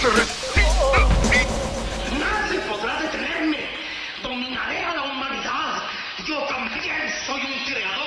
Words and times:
Se 0.00 0.10
resista. 0.10 1.08
Nadie 2.18 2.60
podrá 2.68 3.00
detenerme. 3.00 3.70
Dominaré 4.22 4.84
a 4.84 4.94
la 4.94 5.02
humanidad. 5.04 5.82
Yo 6.26 6.42
también 6.48 7.08
soy 7.24 7.40
un 7.40 7.64
creador. 7.64 8.06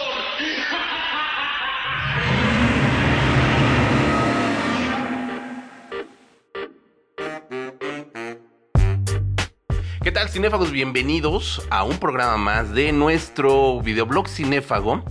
¿Qué 10.03 10.11
tal, 10.11 10.29
cinéfagos? 10.29 10.71
Bienvenidos 10.71 11.67
a 11.71 11.83
un 11.83 11.97
programa 11.97 12.37
más 12.37 12.71
de 12.71 12.91
nuestro 12.91 13.81
videoblog 13.81 14.27
Cinéfago. 14.27 15.03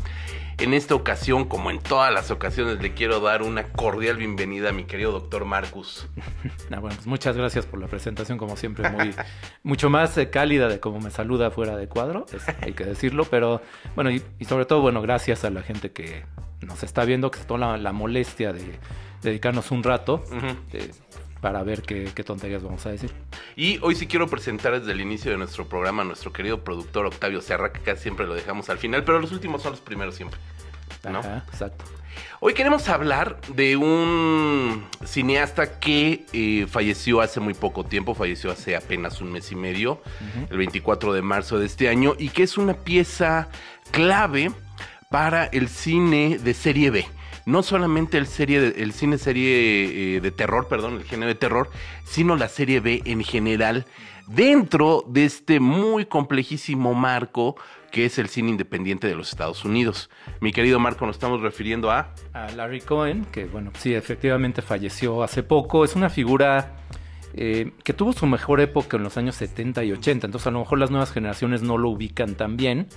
En 0.58 0.74
esta 0.74 0.96
ocasión, 0.96 1.44
como 1.44 1.70
en 1.70 1.78
todas 1.78 2.12
las 2.12 2.32
ocasiones, 2.32 2.80
le 2.82 2.92
quiero 2.92 3.20
dar 3.20 3.42
una 3.42 3.62
cordial 3.72 4.16
bienvenida 4.16 4.70
a 4.70 4.72
mi 4.72 4.84
querido 4.84 5.12
doctor 5.12 5.44
Marcus. 5.44 6.08
Ah, 6.70 6.80
bueno, 6.80 6.94
pues 6.96 7.06
muchas 7.06 7.34
gracias 7.36 7.64
por 7.64 7.80
la 7.80 7.86
presentación, 7.88 8.36
como 8.36 8.54
siempre, 8.56 8.90
muy, 8.90 9.14
mucho 9.62 9.88
más 9.88 10.16
eh, 10.18 10.28
cálida 10.28 10.68
de 10.68 10.80
cómo 10.80 11.00
me 11.00 11.10
saluda 11.10 11.50
fuera 11.50 11.76
de 11.78 11.88
cuadro, 11.88 12.26
es- 12.32 12.45
hay 12.62 12.73
que 12.74 12.84
decirlo, 12.84 13.24
pero 13.24 13.62
bueno, 13.96 14.10
y, 14.10 14.23
y 14.38 14.45
sobre 14.45 14.66
todo, 14.66 14.82
bueno, 14.82 15.00
gracias 15.00 15.45
a 15.45 15.50
la 15.50 15.62
gente 15.62 15.90
que 15.92 16.24
nos 16.60 16.82
está 16.82 17.04
viendo, 17.06 17.30
que 17.30 17.38
se 17.38 17.46
toma 17.46 17.68
la, 17.72 17.76
la 17.78 17.93
molestia 17.93 18.52
de 18.52 18.78
dedicarnos 19.22 19.70
un 19.70 19.82
rato 19.82 20.22
para 21.40 21.62
ver 21.62 21.82
qué, 21.82 22.10
qué 22.14 22.24
tonterías 22.24 22.62
vamos 22.62 22.84
a 22.86 22.90
decir. 22.90 23.12
Y 23.56 23.78
hoy 23.82 23.94
sí 23.94 24.06
quiero 24.06 24.28
presentar 24.28 24.78
desde 24.78 24.92
el 24.92 25.00
inicio 25.00 25.30
de 25.30 25.38
nuestro 25.38 25.66
programa 25.68 26.02
a 26.02 26.04
nuestro 26.04 26.32
querido 26.32 26.62
productor 26.64 27.06
Octavio 27.06 27.40
Serra, 27.40 27.72
que 27.72 27.80
casi 27.80 28.02
siempre 28.02 28.26
lo 28.26 28.34
dejamos 28.34 28.70
al 28.70 28.78
final, 28.78 29.04
pero 29.04 29.20
los 29.20 29.32
últimos 29.32 29.62
son 29.62 29.72
los 29.72 29.80
primeros 29.80 30.14
siempre. 30.14 30.38
¿no? 31.10 31.20
Ajá, 31.20 31.44
exacto. 31.50 31.84
Hoy 32.40 32.54
queremos 32.54 32.88
hablar 32.88 33.40
de 33.48 33.76
un 33.76 34.84
cineasta 35.04 35.78
que 35.78 36.24
eh, 36.32 36.66
falleció 36.68 37.20
hace 37.20 37.40
muy 37.40 37.54
poco 37.54 37.84
tiempo, 37.84 38.14
falleció 38.14 38.50
hace 38.50 38.76
apenas 38.76 39.20
un 39.20 39.32
mes 39.32 39.50
y 39.50 39.56
medio, 39.56 40.00
el 40.50 40.56
24 40.56 41.12
de 41.12 41.22
marzo 41.22 41.59
de 41.59 41.66
este 41.66 41.88
año, 41.88 42.14
y 42.18 42.28
que 42.28 42.44
es 42.44 42.56
una 42.56 42.74
pieza 42.74 43.48
clave 43.90 44.52
para 45.10 45.46
el 45.46 45.68
cine 45.68 46.38
de 46.38 46.54
serie 46.54 46.90
B. 46.90 47.06
No 47.49 47.63
solamente 47.63 48.18
el, 48.18 48.27
cine 48.27 49.16
serie 49.16 50.16
eh, 50.16 50.21
de 50.21 50.30
terror, 50.30 50.68
perdón, 50.68 50.96
el 50.96 51.04
género 51.04 51.29
de 51.29 51.35
terror, 51.35 51.71
sino 52.05 52.37
la 52.37 52.46
serie 52.46 52.80
B 52.80 53.01
en 53.07 53.24
general, 53.24 53.87
dentro 54.27 55.02
de 55.09 55.24
este 55.24 55.59
muy 55.59 56.05
complejísimo 56.05 56.93
marco 56.93 57.57
que 57.90 58.05
es 58.05 58.18
el 58.18 58.29
cine 58.29 58.51
independiente 58.51 59.07
de 59.07 59.15
los 59.15 59.30
Estados 59.30 59.65
Unidos. 59.65 60.10
Mi 60.43 60.52
querido 60.52 60.79
Marco, 60.79 61.07
nos 61.07 61.16
estamos 61.16 61.40
refiriendo 61.40 61.90
a... 61.90 62.13
a 62.35 62.51
Larry 62.51 62.82
Cohen, 62.82 63.24
que 63.32 63.46
bueno, 63.46 63.71
sí, 63.79 63.95
efectivamente 63.95 64.60
falleció 64.60 65.22
hace 65.22 65.43
poco. 65.43 65.87
Es 65.87 65.97
una 65.97 66.10
figura 66.10 66.77
eh, 67.33 67.72
que 67.83 67.94
tuvo 67.94 68.12
su 68.12 68.27
mejor 68.27 68.60
época 68.60 68.99
en 68.99 69.05
los 69.05 69.16
años 69.16 69.37
70 69.37 69.84
y 69.84 69.93
80, 69.93 70.27
entonces 70.27 70.47
a 70.47 70.50
lo 70.50 70.59
mejor 70.59 70.81
las 70.81 70.91
nuevas 70.91 71.12
generaciones 71.12 71.62
no 71.62 71.78
lo 71.78 71.88
ubican 71.88 72.34
tan 72.34 72.59
bien, 72.59 72.88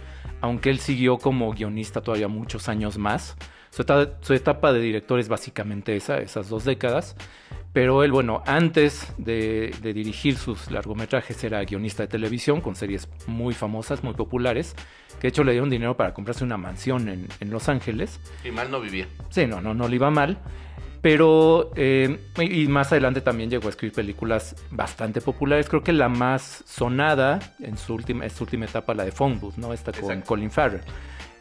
aunque 0.42 0.70
él 0.72 0.80
siguió 0.80 1.20
como 1.20 1.54
guionista 1.54 2.02
todavía 2.02 2.28
muchos 2.28 2.68
años 2.68 2.98
más. 2.98 3.38
Su 3.72 3.82
etapa, 3.82 4.18
su 4.22 4.34
etapa 4.34 4.74
de 4.74 4.80
director 4.80 5.20
es 5.20 5.28
básicamente 5.28 5.96
esa, 5.96 6.20
esas 6.20 6.50
dos 6.50 6.66
décadas. 6.66 7.16
Pero 7.74 8.04
él, 8.04 8.12
bueno, 8.12 8.44
antes 8.46 9.14
de, 9.18 9.74
de 9.82 9.94
dirigir 9.94 10.36
sus 10.36 10.70
largometrajes 10.70 11.42
era 11.44 11.64
guionista 11.64 12.04
de 12.04 12.08
televisión 12.08 12.60
con 12.60 12.76
series 12.76 13.08
muy 13.28 13.54
famosas, 13.54 14.04
muy 14.04 14.14
populares, 14.14 14.76
que 15.16 15.22
de 15.22 15.28
hecho 15.30 15.46
le 15.46 15.54
dieron 15.54 15.70
dinero 15.70 15.96
para 15.96 16.14
comprarse 16.14 16.44
una 16.44 16.58
mansión 16.58 17.08
en, 17.08 17.30
en 17.40 17.50
Los 17.50 17.70
Ángeles. 17.70 18.20
Y 18.44 18.52
mal 18.52 18.70
no 18.70 18.82
vivía. 18.82 19.08
Sí, 19.30 19.48
no, 19.48 19.62
no, 19.62 19.74
no 19.74 19.88
le 19.88 19.96
iba 19.96 20.12
mal. 20.12 20.38
Pero, 21.02 21.72
eh, 21.76 22.20
y 22.40 22.68
más 22.68 22.92
adelante 22.92 23.22
también 23.22 23.50
llegó 23.50 23.68
a 23.68 23.70
escribir 23.72 23.96
películas 23.96 24.56
bastante 24.70 25.20
populares. 25.22 25.68
Creo 25.68 25.82
que 25.82 25.94
la 25.94 26.10
más 26.10 26.64
sonada 26.68 27.40
en 27.60 27.78
su 27.78 27.96
última, 27.96 28.26
en 28.26 28.30
su 28.30 28.44
última 28.44 28.66
etapa, 28.66 28.94
la 28.94 29.06
de 29.06 29.12
Phone 29.12 29.40
Booth, 29.40 29.56
¿no? 29.56 29.74
Esta 29.74 29.94
con 29.94 30.04
Exacto. 30.04 30.28
Colin 30.28 30.52
Farrell. 30.52 30.82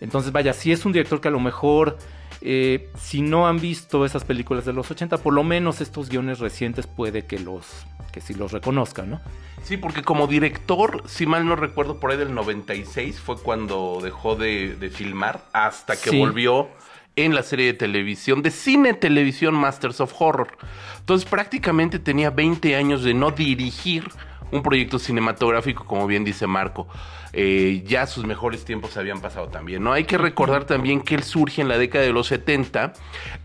Entonces, 0.00 0.32
vaya, 0.32 0.54
sí 0.54 0.72
es 0.72 0.86
un 0.86 0.92
director 0.92 1.20
que 1.20 1.28
a 1.28 1.30
lo 1.30 1.40
mejor, 1.40 1.98
eh, 2.42 2.90
si 2.98 3.22
no 3.22 3.46
han 3.48 3.60
visto 3.60 4.04
esas 4.04 4.24
películas 4.24 4.64
de 4.64 4.72
los 4.72 4.90
80, 4.90 5.18
por 5.18 5.34
lo 5.34 5.44
menos 5.44 5.80
estos 5.80 6.08
guiones 6.08 6.38
recientes 6.38 6.86
puede 6.86 7.26
que 7.26 7.38
los, 7.38 7.66
que 8.12 8.20
sí 8.20 8.34
los 8.34 8.52
reconozcan, 8.52 9.10
¿no? 9.10 9.20
Sí, 9.62 9.76
porque 9.76 10.02
como 10.02 10.26
director, 10.26 11.02
si 11.06 11.26
mal 11.26 11.46
no 11.46 11.54
recuerdo, 11.54 12.00
por 12.00 12.10
ahí 12.10 12.16
del 12.16 12.34
96 12.34 13.20
fue 13.20 13.36
cuando 13.38 14.00
dejó 14.02 14.34
de, 14.36 14.74
de 14.76 14.90
filmar 14.90 15.46
hasta 15.52 15.96
que 16.00 16.10
Sí. 16.10 16.18
volvió 16.18 16.68
en 17.16 17.34
la 17.34 17.42
serie 17.42 17.66
de 17.66 17.74
televisión, 17.74 18.40
de 18.40 18.50
cine 18.50 18.94
televisión 18.94 19.54
Masters 19.54 20.00
of 20.00 20.14
Horror. 20.18 20.56
Entonces 21.00 21.28
prácticamente 21.28 21.98
tenía 21.98 22.30
20 22.30 22.74
años 22.76 23.02
de 23.02 23.12
no 23.12 23.32
dirigir 23.32 24.08
un 24.52 24.62
proyecto 24.62 24.98
cinematográfico, 24.98 25.84
como 25.84 26.06
bien 26.06 26.24
dice 26.24 26.46
Marco. 26.46 26.88
Eh, 27.32 27.84
ya 27.86 28.06
sus 28.06 28.24
mejores 28.24 28.64
tiempos 28.64 28.96
habían 28.96 29.20
pasado 29.20 29.48
también, 29.48 29.84
¿no? 29.84 29.92
Hay 29.92 30.04
que 30.04 30.18
recordar 30.18 30.64
también 30.64 31.00
que 31.00 31.14
él 31.14 31.22
surge 31.22 31.62
en 31.62 31.68
la 31.68 31.78
década 31.78 32.04
de 32.04 32.12
los 32.12 32.26
70 32.26 32.92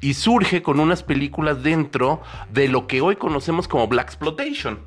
y 0.01 0.15
surge 0.15 0.63
con 0.63 0.79
unas 0.79 1.03
películas 1.03 1.61
dentro 1.61 2.21
de 2.51 2.67
lo 2.67 2.88
que 2.88 3.01
hoy 3.01 3.15
conocemos 3.15 3.67
como 3.67 3.88
Black 3.88 4.07
Exploitation. 4.07 4.79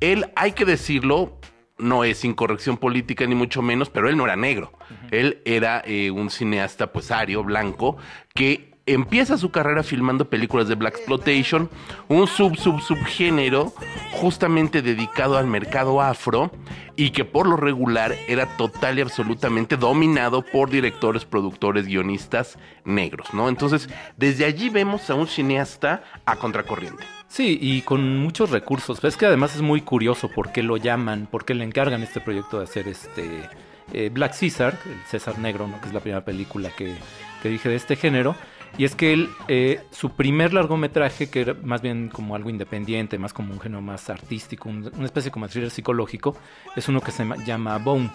Él, 0.00 0.30
hay 0.36 0.52
que 0.52 0.64
decirlo, 0.64 1.38
no 1.78 2.04
es 2.04 2.24
incorrección 2.24 2.76
política 2.76 3.26
ni 3.26 3.34
mucho 3.34 3.62
menos, 3.62 3.88
pero 3.88 4.08
él 4.08 4.16
no 4.16 4.24
era 4.24 4.36
negro. 4.36 4.72
Él 5.10 5.40
era 5.44 5.82
eh, 5.86 6.10
un 6.10 6.28
cineasta 6.28 6.92
pues 6.92 7.10
ario, 7.10 7.42
blanco, 7.44 7.96
que 8.34 8.71
empieza 8.86 9.38
su 9.38 9.50
carrera 9.50 9.82
filmando 9.82 10.28
películas 10.28 10.68
de 10.68 10.74
Black 10.74 10.96
Exploitation, 10.96 11.70
un 12.08 12.26
sub 12.26 12.56
sub 12.56 12.80
subgénero 12.80 13.72
justamente 14.12 14.82
dedicado 14.82 15.38
al 15.38 15.46
mercado 15.46 16.00
afro 16.00 16.50
y 16.96 17.10
que 17.10 17.24
por 17.24 17.46
lo 17.46 17.56
regular 17.56 18.14
era 18.28 18.56
total 18.56 18.98
y 18.98 19.02
absolutamente 19.02 19.76
dominado 19.76 20.44
por 20.44 20.68
directores, 20.68 21.24
productores, 21.24 21.86
guionistas 21.86 22.58
negros, 22.84 23.32
¿no? 23.32 23.48
Entonces, 23.48 23.88
desde 24.16 24.44
allí 24.44 24.68
vemos 24.68 25.08
a 25.10 25.14
un 25.14 25.26
cineasta 25.26 26.02
a 26.24 26.36
contracorriente. 26.36 27.04
Sí, 27.28 27.58
y 27.60 27.80
con 27.82 28.18
muchos 28.18 28.50
recursos. 28.50 29.02
Es 29.04 29.16
que 29.16 29.26
además 29.26 29.54
es 29.54 29.62
muy 29.62 29.80
curioso 29.80 30.28
por 30.28 30.52
qué 30.52 30.62
lo 30.62 30.76
llaman, 30.76 31.26
por 31.30 31.44
qué 31.44 31.54
le 31.54 31.64
encargan 31.64 32.02
este 32.02 32.20
proyecto 32.20 32.58
de 32.58 32.64
hacer 32.64 32.88
este 32.88 33.48
eh, 33.92 34.10
Black 34.12 34.38
Caesar, 34.38 34.78
el 34.84 35.00
César 35.06 35.38
Negro, 35.38 35.68
que 35.80 35.88
es 35.88 35.94
la 35.94 36.00
primera 36.00 36.24
película 36.24 36.70
que, 36.76 36.94
que 37.42 37.48
dije 37.48 37.70
de 37.70 37.76
este 37.76 37.96
género. 37.96 38.36
Y 38.78 38.84
es 38.84 38.94
que 38.94 39.12
él, 39.12 39.28
eh, 39.48 39.80
su 39.90 40.10
primer 40.10 40.54
largometraje, 40.54 41.28
que 41.30 41.42
era 41.42 41.54
más 41.62 41.82
bien 41.82 42.08
como 42.08 42.34
algo 42.34 42.48
independiente, 42.48 43.18
más 43.18 43.32
como 43.34 43.52
un 43.52 43.60
género 43.60 43.82
más 43.82 44.08
artístico, 44.08 44.68
un- 44.68 44.90
una 44.94 45.04
especie 45.04 45.30
como 45.30 45.46
thriller 45.48 45.70
psicológico, 45.70 46.36
es 46.74 46.88
uno 46.88 47.00
que 47.02 47.10
se 47.12 47.24
ma- 47.24 47.36
llama 47.36 47.76
Bone 47.78 48.10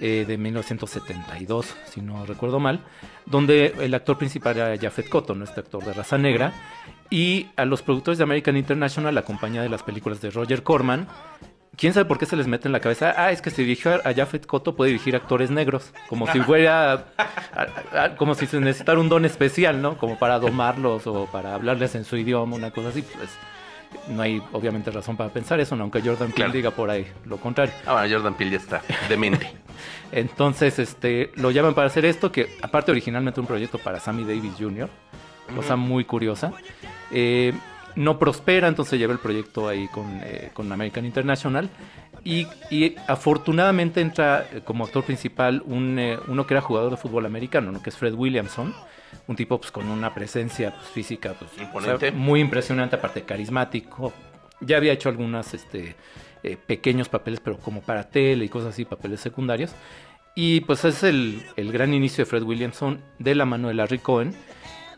eh, 0.00 0.24
de 0.26 0.38
1972, 0.38 1.76
si 1.84 2.00
no 2.00 2.24
recuerdo 2.24 2.58
mal, 2.58 2.80
donde 3.26 3.74
el 3.80 3.92
actor 3.92 4.16
principal 4.16 4.56
era 4.56 4.76
Jafet 4.80 5.08
Cotton, 5.10 5.42
este 5.42 5.60
actor 5.60 5.84
de 5.84 5.92
raza 5.92 6.16
negra, 6.16 6.54
y 7.10 7.48
a 7.56 7.66
los 7.66 7.82
productores 7.82 8.16
de 8.16 8.24
American 8.24 8.56
International, 8.56 9.14
la 9.14 9.22
compañía 9.22 9.60
de 9.62 9.68
las 9.68 9.82
películas 9.82 10.22
de 10.22 10.30
Roger 10.30 10.62
Corman, 10.62 11.06
quién 11.76 11.92
sabe 11.92 12.04
por 12.06 12.18
qué 12.18 12.26
se 12.26 12.36
les 12.36 12.46
mete 12.46 12.68
en 12.68 12.72
la 12.72 12.80
cabeza, 12.80 13.14
ah, 13.16 13.30
es 13.30 13.40
que 13.42 13.50
si 13.50 13.62
dirige 13.62 13.88
a 13.90 14.14
Jafet 14.14 14.46
Cotto 14.46 14.74
puede 14.76 14.90
dirigir 14.92 15.16
actores 15.16 15.50
negros, 15.50 15.92
como 16.08 16.26
si 16.30 16.40
fuera, 16.40 16.92
a- 17.16 18.04
a- 18.04 18.16
como 18.16 18.34
si 18.34 18.46
se 18.46 18.60
necesitara 18.60 18.98
un 19.00 19.08
don 19.08 19.24
especial, 19.24 19.80
¿no? 19.82 19.96
Como 19.98 20.18
para 20.18 20.38
domarlos 20.38 21.06
o 21.06 21.26
para 21.32 21.54
hablarles 21.54 21.94
en 21.94 22.04
su 22.04 22.16
idioma, 22.16 22.56
una 22.56 22.70
cosa 22.70 22.88
así, 22.88 23.02
pues 23.02 23.30
no 24.08 24.22
hay 24.22 24.42
obviamente 24.52 24.90
razón 24.90 25.16
para 25.16 25.30
pensar 25.30 25.60
eso, 25.60 25.76
¿no? 25.76 25.82
aunque 25.84 26.00
Jordan 26.00 26.28
Peele 26.28 26.34
Claro. 26.34 26.52
diga 26.52 26.70
por 26.72 26.90
ahí 26.90 27.06
lo 27.26 27.36
contrario. 27.36 27.72
Ah, 27.86 27.92
bueno, 27.94 28.14
Jordan 28.16 28.34
Peele 28.34 28.50
ya 28.52 28.56
está 28.58 28.82
demente. 29.08 29.52
Entonces, 30.12 30.78
este, 30.78 31.30
lo 31.36 31.50
llaman 31.50 31.74
para 31.74 31.86
hacer 31.88 32.04
esto, 32.04 32.30
que 32.32 32.56
aparte 32.62 32.90
originalmente 32.90 33.40
un 33.40 33.46
proyecto 33.46 33.78
para 33.78 34.00
Sammy 34.00 34.24
Davis 34.24 34.52
Jr., 34.58 34.88
cosa 35.54 35.76
muy 35.76 36.04
curiosa. 36.04 36.52
Eh, 37.10 37.52
no 37.96 38.18
prospera, 38.18 38.68
entonces 38.68 38.98
lleva 38.98 39.12
el 39.12 39.18
proyecto 39.18 39.68
ahí 39.68 39.88
con, 39.88 40.20
eh, 40.22 40.50
con 40.52 40.70
American 40.70 41.04
International. 41.04 41.70
Y, 42.24 42.46
y 42.70 42.96
afortunadamente 43.06 44.00
entra 44.00 44.46
eh, 44.50 44.62
como 44.64 44.84
actor 44.84 45.04
principal 45.04 45.62
un, 45.66 45.98
eh, 45.98 46.18
uno 46.26 46.46
que 46.46 46.54
era 46.54 46.62
jugador 46.62 46.90
de 46.90 46.96
fútbol 46.96 47.26
americano, 47.26 47.70
¿no? 47.70 47.82
que 47.82 47.90
es 47.90 47.96
Fred 47.96 48.14
Williamson. 48.14 48.74
Un 49.26 49.36
tipo 49.36 49.58
pues, 49.58 49.70
con 49.70 49.88
una 49.88 50.14
presencia 50.14 50.74
pues, 50.74 50.88
física 50.88 51.34
pues, 51.38 51.50
Imponente. 51.60 51.94
o 51.94 51.98
sea, 51.98 52.12
muy 52.12 52.40
impresionante, 52.40 52.96
aparte 52.96 53.22
carismático. 53.22 54.12
ya 54.60 54.78
había 54.78 54.92
hecho 54.92 55.08
algunas 55.08 55.52
este, 55.54 55.96
eh, 56.42 56.56
pequeños 56.56 57.08
papeles, 57.08 57.40
pero 57.40 57.58
como 57.58 57.82
para 57.82 58.08
tele 58.10 58.44
y 58.44 58.48
cosas 58.48 58.70
así, 58.70 58.84
papeles 58.84 59.20
secundarios. 59.20 59.72
Y 60.34 60.62
pues 60.62 60.84
es 60.84 61.02
el, 61.02 61.42
el 61.56 61.72
gran 61.72 61.94
inicio 61.94 62.24
de 62.24 62.30
Fred 62.30 62.42
Williamson 62.42 63.00
de 63.18 63.34
la 63.34 63.44
mano 63.44 63.68
de 63.68 63.74
Larry 63.74 63.98
Cohen. 63.98 64.34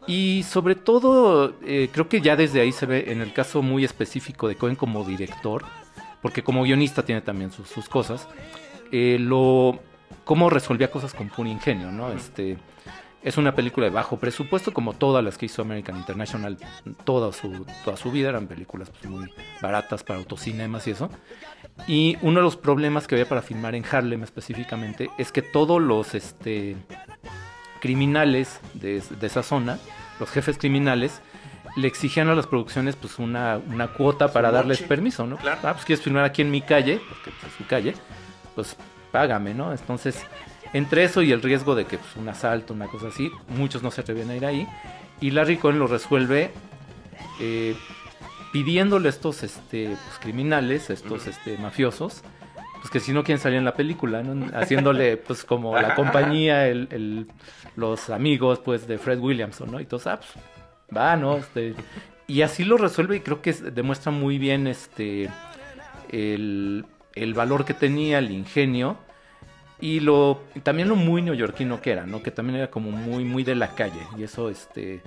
Y 0.06 0.44
sobre 0.44 0.76
todo, 0.76 1.54
eh, 1.64 1.88
creo 1.92 2.08
que 2.08 2.20
ya 2.20 2.36
desde 2.36 2.60
ahí 2.60 2.72
se 2.72 2.86
ve 2.86 3.10
en 3.10 3.20
el 3.20 3.32
caso 3.32 3.62
muy 3.62 3.84
específico 3.84 4.46
de 4.48 4.56
Cohen 4.56 4.76
como 4.76 5.04
director, 5.04 5.64
porque 6.22 6.44
como 6.44 6.62
guionista 6.62 7.04
tiene 7.04 7.20
también 7.20 7.50
sus, 7.50 7.68
sus 7.68 7.88
cosas, 7.88 8.28
eh, 8.92 9.16
lo, 9.18 9.80
cómo 10.24 10.48
resolvía 10.48 10.90
cosas 10.90 11.12
con 11.12 11.28
puro 11.28 11.48
ingenio, 11.48 11.90
¿no? 11.90 12.12
Este, 12.12 12.56
es 13.26 13.36
una 13.36 13.56
película 13.56 13.86
de 13.86 13.92
bajo 13.92 14.18
presupuesto, 14.18 14.72
como 14.72 14.92
todas 14.92 15.24
las 15.24 15.36
que 15.36 15.46
hizo 15.46 15.62
American 15.62 15.96
International, 15.96 16.56
toda 17.02 17.32
su, 17.32 17.66
toda 17.84 17.96
su 17.96 18.12
vida 18.12 18.28
eran 18.28 18.46
películas 18.46 18.90
pues, 18.90 19.06
muy 19.06 19.28
baratas 19.60 20.04
para 20.04 20.20
autocinemas 20.20 20.86
y 20.86 20.92
eso. 20.92 21.10
Y 21.88 22.16
uno 22.22 22.38
de 22.38 22.44
los 22.44 22.56
problemas 22.56 23.08
que 23.08 23.16
había 23.16 23.28
para 23.28 23.42
filmar 23.42 23.74
en 23.74 23.84
Harlem 23.90 24.22
específicamente 24.22 25.10
es 25.18 25.32
que 25.32 25.42
todos 25.42 25.82
los 25.82 26.14
este, 26.14 26.76
criminales 27.80 28.60
de, 28.74 29.00
de 29.00 29.26
esa 29.26 29.42
zona, 29.42 29.78
los 30.18 30.30
jefes 30.30 30.58
criminales, 30.58 31.20
le 31.76 31.86
exigían 31.88 32.28
a 32.28 32.34
las 32.34 32.46
producciones 32.46 32.96
pues 32.96 33.18
una, 33.18 33.60
una 33.68 33.88
cuota 33.88 34.32
para 34.32 34.50
darles 34.50 34.82
permiso, 34.82 35.26
¿no? 35.26 35.36
Claro. 35.36 35.60
Ah, 35.62 35.74
pues 35.74 35.84
quieres 35.84 36.02
filmar 36.02 36.24
aquí 36.24 36.42
en 36.42 36.50
mi 36.50 36.62
calle, 36.62 37.00
porque 37.08 37.30
pues, 37.38 37.52
es 37.52 37.58
su 37.58 37.66
calle, 37.66 37.94
pues 38.54 38.76
págame, 39.12 39.52
¿no? 39.52 39.70
Entonces, 39.72 40.24
entre 40.72 41.04
eso 41.04 41.22
y 41.22 41.32
el 41.32 41.42
riesgo 41.42 41.74
de 41.74 41.84
que 41.84 41.98
pues, 41.98 42.16
un 42.16 42.28
asalto, 42.28 42.72
una 42.72 42.86
cosa 42.86 43.08
así, 43.08 43.30
muchos 43.48 43.82
no 43.82 43.90
se 43.90 44.00
atrevían 44.00 44.30
a 44.30 44.36
ir 44.36 44.46
ahí. 44.46 44.66
Y 45.20 45.30
Larry 45.30 45.58
Cohen 45.58 45.78
lo 45.78 45.86
resuelve 45.86 46.50
eh, 47.40 47.76
pidiéndole 48.52 49.08
a 49.08 49.10
estos 49.10 49.42
este, 49.42 49.88
pues, 49.88 50.18
criminales, 50.20 50.88
estos 50.88 51.26
este, 51.26 51.58
mafiosos, 51.58 52.22
pues 52.86 52.90
que 52.92 53.00
si 53.00 53.12
no 53.12 53.24
quieren 53.24 53.40
salir 53.42 53.58
en 53.58 53.64
la 53.64 53.74
película, 53.74 54.22
¿no? 54.22 54.46
haciéndole 54.56 55.16
pues 55.16 55.44
como 55.44 55.74
la 55.76 55.94
compañía, 55.96 56.68
el, 56.68 56.86
el- 56.92 57.26
los 57.74 58.10
amigos 58.10 58.60
pues 58.60 58.86
de 58.86 58.96
Fred 58.98 59.18
Williamson, 59.18 59.72
¿no? 59.72 59.80
Y 59.80 59.86
todos, 59.86 60.06
ah, 60.06 60.20
pues, 60.20 60.30
va, 60.96 61.16
¿no? 61.16 61.36
Este, 61.36 61.74
y 62.28 62.42
así 62.42 62.64
lo 62.64 62.76
resuelve 62.76 63.16
y 63.16 63.20
creo 63.20 63.42
que 63.42 63.50
es- 63.50 63.74
demuestra 63.74 64.12
muy 64.12 64.38
bien 64.38 64.66
este 64.68 65.28
el, 66.10 66.84
el 67.14 67.34
valor 67.34 67.64
que 67.64 67.74
tenía, 67.74 68.18
el 68.18 68.30
ingenio 68.30 68.98
y 69.80 70.00
lo 70.00 70.40
también 70.62 70.88
lo 70.88 70.96
muy 70.96 71.22
neoyorquino 71.22 71.80
que 71.82 71.90
era, 71.92 72.06
¿no? 72.06 72.22
Que 72.22 72.30
también 72.30 72.56
era 72.58 72.70
como 72.70 72.90
muy 72.92 73.24
muy 73.24 73.42
de 73.44 73.54
la 73.56 73.74
calle 73.74 74.00
y 74.16 74.22
eso 74.22 74.48
este 74.48 75.02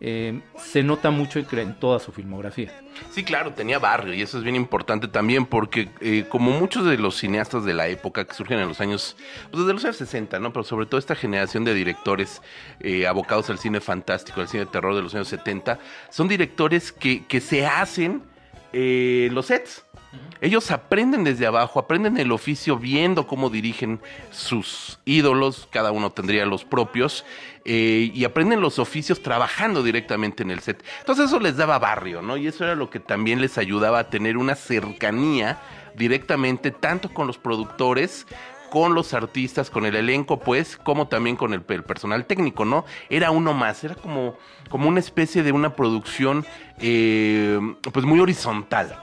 eh, 0.00 0.40
se 0.56 0.82
nota 0.82 1.10
mucho 1.10 1.38
en 1.38 1.78
toda 1.78 1.98
su 1.98 2.10
filmografía. 2.10 2.72
Sí, 3.10 3.22
claro, 3.22 3.52
tenía 3.52 3.78
barrio 3.78 4.14
y 4.14 4.22
eso 4.22 4.38
es 4.38 4.44
bien 4.44 4.56
importante 4.56 5.08
también 5.08 5.44
porque 5.44 5.90
eh, 6.00 6.24
como 6.28 6.52
muchos 6.52 6.86
de 6.86 6.96
los 6.96 7.16
cineastas 7.16 7.64
de 7.64 7.74
la 7.74 7.88
época 7.88 8.24
que 8.24 8.32
surgen 8.34 8.58
en 8.60 8.68
los 8.68 8.80
años, 8.80 9.16
pues 9.50 9.62
desde 9.62 9.74
los 9.74 9.84
años 9.84 9.96
60, 9.96 10.38
¿no? 10.38 10.52
Pero 10.52 10.64
sobre 10.64 10.86
todo 10.86 10.98
esta 10.98 11.14
generación 11.14 11.64
de 11.64 11.74
directores 11.74 12.40
eh, 12.80 13.06
abocados 13.06 13.50
al 13.50 13.58
cine 13.58 13.80
fantástico, 13.80 14.40
al 14.40 14.48
cine 14.48 14.64
de 14.64 14.70
terror 14.70 14.94
de 14.94 15.02
los 15.02 15.14
años 15.14 15.28
70, 15.28 15.78
son 16.08 16.28
directores 16.28 16.92
que, 16.92 17.26
que 17.26 17.40
se 17.40 17.66
hacen 17.66 18.22
eh, 18.72 19.28
los 19.32 19.46
sets. 19.46 19.84
Ellos 20.40 20.70
aprenden 20.70 21.22
desde 21.22 21.46
abajo, 21.46 21.78
aprenden 21.78 22.16
el 22.16 22.32
oficio 22.32 22.76
viendo 22.76 23.26
cómo 23.26 23.50
dirigen 23.50 24.00
sus 24.30 24.98
ídolos, 25.04 25.68
cada 25.70 25.92
uno 25.92 26.10
tendría 26.10 26.46
los 26.46 26.64
propios, 26.64 27.24
eh, 27.64 28.10
y 28.12 28.24
aprenden 28.24 28.60
los 28.60 28.78
oficios 28.78 29.22
trabajando 29.22 29.82
directamente 29.82 30.42
en 30.42 30.50
el 30.50 30.60
set. 30.60 30.82
Entonces 31.00 31.26
eso 31.26 31.38
les 31.38 31.56
daba 31.56 31.78
barrio, 31.78 32.22
¿no? 32.22 32.36
Y 32.36 32.46
eso 32.46 32.64
era 32.64 32.74
lo 32.74 32.90
que 32.90 33.00
también 33.00 33.40
les 33.40 33.58
ayudaba 33.58 34.00
a 34.00 34.10
tener 34.10 34.36
una 34.36 34.56
cercanía 34.56 35.60
directamente 35.94 36.70
tanto 36.70 37.12
con 37.12 37.26
los 37.26 37.38
productores, 37.38 38.26
con 38.70 38.94
los 38.94 39.12
artistas, 39.14 39.70
con 39.70 39.84
el 39.84 39.96
elenco, 39.96 40.38
pues, 40.38 40.76
como 40.76 41.08
también 41.08 41.36
con 41.36 41.52
el, 41.52 41.62
el 41.68 41.82
personal 41.84 42.24
técnico, 42.24 42.64
¿no? 42.64 42.84
Era 43.08 43.30
uno 43.30 43.52
más, 43.52 43.84
era 43.84 43.94
como, 43.94 44.36
como 44.68 44.88
una 44.88 45.00
especie 45.00 45.42
de 45.42 45.52
una 45.52 45.74
producción, 45.74 46.46
eh, 46.80 47.58
pues, 47.92 48.06
muy 48.06 48.20
horizontal. 48.20 48.98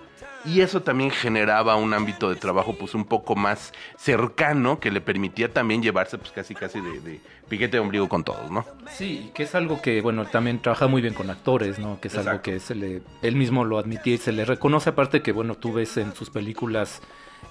Y 0.46 0.62
eso 0.62 0.82
también 0.82 1.12
generaba 1.12 1.76
un 1.76 1.94
ámbito 1.94 2.30
de 2.30 2.38
trabajo 2.38 2.74
pues 2.80 2.96
un 2.96 3.04
poco 3.04 3.36
más 3.36 3.74
cercano 3.98 4.80
que 4.80 4.92
le 4.92 5.02
permitía 5.02 5.52
también 5.52 5.84
llevarse 5.84 6.18
pues 6.18 6.32
casi 6.32 6.56
casi 6.56 6.80
de, 6.80 7.02
de 7.02 7.20
piquete 7.50 7.78
de 7.78 7.80
ombligo 7.80 8.08
con 8.08 8.24
todos, 8.24 8.50
¿no? 8.50 8.66
Sí, 8.90 9.30
que 9.34 9.44
es 9.44 9.56
algo 9.56 9.82
que, 9.82 10.00
bueno, 10.00 10.26
también 10.26 10.62
trabaja 10.62 10.88
muy 10.88 11.02
bien 11.02 11.14
con 11.14 11.30
actores, 11.30 11.80
¿no? 11.80 12.00
Que 12.00 12.08
es 12.08 12.18
algo 12.18 12.42
que 12.42 12.62
se 12.62 12.76
le, 12.76 13.02
él 13.24 13.36
mismo 13.36 13.66
lo 13.66 13.78
admitía 13.78 14.14
y 14.14 14.18
se 14.20 14.32
le 14.32 14.46
reconoce, 14.46 14.92
aparte 14.92 15.22
que, 15.22 15.34
bueno, 15.34 15.56
tú 15.56 15.74
ves 15.74 15.98
en 15.98 16.16
sus 16.16 16.30
películas, 16.30 17.02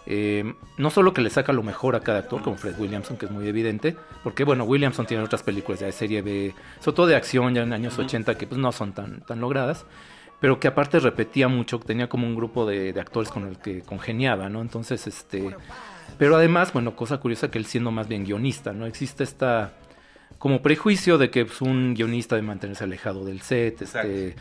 eh, 0.06 0.54
no 0.78 0.90
solo 0.90 1.12
que 1.12 1.20
le 1.20 1.30
saca 1.30 1.52
lo 1.52 1.62
mejor 1.62 1.96
a 1.96 2.00
cada 2.00 2.20
actor, 2.20 2.42
como 2.42 2.56
Fred 2.56 2.78
Williamson, 2.78 3.16
que 3.16 3.26
es 3.26 3.32
muy 3.32 3.46
evidente, 3.48 3.96
porque, 4.22 4.44
bueno, 4.44 4.64
Williamson 4.64 5.06
tiene 5.06 5.22
otras 5.22 5.42
películas 5.42 5.80
ya 5.80 5.86
de 5.86 5.92
serie 5.92 6.22
B, 6.22 6.54
sobre 6.80 6.96
todo 6.96 7.06
de 7.06 7.16
acción 7.16 7.54
ya 7.54 7.62
en 7.62 7.72
años 7.72 7.98
80, 7.98 8.36
que 8.36 8.46
pues 8.46 8.60
no 8.60 8.72
son 8.72 8.92
tan, 8.92 9.20
tan 9.22 9.40
logradas, 9.40 9.84
pero 10.40 10.60
que 10.60 10.68
aparte 10.68 11.00
repetía 11.00 11.48
mucho, 11.48 11.78
tenía 11.80 12.08
como 12.08 12.26
un 12.26 12.36
grupo 12.36 12.66
de, 12.66 12.92
de 12.92 13.00
actores 13.00 13.30
con 13.30 13.46
el 13.46 13.58
que 13.58 13.82
congeniaba, 13.82 14.48
¿no? 14.48 14.60
Entonces, 14.60 15.06
este... 15.06 15.56
Pero 16.18 16.36
además, 16.36 16.72
bueno, 16.72 16.96
cosa 16.96 17.18
curiosa 17.18 17.50
que 17.50 17.58
él 17.58 17.66
siendo 17.66 17.90
más 17.90 18.08
bien 18.08 18.24
guionista, 18.24 18.72
¿no? 18.72 18.86
Existe 18.86 19.24
esta 19.24 19.72
como 20.38 20.62
prejuicio 20.62 21.18
de 21.18 21.30
que 21.30 21.44
pues, 21.44 21.60
un 21.60 21.94
guionista 21.94 22.36
debe 22.36 22.48
mantenerse 22.48 22.84
alejado 22.84 23.24
del 23.24 23.40
set, 23.40 23.82
este, 23.82 24.36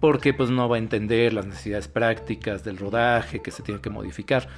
porque 0.00 0.34
pues 0.34 0.50
no 0.50 0.68
va 0.68 0.76
a 0.76 0.78
entender 0.78 1.32
las 1.32 1.46
necesidades 1.46 1.88
prácticas 1.88 2.64
del 2.64 2.76
rodaje, 2.78 3.40
que 3.40 3.50
se 3.50 3.62
tiene 3.62 3.80
que 3.80 3.90
modificar. 3.90 4.48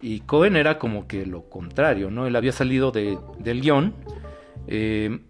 Y 0.00 0.20
Cohen 0.20 0.56
era 0.56 0.78
como 0.78 1.06
que 1.08 1.26
lo 1.26 1.48
contrario, 1.48 2.10
¿no? 2.10 2.26
Él 2.26 2.36
había 2.36 2.52
salido 2.52 2.90
de- 2.92 3.18
del 3.40 3.60
guion, 3.60 3.94
eh, 4.66 5.20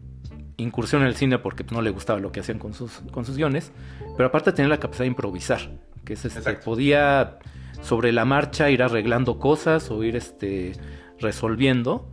incursión 0.56 1.02
en 1.02 1.08
el 1.08 1.14
cine 1.14 1.38
porque 1.38 1.64
no 1.70 1.80
le 1.82 1.90
gustaba 1.90 2.18
lo 2.18 2.32
que 2.32 2.40
hacían 2.40 2.58
con 2.58 2.74
sus, 2.74 3.00
con 3.12 3.24
sus 3.24 3.36
guiones, 3.36 3.72
pero 4.16 4.28
aparte 4.28 4.52
tenía 4.52 4.68
la 4.68 4.78
capacidad 4.80 5.04
de 5.04 5.08
improvisar, 5.08 5.60
que 6.04 6.14
es 6.14 6.24
este, 6.24 6.40
podía 6.64 7.38
sobre 7.80 8.10
la 8.12 8.24
marcha 8.24 8.68
ir 8.70 8.82
arreglando 8.82 9.38
cosas 9.38 9.90
o 9.90 10.02
ir 10.02 10.16
este, 10.16 10.72
resolviendo. 11.20 12.10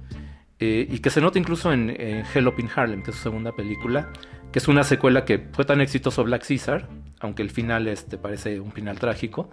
eh, 0.60 0.88
y 0.90 1.00
que 1.00 1.10
se 1.10 1.19
nota 1.19 1.38
incluso 1.38 1.74
en, 1.74 1.90
en 1.90 2.24
Hell 2.34 2.48
Up 2.48 2.56
in 2.60 2.69
Harlem, 2.74 3.04
que 3.04 3.12
es 3.12 3.18
su 3.18 3.24
segunda 3.24 3.51
película, 3.51 4.10
que 4.54 4.60
es 4.60 4.68
una 4.69 4.84
secuela 4.86 5.25
que 5.25 5.50
fue 5.51 5.66
tan 5.66 5.81
exitoso 5.81 6.24
Black 6.24 6.46
Caesar, 6.48 6.88
aunque 7.19 7.42
el 7.42 7.50
final 7.50 7.90
este, 7.90 8.18
parece 8.18 8.62
un 8.62 8.72
final 8.72 8.98
trágico, 8.98 9.50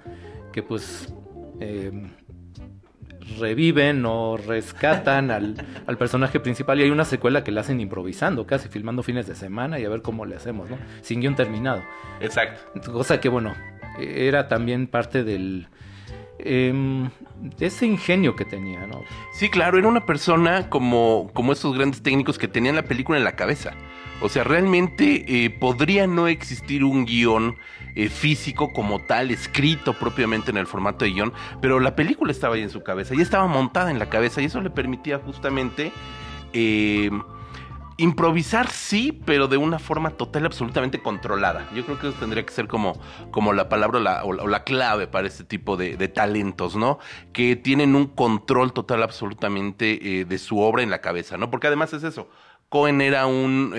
que 0.52 0.62
pues 0.62 1.12
eh, 1.58 1.90
reviven 3.38 4.04
o 4.06 4.36
rescatan 4.36 5.30
al, 5.30 5.54
al 5.86 5.98
personaje 5.98 6.40
principal 6.40 6.80
y 6.80 6.84
hay 6.84 6.90
una 6.90 7.04
secuela 7.04 7.44
que 7.44 7.52
la 7.52 7.62
hacen 7.62 7.80
improvisando, 7.80 8.46
casi 8.46 8.68
filmando 8.68 9.02
fines 9.02 9.26
de 9.26 9.34
semana 9.34 9.78
y 9.78 9.84
a 9.84 9.88
ver 9.88 10.02
cómo 10.02 10.24
le 10.24 10.36
hacemos, 10.36 10.68
¿no? 10.70 10.78
Sin 11.02 11.20
guion 11.20 11.36
terminado. 11.36 11.82
Exacto. 12.20 12.92
Cosa 12.92 13.20
que, 13.20 13.28
bueno, 13.28 13.54
eh, 13.98 14.26
era 14.28 14.48
también 14.48 14.86
parte 14.86 15.24
del... 15.24 15.68
de 16.38 17.66
ese 17.66 17.86
ingenio 17.86 18.34
que 18.34 18.44
tenía, 18.44 18.86
¿no? 18.86 19.02
Sí, 19.32 19.48
claro, 19.48 19.78
era 19.78 19.86
una 19.86 20.06
persona 20.06 20.68
como, 20.68 21.30
como 21.34 21.52
esos 21.52 21.74
grandes 21.76 22.02
técnicos 22.02 22.38
que 22.38 22.48
tenían 22.48 22.74
la 22.74 22.82
película 22.82 23.18
en 23.18 23.24
la 23.24 23.36
cabeza. 23.36 23.74
O 24.20 24.28
sea, 24.28 24.44
realmente 24.44 25.24
eh, 25.26 25.50
podría 25.50 26.06
no 26.06 26.28
existir 26.28 26.84
un 26.84 27.04
guion 27.04 27.56
eh, 27.94 28.08
físico 28.08 28.72
como 28.72 29.00
tal, 29.00 29.30
escrito 29.30 29.92
propiamente 29.92 30.50
en 30.50 30.56
el 30.56 30.66
formato 30.66 31.04
de 31.04 31.10
guion, 31.12 31.32
pero 31.60 31.78
la 31.78 31.94
película 31.94 32.32
estaba 32.32 32.54
ahí 32.54 32.62
en 32.62 32.70
su 32.70 32.82
cabeza 32.82 33.14
y 33.14 33.20
estaba 33.20 33.46
montada 33.46 33.90
en 33.90 33.98
la 33.98 34.08
cabeza 34.08 34.40
y 34.40 34.46
eso 34.46 34.62
le 34.62 34.70
permitía 34.70 35.18
justamente 35.18 35.92
eh, 36.54 37.10
improvisar, 37.98 38.70
sí, 38.70 39.20
pero 39.26 39.46
de 39.46 39.58
una 39.58 39.78
forma 39.78 40.12
total 40.12 40.46
absolutamente 40.46 41.02
controlada. 41.02 41.68
Yo 41.74 41.84
creo 41.84 41.98
que 41.98 42.08
eso 42.08 42.16
tendría 42.18 42.46
que 42.46 42.52
ser 42.54 42.66
como, 42.66 42.98
como 43.30 43.52
la 43.52 43.68
palabra 43.68 44.24
o 44.24 44.32
la, 44.32 44.64
clave 44.64 45.06
para 45.06 45.28
este 45.28 45.44
tipo 45.44 45.76
de, 45.76 46.08
talentos, 46.08 46.76
¿no? 46.76 46.98
Que 47.34 47.56
tienen 47.56 47.94
un 47.94 48.06
control 48.06 48.72
total 48.72 49.02
absolutamente 49.02 50.20
eh, 50.20 50.24
de 50.24 50.38
su 50.38 50.60
obra 50.60 50.82
en 50.82 50.88
la 50.88 51.02
cabeza, 51.02 51.36
¿no? 51.36 51.50
Porque 51.50 51.66
además 51.66 51.92
es 51.92 52.04
eso. 52.04 52.30
Cohen 52.70 53.02
era 53.02 53.26
un 53.26 53.74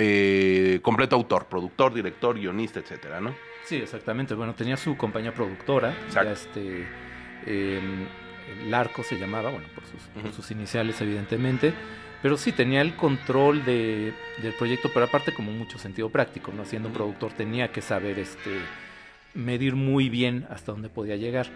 completo 0.83 1.15
autor, 1.15 1.47
productor, 1.47 1.95
director, 1.95 2.37
guionista, 2.37 2.79
etcétera, 2.79 3.19
¿no? 3.19 3.33
Sí, 3.65 3.77
exactamente. 3.77 4.33
Bueno, 4.33 4.53
tenía 4.53 4.77
su 4.77 4.97
compañía 4.97 5.33
productora, 5.33 5.95
ya 6.11 6.21
este, 6.23 6.85
eh, 7.45 7.81
el 8.65 8.73
Arco 8.73 9.03
se 9.03 9.17
llamaba, 9.17 9.49
bueno, 9.49 9.67
por 9.73 9.85
sus, 9.85 10.01
por 10.13 10.23
Ujú. 10.25 10.33
sus 10.33 10.51
iniciales 10.51 10.99
evidentemente, 11.01 11.73
pero 12.21 12.37
sí 12.37 12.51
tenía 12.51 12.81
el 12.81 12.95
control 12.95 13.63
de, 13.65 14.13
del 14.41 14.53
proyecto, 14.53 14.89
pero 14.93 15.05
aparte 15.05 15.33
como 15.33 15.51
mucho 15.51 15.77
sentido 15.77 16.09
práctico, 16.09 16.51
¿no? 16.55 16.65
Siendo 16.65 16.89
un 16.89 16.93
productor 16.93 17.33
tenía 17.33 17.69
que 17.69 17.81
saber 17.81 18.19
este, 18.19 18.59
medir 19.33 19.75
muy 19.75 20.09
bien 20.09 20.45
hasta 20.49 20.71
dónde 20.71 20.89
podía 20.89 21.15
llegar, 21.15 21.47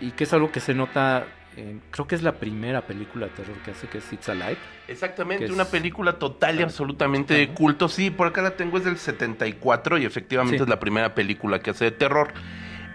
y 0.00 0.12
que 0.12 0.24
es 0.24 0.32
algo 0.32 0.52
que 0.52 0.60
se 0.60 0.74
nota, 0.74 1.26
eh, 1.60 1.78
creo 1.90 2.06
que 2.06 2.14
es 2.14 2.22
la 2.22 2.32
primera 2.32 2.86
película 2.86 3.26
de 3.26 3.32
terror 3.32 3.56
que 3.64 3.72
hace, 3.72 3.88
que 3.88 3.98
es 3.98 4.12
It's 4.12 4.28
Alive. 4.28 4.56
Exactamente, 4.86 5.50
una 5.52 5.64
película 5.64 6.12
total 6.18 6.60
y 6.60 6.62
absolutamente 6.62 7.34
de 7.34 7.48
culto. 7.48 7.88
Sí, 7.88 8.10
por 8.10 8.26
acá 8.28 8.42
la 8.42 8.52
tengo, 8.52 8.78
es 8.78 8.84
del 8.84 8.96
74 8.96 9.98
y 9.98 10.04
efectivamente 10.04 10.58
Sí. 10.58 10.62
es 10.62 10.68
la 10.68 10.78
primera 10.80 11.14
película 11.14 11.60
que 11.60 11.70
hace 11.70 11.84
de 11.86 11.90
terror. 11.90 12.32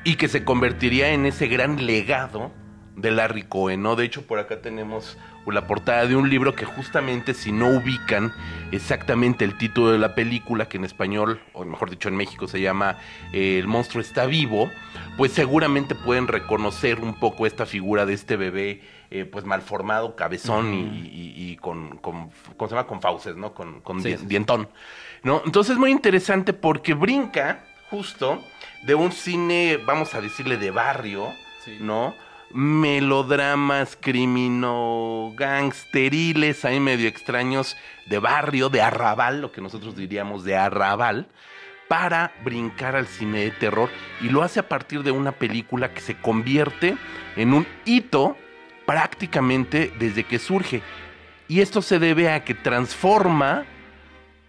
y 0.05 0.15
que 0.17 0.27
se 0.27 0.43
convertiría 0.43 1.13
en 1.13 1.25
ese 1.25 1.47
gran 1.47 1.85
legado 1.85 2.51
de 2.97 3.09
Larry 3.11 3.43
Cohen, 3.43 3.81
¿no? 3.81 3.95
De 3.95 4.03
hecho, 4.03 4.27
por 4.27 4.37
acá 4.37 4.61
tenemos 4.61 5.17
la 5.45 5.67
portada 5.67 6.05
de 6.05 6.15
un 6.15 6.29
libro 6.29 6.55
que 6.55 6.65
justamente 6.65 7.33
si 7.33 7.51
no 7.51 7.67
ubican 7.67 8.31
exactamente 8.71 9.43
el 9.45 9.57
título 9.57 9.91
de 9.91 9.97
la 9.99 10.15
película, 10.15 10.67
que 10.67 10.77
en 10.77 10.85
español, 10.85 11.41
o 11.53 11.65
mejor 11.65 11.89
dicho 11.89 12.07
en 12.09 12.15
México 12.15 12.47
se 12.47 12.61
llama 12.61 12.97
eh, 13.33 13.59
El 13.59 13.67
monstruo 13.67 14.01
está 14.01 14.25
vivo, 14.25 14.71
pues 15.17 15.31
seguramente 15.33 15.95
pueden 15.95 16.27
reconocer 16.27 16.99
un 16.99 17.13
poco 17.19 17.45
esta 17.45 17.65
figura 17.65 18.05
de 18.05 18.13
este 18.13 18.35
bebé 18.37 18.81
eh, 19.11 19.25
pues 19.25 19.45
malformado, 19.45 20.15
cabezón 20.15 20.73
y, 20.73 20.79
y- 21.07 21.51
y 21.51 21.55
con, 21.57 21.97
con, 21.97 22.29
¿cómo 22.57 22.67
se 22.69 22.75
llama? 22.75 22.87
Con 22.87 22.99
fauces, 23.01 23.35
¿no? 23.35 23.53
Con, 23.53 23.81
con 23.81 24.01
Sí, 24.01 24.09
dien- 24.09 24.15
sí, 24.17 24.21
sí. 24.23 24.27
dientón, 24.27 24.69
¿no? 25.23 25.41
Entonces 25.45 25.73
es 25.73 25.77
muy 25.77 25.91
interesante 25.91 26.51
porque 26.53 26.95
brinca 26.95 27.63
justo 27.91 28.43
de 28.83 28.95
un 28.95 29.11
cine, 29.11 29.77
vamos 29.85 30.15
a 30.15 30.21
decirle, 30.21 30.57
de 30.57 30.71
barrio, 30.71 31.31
Sí. 31.63 31.77
¿no? 31.79 32.15
Melodramas 32.53 33.97
crimino 33.99 35.33
gangsteriles, 35.35 36.65
ahí 36.65 36.79
medio 36.79 37.07
extraños 37.07 37.75
de 38.05 38.19
barrio, 38.19 38.69
de 38.69 38.81
arrabal, 38.81 39.41
lo 39.41 39.51
que 39.51 39.61
nosotros 39.61 39.95
diríamos 39.95 40.43
de 40.43 40.55
arrabal, 40.55 41.27
para 41.87 42.31
brincar 42.43 42.95
al 42.95 43.07
cine 43.07 43.39
de 43.39 43.51
terror 43.51 43.89
y 44.21 44.29
lo 44.29 44.41
hace 44.41 44.59
a 44.59 44.69
partir 44.69 45.03
de 45.03 45.11
una 45.11 45.31
película 45.31 45.93
que 45.93 46.01
se 46.01 46.15
convierte 46.15 46.95
en 47.35 47.53
un 47.53 47.67
hito 47.85 48.37
prácticamente 48.85 49.91
desde 49.97 50.23
que 50.23 50.39
surge. 50.39 50.81
Y 51.47 51.61
esto 51.61 51.81
se 51.81 51.99
debe 51.99 52.31
a 52.31 52.43
que 52.43 52.53
transforma 52.53 53.65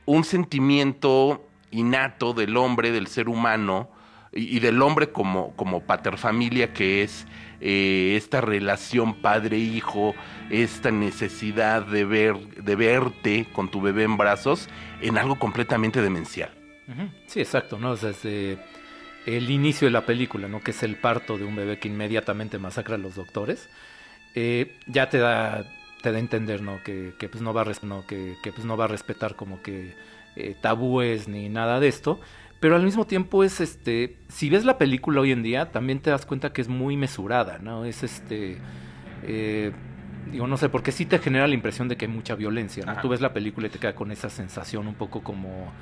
un 0.04 0.24
sentimiento 0.24 1.48
innato 1.70 2.34
del 2.34 2.56
hombre, 2.56 2.92
del 2.92 3.06
ser 3.06 3.28
humano, 3.28 3.90
y, 4.32 4.56
y 4.56 4.60
del 4.60 4.80
hombre 4.82 5.10
como, 5.10 5.54
como 5.56 5.80
paterfamilia 5.80 6.72
que 6.72 7.02
es 7.02 7.26
eh, 7.66 8.14
esta 8.14 8.42
relación 8.42 9.14
padre-hijo, 9.14 10.14
esta 10.50 10.90
necesidad 10.90 11.86
de, 11.86 12.04
ver, 12.04 12.36
de 12.36 12.76
verte 12.76 13.46
con 13.54 13.70
tu 13.70 13.80
bebé 13.80 14.02
en 14.02 14.18
brazos, 14.18 14.68
en 15.00 15.16
algo 15.16 15.38
completamente 15.38 16.02
demencial. 16.02 16.50
Sí, 17.26 17.40
exacto, 17.40 17.78
¿no? 17.78 17.96
Desde 17.96 18.58
el 19.24 19.50
inicio 19.50 19.86
de 19.86 19.92
la 19.92 20.04
película, 20.04 20.46
¿no? 20.46 20.60
Que 20.60 20.72
es 20.72 20.82
el 20.82 20.96
parto 20.96 21.38
de 21.38 21.44
un 21.44 21.56
bebé 21.56 21.78
que 21.78 21.88
inmediatamente 21.88 22.58
masacra 22.58 22.96
a 22.96 22.98
los 22.98 23.14
doctores. 23.14 23.70
eh, 24.34 24.76
ya 24.86 25.08
te 25.08 25.18
da, 25.18 25.64
te 26.02 26.10
da 26.10 26.16
a 26.18 26.20
entender, 26.20 26.60
¿no? 26.60 26.82
Que, 26.82 27.14
pues 27.30 27.42
no 27.42 27.54
va 27.54 27.62
a, 27.62 27.72
no, 27.82 28.06
que, 28.06 28.36
pues 28.42 28.64
no 28.64 28.76
va 28.76 28.84
a 28.84 28.88
respetar 28.88 29.36
como 29.36 29.62
que 29.62 29.94
eh, 30.36 30.54
tabúes 30.60 31.28
ni 31.28 31.48
nada 31.48 31.80
de 31.80 31.88
esto. 31.88 32.20
Pero 32.60 32.76
al 32.76 32.82
mismo 32.82 33.06
tiempo 33.06 33.44
es 33.44 33.60
este. 33.60 34.16
Si 34.28 34.48
ves 34.48 34.64
la 34.64 34.78
película 34.78 35.20
hoy 35.20 35.32
en 35.32 35.42
día, 35.42 35.70
también 35.70 36.00
te 36.00 36.10
das 36.10 36.24
cuenta 36.26 36.52
que 36.52 36.62
es 36.62 36.68
muy 36.68 36.96
mesurada, 36.96 37.58
¿no? 37.58 37.84
Es 37.84 38.02
este. 38.02 38.58
eh, 39.22 39.72
digo, 40.30 40.46
no 40.46 40.56
sé, 40.56 40.68
porque 40.68 40.92
sí 40.92 41.06
te 41.06 41.18
genera 41.18 41.46
la 41.46 41.54
impresión 41.54 41.88
de 41.88 41.96
que 41.96 42.06
hay 42.06 42.10
mucha 42.10 42.34
violencia, 42.34 42.84
¿no? 42.84 42.92
Ajá. 42.92 43.00
Tú 43.02 43.08
ves 43.08 43.20
la 43.20 43.32
película 43.32 43.66
y 43.66 43.70
te 43.70 43.78
queda 43.78 43.94
con 43.94 44.10
esa 44.10 44.30
sensación 44.30 44.86
un 44.88 44.94
poco 44.94 45.22
como 45.22 45.72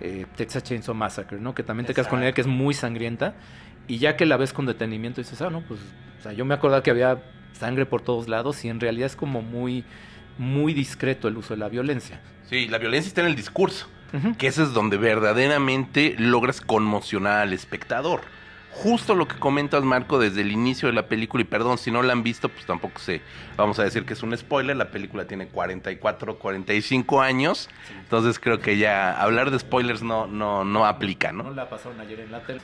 eh, 0.00 0.26
Texas 0.36 0.62
Chainsaw 0.62 0.94
Massacre, 0.94 1.40
¿no? 1.40 1.54
Que 1.54 1.62
también 1.62 1.86
te 1.86 1.94
quedas 1.94 2.08
con 2.08 2.20
la 2.20 2.26
idea 2.26 2.32
que 2.34 2.40
es 2.40 2.46
muy 2.46 2.74
sangrienta 2.74 3.34
y 3.88 3.98
ya 3.98 4.16
que 4.16 4.26
la 4.26 4.36
ves 4.36 4.52
con 4.52 4.66
detenimiento 4.66 5.20
dices, 5.20 5.40
ah, 5.42 5.50
no, 5.50 5.62
pues, 5.62 5.80
o 6.18 6.22
sea, 6.22 6.32
yo 6.32 6.44
me 6.44 6.54
acordaba 6.54 6.82
que 6.82 6.90
había 6.90 7.22
sangre 7.52 7.86
por 7.86 8.02
todos 8.02 8.28
lados 8.28 8.64
y 8.64 8.68
en 8.68 8.80
realidad 8.80 9.06
es 9.06 9.16
como 9.16 9.42
muy, 9.42 9.84
muy 10.36 10.74
discreto 10.74 11.26
el 11.26 11.36
uso 11.36 11.54
de 11.54 11.60
la 11.60 11.68
violencia. 11.68 12.20
Sí, 12.44 12.68
la 12.68 12.78
violencia 12.78 13.08
está 13.08 13.22
en 13.22 13.28
el 13.28 13.36
discurso, 13.36 13.88
Que 14.38 14.46
ese 14.46 14.62
es 14.62 14.72
donde 14.72 14.96
verdaderamente 14.96 16.14
logras 16.18 16.60
conmocionar 16.60 17.40
al 17.40 17.52
espectador. 17.52 18.22
Justo 18.70 19.16
lo 19.16 19.26
que 19.26 19.36
comentas, 19.36 19.82
Marco, 19.82 20.20
desde 20.20 20.42
el 20.42 20.52
inicio 20.52 20.86
de 20.86 20.94
la 20.94 21.08
película, 21.08 21.42
y 21.42 21.44
perdón, 21.44 21.78
si 21.78 21.90
no 21.90 22.00
la 22.02 22.12
han 22.12 22.22
visto, 22.22 22.48
pues 22.48 22.64
tampoco 22.64 23.00
sé, 23.00 23.22
vamos 23.56 23.80
a 23.80 23.82
decir 23.82 24.04
que 24.04 24.12
es 24.12 24.22
un 24.22 24.36
spoiler, 24.36 24.76
la 24.76 24.92
película 24.92 25.26
tiene 25.26 25.48
44, 25.48 26.38
45 26.38 27.20
años, 27.20 27.68
entonces 27.98 28.38
creo 28.38 28.60
que 28.60 28.78
ya 28.78 29.20
hablar 29.20 29.50
de 29.50 29.58
spoilers 29.58 30.02
no, 30.02 30.28
no, 30.28 30.64
no 30.64 30.86
aplica, 30.86 31.32
¿no? 31.32 31.42
No 31.42 31.54
la 31.54 31.68
pasaron 31.68 32.00
ayer 32.00 32.20
en 32.20 32.30
la 32.30 32.40
tele. 32.44 32.60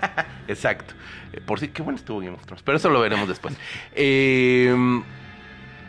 Exacto. 0.48 0.92
Eh, 1.32 1.40
Por 1.40 1.58
si, 1.58 1.68
qué 1.68 1.80
bueno 1.80 1.98
estuvo 1.98 2.18
Game 2.20 2.34
of 2.34 2.44
Thrones, 2.44 2.62
pero 2.62 2.76
eso 2.76 2.90
lo 2.90 3.00
veremos 3.00 3.26
después. 3.26 3.56
Eh, 3.94 4.74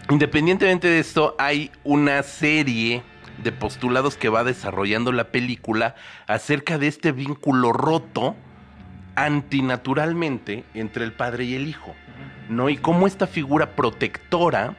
independientemente 0.09 0.88
de 0.88 1.00
esto, 1.00 1.35
hay 1.38 1.69
una 1.83 2.24
serie 2.24 3.03
de 3.44 3.51
postulados 3.51 4.18
que 4.18 4.30
va 4.30 4.44
desarrollando 4.44 5.12
la 5.12 5.25
película 5.32 5.96
acerca 6.27 6.77
de 6.77 6.88
este 6.88 7.12
vínculo 7.12 7.74
roto 7.74 8.36
antinaturalmente 9.15 10.65
entre 10.74 11.06
el 11.06 11.13
padre 11.13 11.46
y 11.46 11.56
el 11.56 11.68
hijo. 11.68 11.96
¿no? 12.50 12.70
Y 12.70 12.77
cómo 12.77 13.08
esta 13.08 13.27
figura 13.27 13.75
protectora 13.75 14.75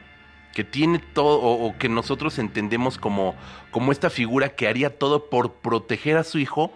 que 0.53 0.63
tiene 0.63 0.99
todo, 0.99 1.39
o, 1.39 1.77
que 1.77 1.87
nosotros 1.87 2.39
entendemos 2.39 2.97
como, 2.97 3.35
como 3.69 3.91
esta 3.91 4.09
figura 4.09 4.49
que 4.49 4.67
haría 4.67 4.97
todo 4.97 5.29
por 5.29 5.53
proteger 5.53 6.17
a 6.17 6.23
su 6.23 6.39
hijo, 6.39 6.73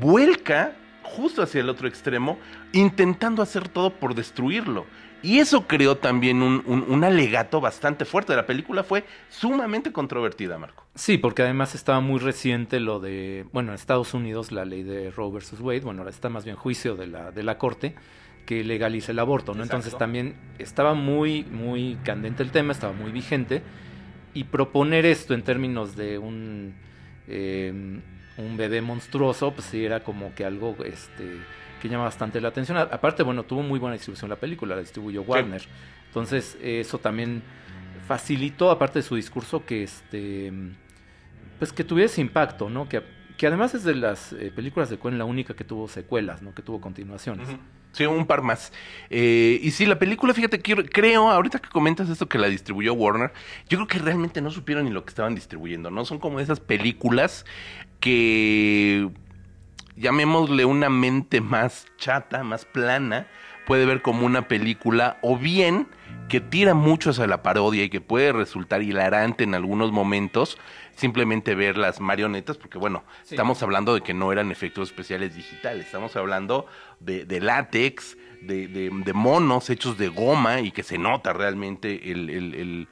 vuelca 0.00 0.74
justo 1.02 1.42
hacia 1.42 1.60
el 1.60 1.68
otro 1.68 1.86
extremo, 1.86 2.38
intentando 2.72 3.42
hacer 3.42 3.68
todo 3.68 3.90
por 3.90 4.14
destruirlo. 4.14 4.86
Y 5.22 5.38
eso 5.38 5.66
creó 5.66 5.96
también 5.98 6.42
un, 6.42 6.62
un- 6.66 6.84
un 6.88 7.04
alegato 7.04 7.60
bastante 7.60 8.04
fuerte. 8.04 8.34
La 8.34 8.46
película 8.46 8.82
fue 8.84 9.04
sumamente 9.28 9.92
controvertida, 9.92 10.58
Marco. 10.58 10.86
Sí, 10.94 11.18
porque 11.18 11.42
además 11.42 11.74
estaba 11.74 12.00
muy 12.00 12.18
reciente 12.20 12.80
lo 12.80 13.00
de, 13.00 13.46
bueno, 13.52 13.70
en 13.70 13.74
Estados 13.74 14.14
Unidos 14.14 14.50
la 14.52 14.64
ley 14.64 14.82
de 14.82 15.10
Roe 15.10 15.30
versus 15.32 15.60
Wade, 15.60 15.80
bueno, 15.80 16.00
ahora 16.00 16.10
está 16.10 16.28
más 16.28 16.44
bien 16.44 16.56
juicio 16.56 16.96
de 16.96 17.06
la, 17.06 17.30
de 17.32 17.42
la 17.42 17.58
corte 17.58 17.94
que 18.46 18.64
legaliza 18.64 19.12
el 19.12 19.18
aborto, 19.18 19.54
¿no? 19.54 19.62
Entonces 19.62 19.96
también 19.96 20.34
estaba 20.58 20.94
muy, 20.94 21.44
muy 21.44 21.96
candente 22.04 22.42
el 22.42 22.50
tema, 22.50 22.72
estaba 22.72 22.92
muy 22.92 23.12
vigente 23.12 23.62
y 24.34 24.44
proponer 24.44 25.06
esto 25.06 25.34
en 25.34 25.42
términos 25.42 25.96
de 25.96 26.18
un, 26.18 26.74
eh, 27.28 27.72
un 28.36 28.56
bebé 28.56 28.80
monstruoso, 28.80 29.52
pues 29.52 29.66
sí 29.68 29.84
era 29.84 30.02
como 30.02 30.34
que 30.34 30.44
algo, 30.44 30.76
este, 30.84 31.46
que 31.80 31.88
llama 31.88 32.04
bastante 32.04 32.40
la 32.40 32.48
atención. 32.48 32.78
Aparte, 32.78 33.22
bueno, 33.24 33.42
tuvo 33.42 33.62
muy 33.62 33.78
buena 33.80 33.94
distribución 33.94 34.28
la 34.30 34.36
película, 34.36 34.74
la 34.76 34.82
distribuyó 34.82 35.22
Warner. 35.22 35.62
Entonces, 36.06 36.56
eso 36.62 36.98
también 36.98 37.42
facilitó, 38.06 38.70
aparte 38.70 38.98
de 39.00 39.02
su 39.02 39.16
discurso, 39.16 39.64
que 39.64 39.82
este 39.82 40.52
pues 41.58 41.72
que 41.72 41.84
tuviera 41.84 42.06
ese 42.06 42.20
impacto, 42.22 42.70
¿no? 42.70 42.88
Que, 42.88 43.02
que 43.36 43.46
además 43.46 43.74
es 43.74 43.84
de 43.84 43.94
las 43.94 44.32
eh, 44.32 44.50
películas 44.54 44.88
de 44.88 44.98
Coen 44.98 45.18
la 45.18 45.24
única 45.26 45.54
que 45.54 45.62
tuvo 45.62 45.88
secuelas, 45.88 46.40
¿no? 46.40 46.54
Que 46.54 46.62
tuvo 46.62 46.80
continuaciones. 46.80 47.48
Sí, 47.92 48.06
un 48.06 48.24
par 48.26 48.40
más. 48.40 48.72
Eh, 49.10 49.58
y 49.62 49.70
sí, 49.72 49.84
la 49.84 49.98
película, 49.98 50.32
fíjate, 50.32 50.60
quiero- 50.60 50.84
creo, 50.84 51.28
ahorita 51.28 51.58
que 51.58 51.68
comentas 51.68 52.08
esto 52.08 52.28
que 52.28 52.38
la 52.38 52.46
distribuyó 52.48 52.94
Warner, 52.94 53.32
yo 53.68 53.76
creo 53.78 53.88
que 53.88 53.98
realmente 53.98 54.40
no 54.40 54.50
supieron 54.50 54.84
ni 54.84 54.90
lo 54.90 55.04
que 55.04 55.10
estaban 55.10 55.34
distribuyendo, 55.34 55.90
¿no? 55.90 56.04
Son 56.06 56.18
como 56.18 56.40
esas 56.40 56.60
películas 56.60 57.44
que, 58.00 59.10
llamémosle 60.00 60.64
una 60.64 60.88
mente 60.88 61.40
más 61.40 61.86
chata, 61.98 62.42
más 62.42 62.64
plana, 62.64 63.26
puede 63.66 63.84
ver 63.86 64.02
como 64.02 64.26
una 64.26 64.48
película, 64.48 65.18
o 65.22 65.36
bien 65.36 65.86
que 66.28 66.40
tira 66.40 66.74
mucho 66.74 67.10
hacia 67.10 67.26
la 67.26 67.42
parodia 67.42 67.84
y 67.84 67.90
que 67.90 68.00
puede 68.00 68.32
resultar 68.32 68.82
hilarante 68.82 69.44
en 69.44 69.54
algunos 69.54 69.92
momentos, 69.92 70.58
simplemente 70.96 71.54
ver 71.54 71.76
las 71.76 72.00
marionetas, 72.00 72.56
porque 72.56 72.78
bueno, 72.78 73.04
Sí. 73.22 73.34
estamos 73.34 73.62
hablando 73.62 73.94
de 73.94 74.00
que 74.00 74.14
no 74.14 74.32
eran 74.32 74.50
efectos 74.50 74.88
especiales 74.88 75.36
digitales, 75.36 75.86
estamos 75.86 76.16
hablando 76.16 76.66
de, 76.98 77.24
de 77.26 77.40
látex, 77.40 78.16
de, 78.40 78.66
de- 78.68 78.90
de 78.90 79.12
monos 79.12 79.68
hechos 79.70 79.98
de 79.98 80.08
goma 80.08 80.60
y 80.60 80.70
que 80.72 80.82
se 80.82 80.96
nota 80.98 81.32
realmente 81.32 82.10
el, 82.10 82.30
el- 82.30 82.54
el, 82.54 82.88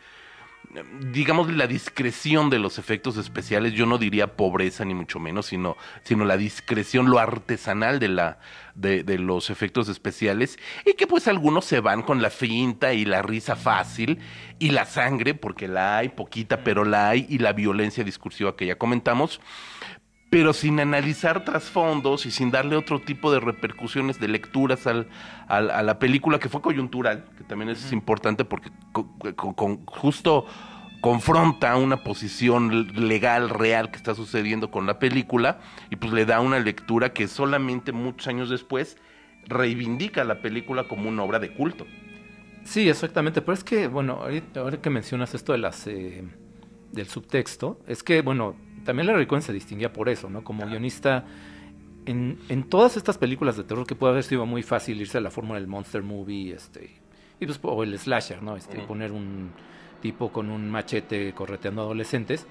digamos, 1.00 1.52
la 1.52 1.66
discreción 1.66 2.50
de 2.50 2.58
los 2.58 2.78
efectos 2.78 3.16
especiales, 3.16 3.72
yo 3.72 3.86
no 3.86 3.98
diría 3.98 4.36
pobreza 4.36 4.84
ni 4.84 4.94
mucho 4.94 5.18
menos, 5.18 5.46
sino, 5.46 5.76
sino 6.02 6.24
la 6.24 6.36
discreción, 6.36 7.10
lo 7.10 7.18
artesanal 7.18 7.98
de, 7.98 8.08
la, 8.08 8.38
de, 8.74 9.02
de 9.02 9.18
los 9.18 9.50
efectos 9.50 9.88
especiales, 9.88 10.58
y 10.84 10.94
que 10.94 11.06
pues 11.06 11.26
algunos 11.26 11.64
se 11.64 11.80
van 11.80 12.02
con 12.02 12.20
la 12.20 12.30
finta 12.30 12.92
y 12.92 13.04
la 13.04 13.22
risa 13.22 13.56
fácil, 13.56 14.18
y 14.58 14.70
la 14.70 14.84
sangre, 14.84 15.34
porque 15.34 15.68
la 15.68 15.98
hay, 15.98 16.10
poquita, 16.10 16.62
pero 16.64 16.84
la 16.84 17.08
hay, 17.08 17.26
y 17.28 17.38
la 17.38 17.52
violencia 17.52 18.04
discursiva 18.04 18.56
que 18.56 18.66
ya 18.66 18.76
comentamos, 18.76 19.40
pero 20.30 20.52
sin 20.52 20.78
analizar 20.80 21.44
trasfondos 21.44 22.26
y 22.26 22.30
sin 22.30 22.50
darle 22.50 22.76
otro 22.76 23.00
tipo 23.00 23.32
de 23.32 23.40
repercusiones 23.40 24.20
de 24.20 24.28
lecturas 24.28 24.86
al, 24.86 25.08
al- 25.48 25.70
a 25.70 25.82
la 25.82 25.98
película, 25.98 26.38
que 26.38 26.48
fue 26.48 26.60
coyuntural, 26.60 27.24
que 27.38 27.44
también 27.44 27.70
es 27.70 27.92
importante 27.92 28.44
porque 28.44 28.70
con- 28.92 29.84
justo 29.86 30.44
confronta 31.00 31.76
una 31.76 32.02
posición 32.02 32.88
legal 33.08 33.48
real 33.50 33.90
que 33.90 33.96
está 33.96 34.14
sucediendo 34.14 34.70
con 34.70 34.84
la 34.86 34.98
película 34.98 35.60
y 35.90 35.96
pues 35.96 36.12
le 36.12 36.26
da 36.26 36.40
una 36.40 36.58
lectura 36.58 37.12
que 37.12 37.28
solamente 37.28 37.92
muchos 37.92 38.26
años 38.26 38.50
después 38.50 38.96
reivindica 39.46 40.24
la 40.24 40.42
película 40.42 40.84
como 40.88 41.08
una 41.08 41.22
obra 41.22 41.38
de 41.38 41.52
culto. 41.54 41.86
Sí, 42.64 42.88
exactamente. 42.88 43.40
Pero 43.40 43.54
es 43.54 43.64
que, 43.64 43.88
bueno, 43.88 44.20
ahora 44.56 44.76
que 44.82 44.90
mencionas 44.90 45.34
esto 45.34 45.52
de 45.52 45.58
las 45.58 45.86
eh, 45.86 46.24
del 46.92 47.06
subtexto, 47.08 47.80
es 47.86 48.02
que, 48.02 48.20
bueno, 48.20 48.56
también 48.88 49.06
Larry 49.06 49.26
Cohen 49.26 49.42
se 49.42 49.52
distinguía 49.52 49.92
por 49.92 50.08
eso, 50.08 50.30
¿no? 50.30 50.42
Como 50.42 50.64
guionista, 50.66 51.26
en, 52.06 52.38
en 52.48 52.62
todas 52.64 52.96
estas 52.96 53.18
películas 53.18 53.58
de 53.58 53.64
terror 53.64 53.86
que 53.86 53.94
puede 53.94 54.12
haber 54.12 54.24
sido 54.24 54.46
muy 54.46 54.62
fácil 54.62 54.98
irse 54.98 55.18
a 55.18 55.20
la 55.20 55.30
fórmula 55.30 55.60
del 55.60 55.68
monster 55.68 56.02
movie, 56.02 56.54
este, 56.54 56.90
y 57.38 57.44
pues, 57.44 57.60
o 57.62 57.82
el 57.82 57.98
slasher, 57.98 58.42
¿no? 58.42 58.56
Este, 58.56 58.78
poner 58.78 59.12
un 59.12 59.50
tipo 60.00 60.32
con 60.32 60.48
un 60.48 60.70
machete 60.70 61.34
correteando 61.34 61.82
adolescentes. 61.82 62.46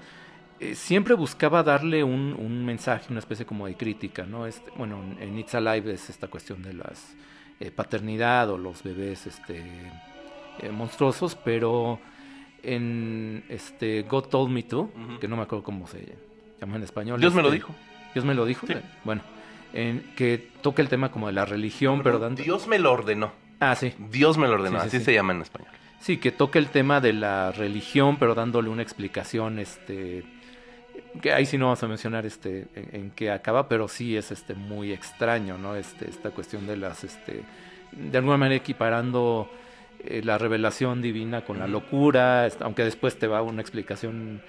eh, 0.60 0.76
siempre 0.76 1.14
buscaba 1.14 1.64
darle 1.64 2.04
un, 2.04 2.34
un 2.38 2.64
mensaje, 2.64 3.06
una 3.10 3.18
especie 3.18 3.44
como 3.44 3.66
de 3.66 3.74
crítica, 3.76 4.24
¿no? 4.24 4.46
Este, 4.46 4.70
bueno, 4.76 5.02
en 5.18 5.38
It's 5.38 5.56
Alive 5.56 5.92
es 5.92 6.08
esta 6.08 6.28
cuestión 6.28 6.62
de 6.62 6.74
las 6.74 7.16
eh, 7.58 7.72
paternidad 7.72 8.48
o 8.50 8.58
los 8.58 8.84
bebés 8.84 9.26
este, 9.26 9.58
eh, 10.60 10.70
monstruosos, 10.70 11.34
pero 11.34 11.98
en 12.62 13.44
este 13.48 14.02
God 14.02 14.24
Told 14.28 14.50
Me 14.52 14.64
To, 14.64 14.90
que 15.20 15.28
no 15.28 15.36
me 15.36 15.42
acuerdo 15.42 15.62
cómo 15.64 15.86
se 15.86 16.16
llama 16.60 16.76
en 16.76 16.82
español. 16.82 17.20
Dios 17.20 17.34
me 17.34 17.42
lo 17.42 17.48
este, 17.48 17.56
dijo. 17.56 17.74
Dios 18.14 18.24
me 18.24 18.34
lo 18.34 18.44
dijo. 18.46 18.66
Sí. 18.66 18.72
eh, 18.74 18.82
Bueno, 19.04 19.22
en, 19.72 20.02
que 20.16 20.38
toca 20.62 20.82
el 20.82 20.88
tema 20.88 21.10
como 21.10 21.26
de 21.26 21.32
la 21.32 21.44
religión, 21.44 22.02
pero 22.02 22.18
dando... 22.18 22.42
Dios 22.42 22.66
me 22.66 22.78
lo 22.78 22.92
ordenó. 22.92 23.32
Ah, 23.60 23.74
sí. 23.74 23.92
Dios 24.10 24.38
me 24.38 24.46
lo 24.46 24.54
ordenó, 24.54 24.78
Sí, 24.78 24.82
sí, 24.82 24.88
así 24.88 24.98
sí. 24.98 25.04
se 25.04 25.14
llama 25.14 25.32
en 25.32 25.42
español. 25.42 25.70
Sí, 26.00 26.18
que 26.18 26.30
toca 26.30 26.58
el 26.58 26.68
tema 26.68 27.00
de 27.00 27.12
la 27.12 27.50
religión, 27.52 28.16
pero 28.18 28.34
dándole 28.34 28.68
una 28.68 28.82
explicación, 28.82 29.58
este, 29.58 30.22
que 31.20 31.32
ahí 31.32 31.44
sí 31.44 31.58
no 31.58 31.66
vamos 31.66 31.82
a 31.82 31.88
mencionar 31.88 32.24
este 32.24 32.68
en, 32.74 32.88
en 32.92 33.10
qué 33.10 33.32
acaba, 33.32 33.68
pero 33.68 33.88
sí 33.88 34.16
es 34.16 34.30
este 34.30 34.54
muy 34.54 34.92
extraño, 34.92 35.58
¿no? 35.58 35.74
Este, 35.74 36.08
esta 36.08 36.30
cuestión 36.30 36.68
de 36.68 36.76
las, 36.76 37.02
este, 37.02 37.42
de 37.92 38.18
alguna 38.18 38.36
manera 38.36 38.56
equiparando 38.56 39.50
eh, 40.04 40.22
la 40.24 40.38
revelación 40.38 41.02
divina 41.02 41.44
con 41.44 41.58
la 41.58 41.66
locura, 41.66 42.46
aunque 42.60 42.84
después 42.84 43.18
te 43.18 43.26
va 43.26 43.42
una 43.42 43.60
explicación 43.60 44.40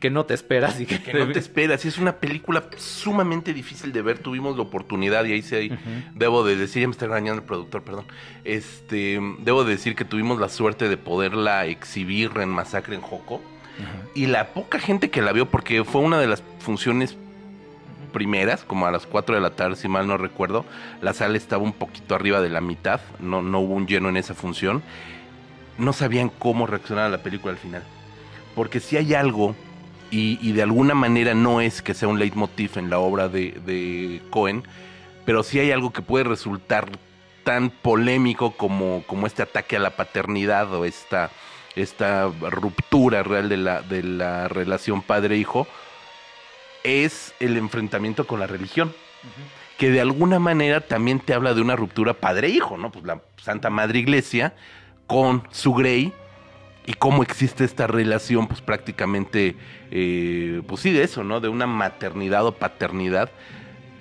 que 0.00 0.10
no 0.10 0.24
te 0.26 0.34
esperas 0.34 0.80
y 0.80 0.86
que, 0.86 1.02
Que 1.02 1.14
no 1.14 1.30
te 1.32 1.38
esperas. 1.38 1.84
Y 1.84 1.88
es 1.88 1.98
una 1.98 2.16
película 2.16 2.64
sumamente 2.76 3.54
difícil 3.54 3.92
de 3.92 4.02
ver. 4.02 4.18
Tuvimos 4.18 4.56
la 4.56 4.62
oportunidad, 4.62 5.24
y 5.24 5.32
ahí 5.32 5.42
sí 5.42 5.70
Ujú. 5.72 5.90
debo 6.14 6.44
de 6.44 6.56
decir, 6.56 6.82
ya 6.82 6.88
me 6.88 6.92
está 6.92 7.06
engañando 7.06 7.40
el 7.40 7.46
productor, 7.46 7.82
perdón. 7.82 8.04
Este, 8.44 9.20
debo 9.38 9.64
de 9.64 9.72
decir 9.72 9.94
que 9.94 10.04
tuvimos 10.04 10.38
la 10.40 10.48
suerte 10.48 10.88
de 10.88 10.96
poderla 10.96 11.66
exhibir 11.66 12.32
en 12.36 12.48
Masacre 12.50 12.94
en 12.94 13.00
Joco. 13.00 13.40
Y 14.14 14.26
la 14.26 14.54
poca 14.54 14.78
gente 14.78 15.10
que 15.10 15.20
la 15.20 15.32
vio, 15.32 15.46
porque 15.50 15.84
fue 15.84 16.00
una 16.00 16.18
de 16.18 16.26
las 16.26 16.42
funciones 16.60 17.16
primeras, 18.12 18.64
como 18.64 18.86
a 18.86 18.90
las 18.90 19.04
4 19.06 19.34
de 19.34 19.42
la 19.42 19.50
tarde, 19.50 19.76
si 19.76 19.88
mal 19.88 20.06
no 20.06 20.16
recuerdo, 20.16 20.64
la 21.02 21.12
sala 21.12 21.36
estaba 21.36 21.62
un 21.62 21.74
poquito 21.74 22.14
arriba 22.14 22.40
de 22.40 22.48
la 22.48 22.62
mitad, 22.62 23.02
no, 23.20 23.42
no 23.42 23.60
hubo 23.60 23.74
un 23.74 23.86
lleno 23.86 24.08
en 24.08 24.16
esa 24.16 24.32
función, 24.32 24.82
no 25.76 25.92
sabían 25.92 26.30
cómo 26.30 26.66
reaccionar 26.66 27.04
a 27.04 27.08
la 27.10 27.22
película 27.22 27.52
al 27.52 27.58
final. 27.58 27.82
Porque 28.54 28.80
si 28.80 28.96
hay 28.96 29.12
algo, 29.12 29.54
y, 30.10 30.38
y 30.40 30.52
de 30.52 30.62
alguna 30.62 30.94
manera 30.94 31.34
no 31.34 31.60
es 31.60 31.82
que 31.82 31.94
sea 31.94 32.08
un 32.08 32.18
leitmotiv 32.18 32.78
en 32.78 32.90
la 32.90 32.98
obra 32.98 33.28
de, 33.28 33.52
de 33.64 34.22
Cohen, 34.30 34.62
pero 35.24 35.42
sí 35.42 35.58
hay 35.58 35.72
algo 35.72 35.92
que 35.92 36.02
puede 36.02 36.24
resultar 36.24 36.88
tan 37.44 37.70
polémico 37.70 38.56
como, 38.56 39.04
como 39.06 39.26
este 39.26 39.42
ataque 39.42 39.76
a 39.76 39.80
la 39.80 39.96
paternidad 39.96 40.72
o 40.74 40.84
esta, 40.84 41.30
esta 41.76 42.26
ruptura 42.26 43.22
real 43.22 43.48
de 43.48 43.56
la, 43.56 43.82
de 43.82 44.02
la 44.02 44.48
relación 44.48 45.00
padre-hijo, 45.02 45.66
es 46.82 47.34
el 47.38 47.56
enfrentamiento 47.56 48.26
con 48.26 48.40
la 48.40 48.46
religión. 48.46 48.92
Que 49.78 49.90
de 49.90 50.00
alguna 50.00 50.38
manera 50.38 50.80
también 50.80 51.20
te 51.20 51.34
habla 51.34 51.52
de 51.54 51.60
una 51.60 51.76
ruptura 51.76 52.14
padre-hijo, 52.14 52.76
¿no? 52.78 52.90
Pues 52.90 53.04
la 53.04 53.20
Santa 53.36 53.70
Madre 53.70 53.98
Iglesia 53.98 54.54
con 55.06 55.42
su 55.50 55.74
Grey 55.74 56.12
y 56.86 56.94
cómo 56.94 57.22
existe 57.22 57.64
esta 57.64 57.86
relación, 57.86 58.46
pues 58.46 58.60
prácticamente, 58.60 59.56
eh, 59.90 60.62
pues 60.66 60.80
sí, 60.82 60.92
de 60.92 61.02
eso, 61.02 61.24
¿no? 61.24 61.40
De 61.40 61.48
una 61.48 61.66
maternidad 61.66 62.46
o 62.46 62.52
paternidad 62.52 63.30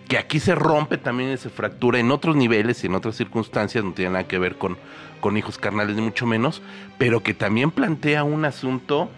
que 0.07 0.19
aquí 0.19 0.39
se 0.39 0.53
rompe 0.53 0.99
también 0.99 1.31
y 1.31 1.37
se 1.37 1.49
fractura 1.49 1.97
en 1.99 2.11
otros 2.11 2.35
niveles 2.35 2.83
y 2.83 2.87
en 2.87 2.93
otras 2.93 3.15
circunstancias, 3.15 3.83
no 3.83 3.91
tiene 3.93 4.11
nada 4.11 4.27
que 4.27 4.37
ver 4.37 4.55
con, 4.55 4.77
con 5.19 5.35
hijos 5.35 5.57
carnales 5.57 5.95
ni 5.95 6.03
mucho 6.03 6.27
menos, 6.27 6.61
pero 6.99 7.23
que 7.23 7.33
también 7.33 7.71
plantea 7.71 8.23
un 8.23 8.45
asunto 8.45 9.09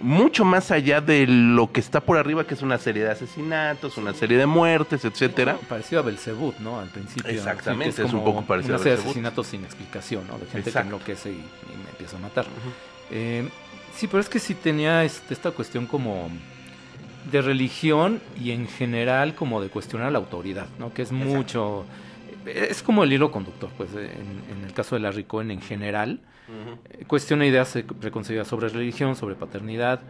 mucho 0.00 0.44
más 0.44 0.72
allá 0.72 1.00
de 1.00 1.28
lo 1.28 1.70
que 1.70 1.78
está 1.78 2.00
por 2.00 2.18
arriba, 2.18 2.44
que 2.44 2.54
es 2.54 2.62
una 2.62 2.76
serie 2.78 3.04
de 3.04 3.10
asesinatos, 3.12 3.96
una 3.98 4.14
serie 4.14 4.36
de 4.36 4.46
muertes, 4.46 5.04
etcétera. 5.04 5.58
Parecido 5.68 6.00
a 6.00 6.04
Belzebut, 6.04 6.58
¿no? 6.58 6.80
Al 6.80 6.88
principio. 6.88 7.30
Exactamente, 7.30 7.94
que 8.02 8.08
es 8.08 8.12
un 8.12 8.24
poco 8.24 8.42
parecido 8.42 8.74
Una 8.74 8.80
a 8.80 8.82
serie 8.82 8.90
de 8.90 8.96
Belzebut. 8.96 9.10
asesinatos 9.12 9.46
sin 9.46 9.64
explicación, 9.64 10.26
¿no? 10.26 10.38
De 10.38 10.46
gente 10.46 10.70
Exacto. 10.70 10.88
que 10.88 10.94
enloquece 10.96 11.30
y, 11.30 11.34
y 11.34 11.88
empieza 11.88 12.16
a 12.16 12.20
matar. 12.20 12.46
Eh, 13.12 13.48
sí, 13.94 14.06
pero 14.06 14.20
es 14.20 14.28
que 14.28 14.38
sí 14.38 14.54
tenía 14.54 15.04
este, 15.04 15.34
esta 15.34 15.50
cuestión 15.52 15.86
como 15.86 16.30
de 17.30 17.40
religión 17.42 18.20
y 18.42 18.50
en 18.50 18.66
general 18.66 19.34
como 19.34 19.60
de 19.62 19.68
cuestionar 19.68 20.10
la 20.12 20.18
autoridad, 20.18 20.66
¿no? 20.78 20.92
Que 20.92 21.02
es 21.02 21.12
mucho... 21.12 21.84
Es 22.44 22.82
como 22.82 23.04
el 23.04 23.12
hilo 23.12 23.30
conductor, 23.30 23.70
pues, 23.76 23.90
en, 23.94 24.58
en 24.58 24.64
el 24.66 24.72
caso 24.72 24.96
de 24.96 25.00
Larry 25.02 25.24
Cohen 25.24 25.50
en 25.52 25.60
general. 25.60 26.18
Eh, 26.90 27.04
cuestiona 27.06 27.46
ideas 27.46 27.76
eh, 27.76 27.84
preconcebidas 27.84 28.48
sobre 28.48 28.68
religión, 28.68 29.14
sobre 29.14 29.36
paternidad. 29.36 30.00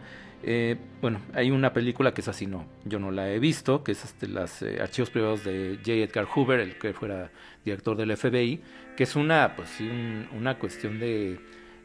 Eh, 0.41 0.75
bueno, 0.99 1.19
hay 1.35 1.51
una 1.51 1.71
película 1.71 2.13
que 2.13 2.21
es 2.21 2.27
así, 2.27 2.47
no, 2.47 2.65
yo 2.85 2.97
no 2.99 3.11
la 3.11 3.29
he 3.31 3.37
visto, 3.39 3.83
que 3.83 3.91
es 3.93 4.03
este, 4.03 4.27
los 4.27 4.63
archivos 4.81 5.09
privados 5.11 5.43
de 5.43 5.77
J. 5.85 5.91
Edgar 5.93 6.25
Hoover, 6.25 6.59
el 6.59 6.77
que 6.79 6.93
fuera 6.93 7.29
director 7.63 7.95
del 7.95 8.17
FBI, 8.17 8.59
que 8.97 9.03
es 9.03 9.15
una, 9.15 9.55
pues, 9.55 9.69
sí, 9.69 9.87
un- 9.87 10.27
una 10.35 10.57
cuestión 10.57 10.99
de 10.99 11.39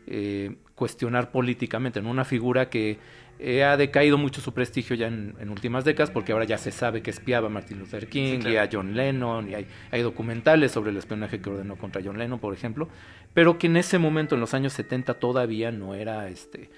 eh, 0.06 0.56
cuestionar 0.78 1.30
políticamente, 1.30 2.00
¿no? 2.00 2.10
una 2.10 2.24
figura 2.24 2.70
que 2.70 2.98
eh, 3.38 3.64
ha 3.64 3.76
decaído 3.76 4.16
mucho 4.16 4.40
su 4.40 4.54
prestigio 4.54 4.96
ya 4.96 5.08
en, 5.08 5.34
en 5.38 5.50
últimas 5.50 5.84
décadas, 5.84 6.10
porque 6.10 6.32
ahora 6.32 6.44
ya 6.44 6.56
se 6.56 6.72
sabe 6.72 7.02
que 7.02 7.10
espiaba 7.10 7.48
a 7.48 7.50
Martin 7.50 7.78
Luther 7.78 8.08
King 8.08 8.38
claro. 8.38 8.54
y 8.54 8.56
a 8.56 8.68
John 8.72 8.96
Lennon, 8.96 9.50
y 9.50 9.54
hay, 9.54 9.66
hay 9.90 10.02
documentales 10.02 10.72
sobre 10.72 10.90
el 10.90 10.96
espionaje 10.96 11.40
que 11.40 11.50
ordenó 11.50 11.76
contra 11.76 12.00
John 12.02 12.18
Lennon, 12.18 12.38
por 12.38 12.54
ejemplo, 12.54 12.88
pero 13.34 13.58
que 13.58 13.66
en 13.66 13.76
ese 13.76 13.98
momento, 13.98 14.34
en 14.34 14.40
los 14.40 14.54
años 14.54 14.72
70, 14.72 15.14
todavía 15.14 15.70
no 15.70 15.94
era, 15.94 16.28
este, 16.28 16.70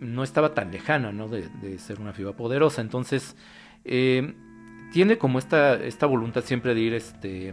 no 0.00 0.24
estaba 0.24 0.54
tan 0.54 0.72
lejana, 0.72 1.12
¿no? 1.12 1.28
De, 1.28 1.48
de 1.60 1.78
ser 1.78 2.00
una 2.00 2.12
figura 2.12 2.36
poderosa. 2.36 2.80
Entonces, 2.80 3.36
eh, 3.84 4.34
tiene 4.92 5.18
como 5.18 5.38
esta, 5.38 5.74
esta 5.74 6.06
voluntad 6.06 6.44
siempre 6.44 6.74
de 6.74 6.80
ir, 6.80 6.94
este, 6.94 7.52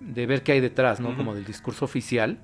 de 0.00 0.26
ver 0.26 0.42
qué 0.42 0.52
hay 0.52 0.60
detrás, 0.60 1.00
¿no? 1.00 1.16
Como 1.16 1.34
del 1.34 1.44
discurso 1.44 1.84
oficial, 1.84 2.38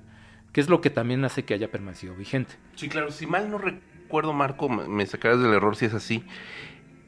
que 0.59 0.63
es 0.63 0.69
lo 0.69 0.81
que 0.81 0.89
también 0.89 1.23
hace 1.23 1.45
que 1.45 1.53
haya 1.53 1.71
permanecido 1.71 2.13
vigente. 2.15 2.55
Sí, 2.75 2.89
claro, 2.89 3.11
si 3.11 3.25
mal 3.25 3.49
no 3.49 3.59
recuerdo, 3.59 4.33
Marco, 4.33 4.67
me 4.67 5.05
sacarás 5.05 5.41
del 5.41 5.53
error 5.53 5.77
si 5.77 5.85
es 5.85 5.93
así. 5.93 6.25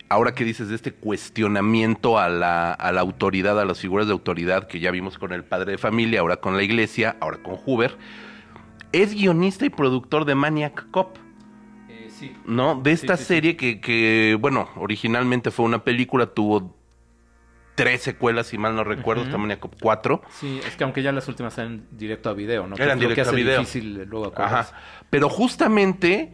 Ahora 0.08 0.34
que 0.34 0.46
dices 0.46 0.70
de 0.70 0.76
este 0.76 0.94
cuestionamiento 0.94 2.18
a 2.18 2.30
la, 2.30 2.72
a 2.72 2.94
la 2.94 3.02
autoridad, 3.02 3.60
a 3.60 3.66
las 3.66 3.82
figuras 3.82 4.08
de 4.08 4.14
autoridad 4.14 4.70
que 4.70 4.80
ya 4.80 4.90
vimos 4.90 5.18
con 5.18 5.34
el 5.34 5.44
padre 5.44 5.74
de 5.74 5.78
familia, 5.78 6.22
ahora 6.22 6.38
con 6.38 6.56
la 6.56 6.64
iglesia, 6.64 7.18
ahora 7.20 7.44
con 7.44 7.56
Hoover, 7.58 7.98
es 8.94 9.14
guionista 9.14 9.66
y 9.66 9.70
productor 9.70 10.24
de 10.24 10.36
Maniac 10.36 10.90
Cop, 10.90 11.18
sí. 12.08 12.34
¿no? 12.46 12.80
De 12.82 12.94
esta 12.94 13.18
sí, 13.18 13.24
sí. 13.24 13.28
serie 13.28 13.58
que, 13.58 13.82
que, 13.82 14.38
bueno, 14.40 14.70
originalmente 14.78 15.52
fue 15.52 15.66
una 15.66 15.84
película, 15.84 16.28
tuvo 16.28 16.74
tres 17.76 18.02
secuelas, 18.02 18.48
si 18.48 18.58
mal 18.58 18.76
no 18.76 18.84
recuerdo, 18.84 19.24
está 19.24 19.38
Maniac 19.38 19.60
Cop 19.60 19.76
4. 19.82 20.22
Sí, 20.30 20.60
es 20.68 20.76
que 20.76 20.84
aunque 20.84 21.02
ya 21.04 21.12
las 21.12 21.28
últimas 21.28 21.58
eran 21.58 21.86
directo 21.92 22.30
a 22.30 22.34
video, 22.34 22.68
¿no? 22.68 22.76
Que 22.76 22.84
Eran 22.84 22.98
lo 23.00 23.02
que 23.08 23.14
directo 23.16 23.30
a 23.30 23.34
hace 23.34 23.36
video. 23.42 23.60
difícil 23.60 24.04
luego 24.10 24.34
Ajá. 24.38 24.72
Pero 25.10 25.30
justamente 25.30 26.34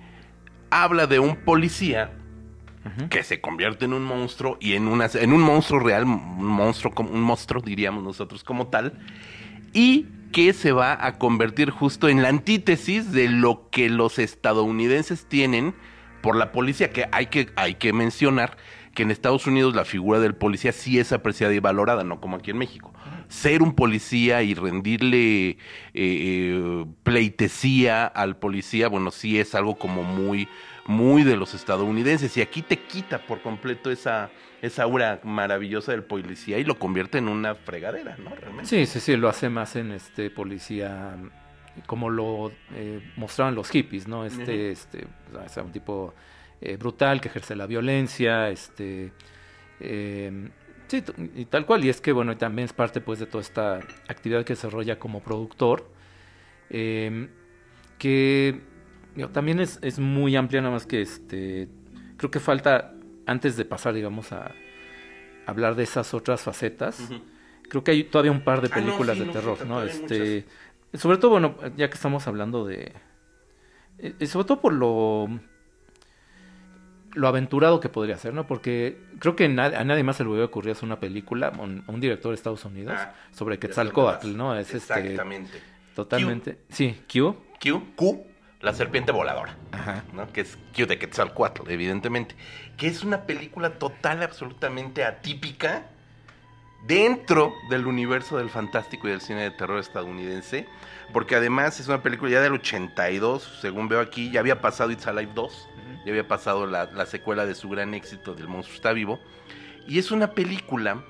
habla 0.70 1.08
de 1.08 1.20
un 1.20 1.38
policía 1.38 2.12
que 3.10 3.22
se 3.24 3.42
convierte 3.42 3.84
en 3.84 3.92
un 3.92 4.04
monstruo 4.04 4.58
y 4.62 4.74
en, 4.74 4.88
una, 4.88 5.08
en 5.14 5.34
un 5.34 5.42
monstruo 5.42 5.82
real, 5.82 6.06
un 6.06 6.46
monstruo, 6.46 6.94
como- 6.94 7.10
un 7.10 7.20
monstruo 7.22 7.62
diríamos 7.62 8.02
nosotros 8.02 8.46
como 8.46 8.68
tal, 8.68 8.94
y 9.74 10.06
que 10.32 10.54
se 10.54 10.72
va 10.72 10.98
a 11.06 11.18
convertir 11.18 11.70
justo 11.70 12.08
en 12.08 12.22
la 12.22 12.30
antítesis 12.30 13.12
de 13.12 13.28
lo 13.30 13.70
que 13.72 13.90
los 13.90 14.20
estadounidenses 14.20 15.28
tienen 15.28 15.76
por 16.22 16.38
la 16.38 16.54
policía, 16.54 16.92
que 16.92 17.08
hay 17.12 17.26
que, 17.28 17.50
hay 17.58 17.76
que 17.76 17.92
mencionar 17.92 18.56
que 18.98 19.04
en 19.04 19.12
Estados 19.12 19.46
Unidos 19.46 19.76
la 19.76 19.86
figura 19.86 20.20
del 20.20 20.34
policía 20.34 20.72
sí 20.72 20.98
es 20.98 21.14
apreciada 21.14 21.54
y 21.54 21.60
valorada, 21.60 22.04
no 22.04 22.20
como 22.20 22.38
aquí 22.38 22.50
en 22.50 22.58
México. 22.58 22.92
Ser 23.28 23.62
un 23.62 23.76
policía 23.76 24.42
y 24.42 24.56
rendirle 24.56 25.50
eh, 25.50 25.58
eh, 25.94 26.86
pleitesía 27.04 28.08
al 28.08 28.38
policía, 28.38 28.88
bueno, 28.88 29.12
sí 29.12 29.40
es 29.40 29.54
algo 29.54 29.76
como 29.76 30.02
muy, 30.02 30.48
muy 30.88 31.22
de 31.22 31.38
los 31.38 31.54
estadounidenses. 31.54 32.36
Y 32.38 32.42
aquí 32.42 32.64
te 32.64 32.80
quita 32.80 33.20
por 33.20 33.44
completo 33.44 33.92
esa, 33.92 34.32
esa 34.64 34.82
aura 34.82 35.20
maravillosa 35.24 35.92
del 35.92 36.02
policía 36.02 36.58
y 36.58 36.64
lo 36.64 36.80
convierte 36.80 37.20
en 37.20 37.28
una 37.28 37.54
fregadera, 37.54 38.18
¿no? 38.18 38.32
Realmente. 38.34 38.66
Sí, 38.66 38.88
sí, 38.88 39.00
sí, 39.00 39.16
lo 39.16 39.30
hace 39.30 39.48
más 39.48 39.76
en 39.76 39.92
este 39.92 40.32
policía 40.32 41.16
como 41.86 42.10
lo 42.10 42.52
eh, 42.74 43.00
mostraban 43.16 43.54
los 43.54 43.70
hippies, 43.70 44.08
¿no? 44.08 44.26
Este, 44.26 44.42
Ujú. 44.42 44.52
este, 44.52 45.08
o 45.46 45.50
sea, 45.50 45.62
un 45.62 45.72
tipo 45.72 46.16
eh, 46.62 46.78
brutal 46.78 47.22
que 47.22 47.28
ejerce 47.28 47.56
la 47.56 47.68
violencia, 47.68 48.50
este, 48.50 49.12
eh, 49.80 50.50
sí, 50.88 51.04
y 51.36 51.46
tal 51.46 51.66
cual. 51.66 51.86
Y 51.86 51.90
es 51.90 52.02
que, 52.02 52.12
bueno, 52.12 52.38
también 52.38 52.66
es 52.66 52.74
parte, 52.74 53.02
pues, 53.02 53.20
de 53.20 53.26
toda 53.26 53.42
esta 53.42 53.80
actividad 54.08 54.44
que 54.46 54.54
desarrolla 54.54 55.00
como 55.00 55.22
productor, 55.22 55.90
eh, 56.70 57.30
que 57.98 58.62
digo, 59.16 59.30
también 59.30 59.60
es, 59.60 59.80
es 59.82 60.00
muy 60.00 60.36
amplia, 60.36 60.62
nada 60.62 60.74
más 60.74 60.86
que, 60.86 61.02
este, 61.02 61.68
creo 62.18 62.32
que 62.32 62.40
falta, 62.40 62.94
antes 63.26 63.58
de 63.58 63.66
pasar, 63.66 63.94
digamos, 63.94 64.32
a, 64.32 64.52
hablar 65.48 65.76
de 65.76 65.84
esas 65.84 66.14
otras 66.14 66.42
facetas. 66.42 67.10
Creo 67.70 67.84
que 67.84 67.92
hay 67.92 68.04
todavía 68.04 68.32
un 68.32 68.44
par 68.44 68.62
de 68.62 68.68
Ah, 68.72 68.80
no, 68.80 68.86
películas 68.86 69.16
sí, 69.16 69.22
de 69.22 69.28
no, 69.28 69.32
terror, 69.32 69.66
¿no? 69.66 69.82
Este, 69.82 70.46
sobre 70.94 71.18
todo, 71.18 71.32
bueno, 71.32 71.56
ya 71.78 71.90
que 71.90 71.96
estamos 71.96 72.28
hablando 72.28 72.66
de... 72.66 72.94
eh, 73.98 74.28
sobre 74.28 74.46
todo 74.46 74.60
por 74.60 74.74
lo 74.74 75.30
lo 77.18 77.28
aventurado 77.28 77.80
que 77.80 77.90
podría 77.90 78.18
ser, 78.18 78.34
¿no? 78.34 78.46
Porque 78.48 78.98
creo 79.20 79.36
que 79.36 79.46
a 79.46 79.48
nadie 79.84 80.04
más 80.04 80.18
se 80.18 80.24
le 80.24 80.30
hubiera 80.30 80.46
ocurrido 80.46 80.74
hacer 80.74 80.86
una 80.86 81.00
película, 81.00 81.52
un, 81.60 81.84
un 81.88 82.00
director 82.00 82.32
de 82.32 82.36
Estados 82.36 82.64
Unidos, 82.66 82.94
Ah, 82.98 83.14
sobre 83.32 83.58
Quetzalcoatl, 83.60 84.36
¿no? 84.38 84.56
Es 84.56 84.74
este, 84.74 84.94
Exactamente. 85.00 85.62
totalmente... 85.96 86.60
Sí, 86.70 87.02
Q. 87.12 87.36
Q, 87.62 87.96
Q, 87.96 88.26
la 88.62 88.74
serpiente 88.74 89.12
voladora. 89.12 89.56
Ajá. 89.72 90.04
¿no? 90.14 90.32
que 90.32 90.42
es 90.42 90.58
Q 90.76 90.86
de 90.86 90.98
Quetzalcoatl, 91.00 91.70
evidentemente, 91.70 92.36
que 92.78 92.88
es 92.88 93.04
una 93.04 93.24
película 93.24 93.72
total, 93.80 94.22
absolutamente 94.24 95.04
atípica 95.04 95.88
dentro 96.86 97.54
del 97.70 97.86
universo 97.88 98.38
del 98.38 98.50
fantástico 98.50 99.08
y 99.08 99.12
del 99.12 99.22
cine 99.22 99.42
de 99.42 99.52
terror 99.52 99.80
estadounidense, 99.80 100.68
porque 101.12 101.36
además 101.36 101.80
es 101.80 101.88
una 101.88 102.02
película 102.04 102.32
ya 102.32 102.42
del 102.42 102.54
82, 102.54 103.60
según 103.62 103.88
veo 103.90 104.00
aquí, 104.00 104.32
ya 104.32 104.40
había 104.40 104.62
pasado 104.62 104.92
It's 104.92 105.08
Alive 105.08 105.32
2, 105.34 105.70
ya 106.08 106.14
había 106.14 106.28
pasado 106.30 106.66
la, 106.66 106.86
la 106.86 107.06
secuela 107.06 107.46
de 107.46 107.54
su 107.54 107.68
gran 107.68 107.94
éxito 107.94 108.34
del 108.34 108.48
monstruo 108.48 108.78
está 108.78 108.94
vivo, 108.94 109.20
y 109.90 110.00
es 110.00 110.10
una 110.10 110.32
película 110.32 111.04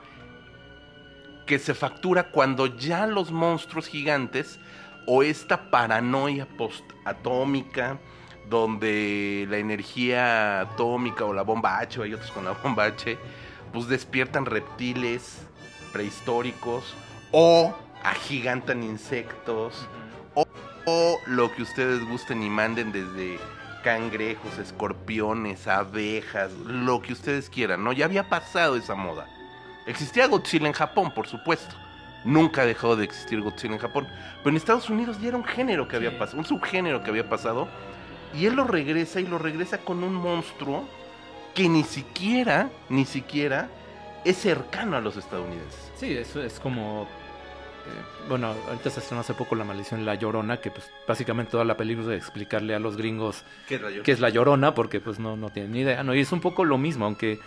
que 1.46 1.60
se 1.60 1.76
factura 1.76 2.32
cuando 2.32 2.66
ya 2.66 3.06
los 3.06 3.32
monstruos 3.32 3.86
gigantes 3.86 4.60
o 5.06 5.22
esta 5.22 5.70
paranoia 5.70 6.48
postatómica 6.48 8.00
donde 8.50 9.46
la 9.48 9.58
energía 9.58 10.62
atómica 10.62 11.26
o 11.26 11.34
la 11.34 11.44
bomba 11.44 11.78
H, 11.78 12.00
o 12.00 12.04
hay 12.04 12.16
otros 12.16 12.32
con 12.32 12.46
la 12.46 12.54
bomba 12.54 12.86
H, 12.86 13.20
pues 13.72 13.88
despiertan 13.88 14.48
reptiles 14.48 15.46
prehistóricos 15.94 16.96
o 17.32 17.72
agigantan 18.04 18.82
insectos 18.82 19.88
o, 20.34 20.44
o 20.88 21.20
lo 21.28 21.54
que 21.54 21.62
ustedes 21.62 22.04
gusten 22.10 22.42
y 22.42 22.50
manden 22.50 22.92
desde 22.92 23.38
cangrejos, 23.88 24.58
escorpiones, 24.58 25.66
abejas, 25.66 26.52
lo 26.66 27.02
que 27.02 27.14
ustedes 27.14 27.50
quieran, 27.50 27.86
¿no? 27.86 27.94
Ya 27.94 28.04
había 28.04 28.28
pasado 28.28 28.76
esa 28.76 28.96
moda. 28.96 29.28
Existía 29.86 30.28
Godzilla 30.28 30.68
en 30.68 30.74
Japón, 30.74 31.14
por 31.16 31.26
supuesto. 31.26 31.74
Nunca 32.26 32.64
ha 32.64 32.66
dejado 32.66 32.98
de 32.98 33.06
existir 33.06 33.40
Godzilla 33.40 33.76
en 33.76 33.80
Japón. 33.80 34.06
Pero 34.40 34.50
en 34.50 34.58
Estados 34.58 34.90
Unidos 34.90 35.22
ya 35.22 35.30
era 35.30 35.38
un 35.38 35.46
género 35.46 35.88
que 35.88 35.96
había 35.96 36.10
Sí. 36.10 36.18
pasado, 36.20 36.38
un 36.40 36.44
subgénero 36.46 37.02
que 37.02 37.12
había 37.12 37.30
pasado. 37.30 37.70
Y 38.34 38.46
él 38.46 38.56
lo 38.56 38.66
regresa 38.66 39.22
y 39.22 39.26
lo 39.26 39.38
regresa 39.38 39.78
con 39.78 40.04
un 40.04 40.14
monstruo 40.16 40.84
que 41.56 41.70
ni 41.70 41.86
siquiera, 41.86 42.70
ni 42.90 43.06
siquiera 43.06 43.70
es 44.26 44.36
cercano 44.36 44.98
a 44.98 45.00
los 45.00 45.16
estadounidenses. 45.16 45.94
Sí, 45.96 46.12
eso 46.12 46.44
es 46.44 46.60
como... 46.60 47.08
bueno, 48.28 48.54
ahorita 48.68 48.90
se 48.90 49.00
estrenó 49.00 49.22
hace 49.22 49.34
poco 49.34 49.56
La 49.56 49.64
Maldición 49.64 50.06
La 50.06 50.16
Llorona, 50.16 50.58
que 50.58 50.72
pues 50.72 50.90
básicamente 51.08 51.52
toda 51.52 51.66
la 51.66 51.78
película 51.78 52.06
es 52.06 52.10
de 52.10 52.18
explicarle 52.18 52.76
a 52.76 52.80
los 52.80 52.98
gringos 52.98 53.44
¿Qué 53.68 54.12
es 54.12 54.20
La 54.20 54.30
Llorona, 54.30 54.74
porque 54.74 55.00
pues 55.00 55.20
no, 55.20 55.38
no 55.38 55.50
tienen 55.50 55.72
ni 55.72 55.80
idea, 55.82 56.04
¿no? 56.04 56.14
Y 56.16 56.20
es 56.20 56.32
un 56.32 56.42
poco 56.42 56.66
lo 56.66 56.78
mismo, 56.78 57.06
aunque... 57.06 57.40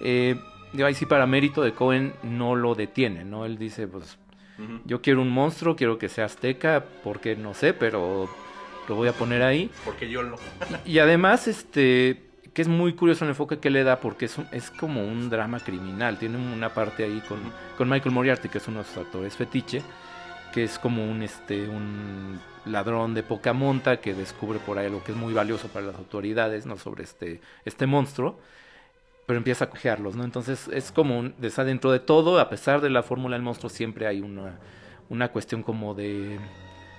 Eh, 0.00 0.36
digo, 0.72 0.86
ahí 0.86 0.94
sí 0.94 1.06
para 1.06 1.26
mérito 1.26 1.62
de 1.62 1.72
Cohen 1.72 2.14
no 2.22 2.54
lo 2.54 2.74
detiene, 2.74 3.24
¿no? 3.24 3.44
Él 3.44 3.58
dice, 3.58 3.88
pues 3.88 4.18
yo 4.84 5.00
quiero 5.00 5.22
un 5.22 5.30
monstruo, 5.30 5.76
quiero 5.76 5.98
que 5.98 6.08
sea 6.08 6.24
azteca, 6.24 6.84
porque 7.04 7.36
no 7.36 7.54
sé, 7.54 7.74
pero 7.74 8.28
lo 8.88 8.94
voy 8.94 9.08
a 9.08 9.12
poner 9.12 9.42
ahí. 9.42 9.70
Porque 9.84 10.10
yo 10.10 10.22
lo... 10.22 10.36
Y 10.84 10.98
además, 10.98 11.46
este, 11.46 12.27
que 12.54 12.62
es 12.62 12.68
muy 12.68 12.94
curioso 12.94 13.24
el 13.24 13.30
enfoque 13.30 13.58
que 13.58 13.70
le 13.70 13.84
da, 13.84 14.00
porque 14.00 14.26
es, 14.26 14.38
un- 14.38 14.48
es 14.52 14.70
como 14.70 15.02
un 15.06 15.30
drama 15.30 15.60
criminal. 15.60 16.18
Tiene 16.18 16.38
una 16.38 16.74
parte 16.74 17.04
ahí 17.04 17.20
con, 17.28 17.40
con 17.76 17.88
Michael 17.88 18.14
Moriarty, 18.14 18.48
que 18.48 18.58
es 18.58 18.68
uno 18.68 18.80
de 18.80 18.84
sus 18.84 18.98
actores 18.98 19.36
fetiche, 19.36 19.82
que 20.52 20.64
es 20.64 20.78
como 20.78 21.04
un, 21.10 21.22
este, 21.22 21.68
un 21.68 22.40
ladrón 22.64 23.14
de 23.14 23.22
poca 23.22 23.52
monta 23.52 24.00
que 24.00 24.14
descubre 24.14 24.58
por 24.60 24.78
ahí 24.78 24.86
algo 24.86 25.04
que 25.04 25.12
es 25.12 25.18
muy 25.18 25.34
valioso 25.34 25.68
para 25.68 25.86
las 25.86 25.96
autoridades, 25.96 26.66
¿no? 26.66 26.76
Sobre 26.78 27.04
este, 27.04 27.40
este 27.64 27.86
monstruo. 27.86 28.38
Pero 29.26 29.38
empieza 29.38 29.66
a 29.66 29.70
cojearlos, 29.70 30.16
¿no? 30.16 30.24
Entonces 30.24 30.68
es 30.68 30.90
como 30.90 31.18
un, 31.18 31.34
dentro 31.38 31.92
de 31.92 32.00
todo, 32.00 32.38
a 32.40 32.48
pesar 32.48 32.80
de 32.80 32.88
la 32.90 33.02
fórmula 33.02 33.36
del 33.36 33.42
monstruo, 33.42 33.68
siempre 33.70 34.06
hay 34.06 34.20
una, 34.22 34.58
una 35.10 35.28
cuestión 35.28 35.62
como 35.62 35.94
de, 35.94 36.40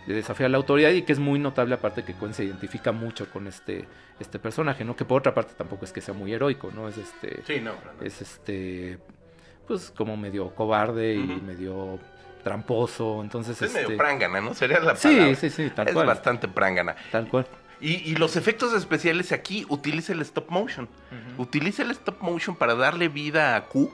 de 0.09 0.15
desafiar 0.15 0.49
la 0.49 0.57
autoridad 0.57 0.89
y 0.89 1.03
que 1.03 1.13
es 1.13 1.19
muy 1.19 1.37
notable 1.39 1.75
aparte 1.75 2.03
que 2.03 2.13
Cohen 2.15 2.33
se 2.33 2.43
identifica 2.43 2.91
mucho 2.91 3.29
con 3.29 3.45
este, 3.45 3.85
este 4.19 4.39
personaje, 4.39 4.83
¿no? 4.83 4.95
Que 4.95 5.05
por 5.05 5.19
otra 5.19 5.33
parte 5.35 5.53
tampoco 5.55 5.85
es 5.85 5.91
que 5.93 6.01
sea 6.01 6.15
muy 6.15 6.33
heroico, 6.33 6.71
¿no? 6.73 6.87
Es 6.87 6.97
este, 6.97 7.43
Sí, 7.45 7.61
no. 7.61 7.73
es 8.01 8.19
este, 8.21 8.97
pues 9.67 9.91
como 9.95 10.17
medio 10.17 10.49
cobarde 10.55 11.13
y 11.13 11.19
medio 11.45 11.99
tramposo, 12.43 13.21
entonces 13.21 13.61
Es 13.61 13.69
este, 13.69 13.83
medio 13.83 13.97
prángana, 13.97 14.41
¿no? 14.41 14.53
Sería 14.55 14.79
la 14.79 14.95
sí, 14.95 15.09
palabra. 15.09 15.35
sí, 15.35 15.49
sí, 15.51 15.69
tal 15.75 15.87
es 15.87 15.93
cual, 15.93 16.07
bastante 16.07 16.47
prángana. 16.47 16.95
tal 17.11 17.27
cual. 17.27 17.45
Y, 17.79 17.93
y 18.11 18.15
los 18.15 18.35
efectos 18.35 18.73
especiales 18.73 19.31
aquí 19.31 19.65
utiliza 19.69 20.11
el 20.13 20.21
stop 20.21 20.49
motion. 20.49 20.89
Utiliza 21.37 21.83
el 21.83 21.91
stop 21.91 22.19
motion 22.21 22.55
para 22.55 22.73
darle 22.75 23.09
vida 23.09 23.55
a 23.55 23.65
Q, 23.67 23.91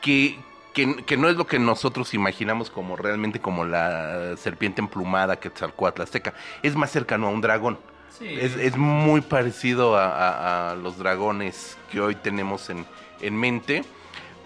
que, 0.00 0.38
que, 0.72 1.04
que 1.04 1.16
no 1.16 1.28
es 1.28 1.36
lo 1.36 1.46
que 1.46 1.58
nosotros 1.58 2.14
imaginamos 2.14 2.70
como 2.70 2.96
realmente 2.96 3.40
como 3.40 3.64
la 3.64 4.36
serpiente 4.36 4.80
emplumada 4.80 5.40
Quetzalcóatl 5.40 6.02
azteca. 6.02 6.34
Es 6.62 6.76
más 6.76 6.90
cercano 6.90 7.26
a 7.26 7.30
un 7.30 7.40
dragón. 7.40 7.78
Es, 8.20 8.56
es 8.56 8.76
muy 8.76 9.20
parecido 9.20 9.96
a, 9.96 10.06
a- 10.08 10.70
a 10.72 10.74
los 10.74 10.98
dragones 10.98 11.78
que 11.90 12.00
hoy 12.00 12.16
tenemos 12.16 12.68
en, 12.68 12.84
en 13.20 13.36
mente, 13.36 13.84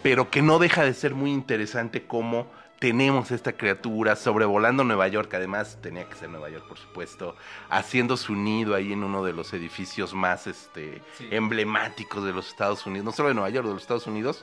pero 0.03 0.29
que 0.31 0.43
no 0.43 0.59
deja 0.59 0.85
de 0.85 0.93
ser 0.93 1.15
muy 1.15 1.31
interesante 1.33 2.03
como 2.07 2.47
tenemos 2.79 3.31
esta 3.31 3.53
criatura 3.53 4.17
sobrevolando 4.17 4.83
Nueva 4.83 5.07
York, 5.07 5.33
además 5.35 5.79
tenía 5.81 6.07
que 6.09 6.17
ser 6.17 6.29
Nueva 6.31 6.51
York, 6.51 6.67
por 6.67 6.77
supuesto, 6.79 7.37
haciendo 7.71 8.17
su 8.17 8.35
nido 8.35 8.75
ahí 8.75 8.93
en 8.93 9.05
uno 9.05 9.23
de 9.25 9.33
los 9.33 9.53
edificios 9.55 10.13
más 10.15 10.49
este, 10.49 11.01
Sí. 11.17 11.29
emblemáticos 11.31 12.25
de 12.25 12.33
los 12.33 12.49
Estados 12.49 12.85
Unidos, 12.85 13.05
no 13.05 13.13
solo 13.13 13.29
de 13.29 13.35
Nueva 13.35 13.51
York, 13.51 13.67
de 13.69 13.73
los 13.75 13.83
Estados 13.83 14.07
Unidos, 14.09 14.43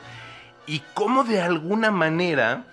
y 0.70 0.84
cómo 0.94 1.24
de 1.24 1.42
alguna 1.42 1.90
manera 1.90 2.64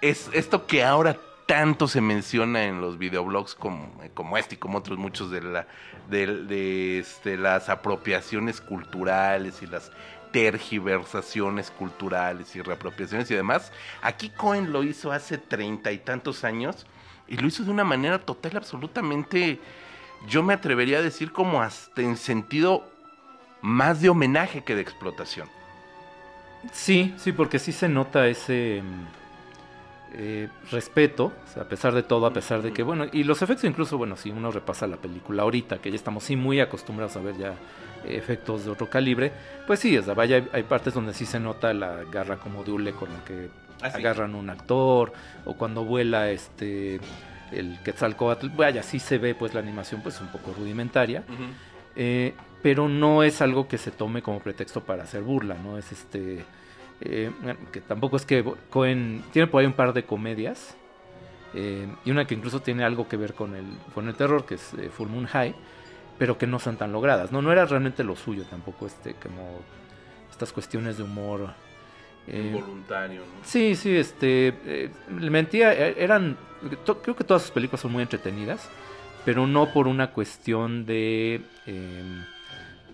es 0.00 0.30
esto 0.32 0.66
que 0.66 0.82
ahora 0.82 1.18
tanto 1.44 1.86
se 1.88 2.00
menciona 2.00 2.64
en 2.64 2.80
los 2.80 2.96
videoblogs 2.96 3.54
como, 3.54 3.92
como 4.14 4.38
este 4.38 4.54
y 4.54 4.58
como 4.58 4.78
otros 4.78 4.96
muchos 4.96 5.30
de, 5.30 5.42
la, 5.42 5.66
de, 6.08 6.98
este, 6.98 7.36
las 7.36 7.68
apropiaciones 7.68 8.62
culturales 8.62 9.60
y 9.60 9.66
las 9.66 9.92
tergiversaciones 10.32 11.70
culturales 11.70 12.56
y 12.56 12.62
reapropiaciones 12.62 13.30
y 13.30 13.34
demás. 13.34 13.70
Aquí 14.00 14.30
Cohen 14.30 14.72
lo 14.72 14.84
hizo 14.84 15.12
hace 15.12 15.36
treinta 15.36 15.92
y 15.92 15.98
tantos 15.98 16.44
años 16.44 16.86
y 17.28 17.36
lo 17.36 17.46
hizo 17.46 17.62
de 17.62 17.70
una 17.70 17.84
manera 17.84 18.18
total, 18.18 18.56
absolutamente, 18.56 19.60
yo 20.28 20.42
me 20.42 20.54
atrevería 20.54 20.96
a 20.96 21.02
decir 21.02 21.30
como 21.30 21.60
hasta 21.60 22.00
en 22.00 22.16
sentido 22.16 22.90
más 23.60 24.00
de 24.00 24.08
homenaje 24.08 24.64
que 24.64 24.74
de 24.74 24.80
explotación. 24.80 25.61
Sí, 26.70 27.14
sí, 27.16 27.32
porque 27.32 27.58
sí 27.58 27.72
se 27.72 27.88
nota 27.88 28.26
ese 28.28 28.82
mm, 28.82 29.04
eh, 30.14 30.48
respeto, 30.70 31.32
o 31.48 31.52
sea, 31.52 31.62
a 31.64 31.68
pesar 31.68 31.92
de 31.94 32.02
todo, 32.02 32.26
a 32.26 32.32
pesar 32.32 32.62
de 32.62 32.72
que, 32.72 32.82
bueno, 32.82 33.06
y 33.12 33.24
los 33.24 33.42
efectos 33.42 33.64
incluso, 33.64 33.98
bueno, 33.98 34.16
si 34.16 34.30
uno 34.30 34.50
repasa 34.50 34.86
la 34.86 34.96
película 34.96 35.42
ahorita, 35.42 35.78
que 35.78 35.90
ya 35.90 35.96
estamos 35.96 36.24
sí 36.24 36.36
muy 36.36 36.60
acostumbrados 36.60 37.16
a 37.16 37.20
ver 37.20 37.36
ya 37.36 37.54
efectos 38.06 38.64
de 38.64 38.70
otro 38.70 38.88
calibre, 38.90 39.32
pues 39.66 39.80
sí, 39.80 39.96
o 39.96 40.02
sea, 40.02 40.14
vaya, 40.14 40.36
hay, 40.36 40.48
hay 40.52 40.62
partes 40.64 40.94
donde 40.94 41.14
sí 41.14 41.24
se 41.26 41.40
nota 41.40 41.72
la 41.72 42.04
garra 42.12 42.36
como 42.36 42.62
de 42.62 42.72
hule 42.72 42.92
con 42.92 43.12
la 43.12 43.24
que 43.24 43.48
Ah, 43.84 43.90
sí. 43.90 43.96
agarran 43.96 44.36
un 44.36 44.48
actor, 44.48 45.12
o 45.44 45.54
cuando 45.54 45.84
vuela 45.84 46.30
este 46.30 47.00
el 47.50 47.80
Quetzalcoatl, 47.82 48.50
vaya, 48.50 48.80
sí 48.82 49.00
se 49.00 49.18
ve 49.18 49.34
pues 49.34 49.54
la 49.54 49.60
animación 49.60 50.02
pues 50.02 50.20
un 50.20 50.28
poco 50.28 50.54
rudimentaria, 50.56 51.24
eh, 51.96 52.32
pero 52.62 52.88
no 52.88 53.22
es 53.22 53.42
algo 53.42 53.66
que 53.68 53.78
se 53.78 53.90
tome 53.90 54.22
como 54.22 54.40
pretexto 54.40 54.82
para 54.82 55.02
hacer 55.04 55.22
burla, 55.22 55.56
¿no? 55.62 55.78
Es 55.78 55.90
este. 55.92 56.44
eh, 57.00 57.30
que 57.72 57.80
tampoco 57.80 58.16
es 58.16 58.24
que 58.26 58.44
Cohen. 58.70 59.22
Tiene 59.32 59.48
por 59.48 59.60
ahí 59.60 59.66
un 59.66 59.72
par 59.72 59.92
de 59.92 60.04
comedias. 60.04 60.76
eh, 61.54 61.86
y 62.04 62.10
una 62.10 62.24
que 62.26 62.34
incluso 62.34 62.60
tiene 62.60 62.84
algo 62.84 63.08
que 63.08 63.16
ver 63.16 63.34
con 63.34 63.54
el, 63.54 63.66
con 63.94 64.08
el 64.08 64.14
terror, 64.14 64.46
que 64.46 64.54
es 64.54 64.72
eh, 64.74 64.88
Full 64.90 65.08
Moon 65.08 65.26
High. 65.26 65.54
Pero 66.18 66.38
que 66.38 66.46
no 66.46 66.58
son 66.58 66.76
tan 66.76 66.92
logradas. 66.92 67.32
No, 67.32 67.42
no 67.42 67.50
era 67.52 67.64
realmente 67.66 68.04
lo 68.04 68.16
suyo 68.16 68.44
tampoco, 68.48 68.86
este, 68.86 69.14
como. 69.14 69.60
Estas 70.30 70.52
cuestiones 70.52 70.96
de 70.98 71.02
humor. 71.02 71.52
eh, 72.28 72.52
Involuntario, 72.54 73.20
¿no? 73.22 73.44
Sí, 73.44 73.74
sí, 73.74 73.96
este. 73.96 74.90
mentía, 75.08 75.72
eran. 75.74 76.36
to- 76.84 77.02
creo 77.02 77.16
que 77.16 77.24
todas 77.24 77.42
sus 77.42 77.50
películas 77.50 77.80
son 77.80 77.92
muy 77.92 78.02
entretenidas, 78.02 78.68
pero 79.24 79.46
no 79.46 79.72
por 79.72 79.88
una 79.88 80.12
cuestión 80.12 80.86
de. 80.86 81.40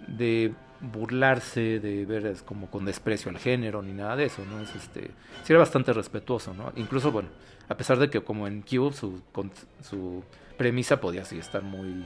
De 0.09 0.53
burlarse, 0.81 1.81
de 1.81 2.05
ver 2.07 2.35
como 2.45 2.71
con 2.71 2.85
desprecio 2.85 3.31
al 3.31 3.39
género, 3.39 3.83
ni 3.83 3.93
nada 3.93 4.17
de 4.17 4.25
eso, 4.27 4.45
¿no? 4.45 4.61
Es 4.61 4.75
este. 4.75 5.11
Sí, 5.45 5.53
era 5.53 5.59
bastante 5.59 5.93
respetuoso, 5.93 6.55
¿no? 6.55 6.73
Incluso, 6.77 7.11
bueno, 7.13 7.29
a 7.69 7.77
pesar 7.77 7.99
de 7.99 8.09
que, 8.11 8.21
como 8.21 8.47
en 8.47 8.63
Cube, 8.63 8.93
su, 8.95 9.23
con- 9.33 9.51
su 9.83 10.23
premisa 10.57 11.01
podía 11.01 11.25
sí 11.25 11.39
estar 11.39 11.63
muy. 11.63 12.05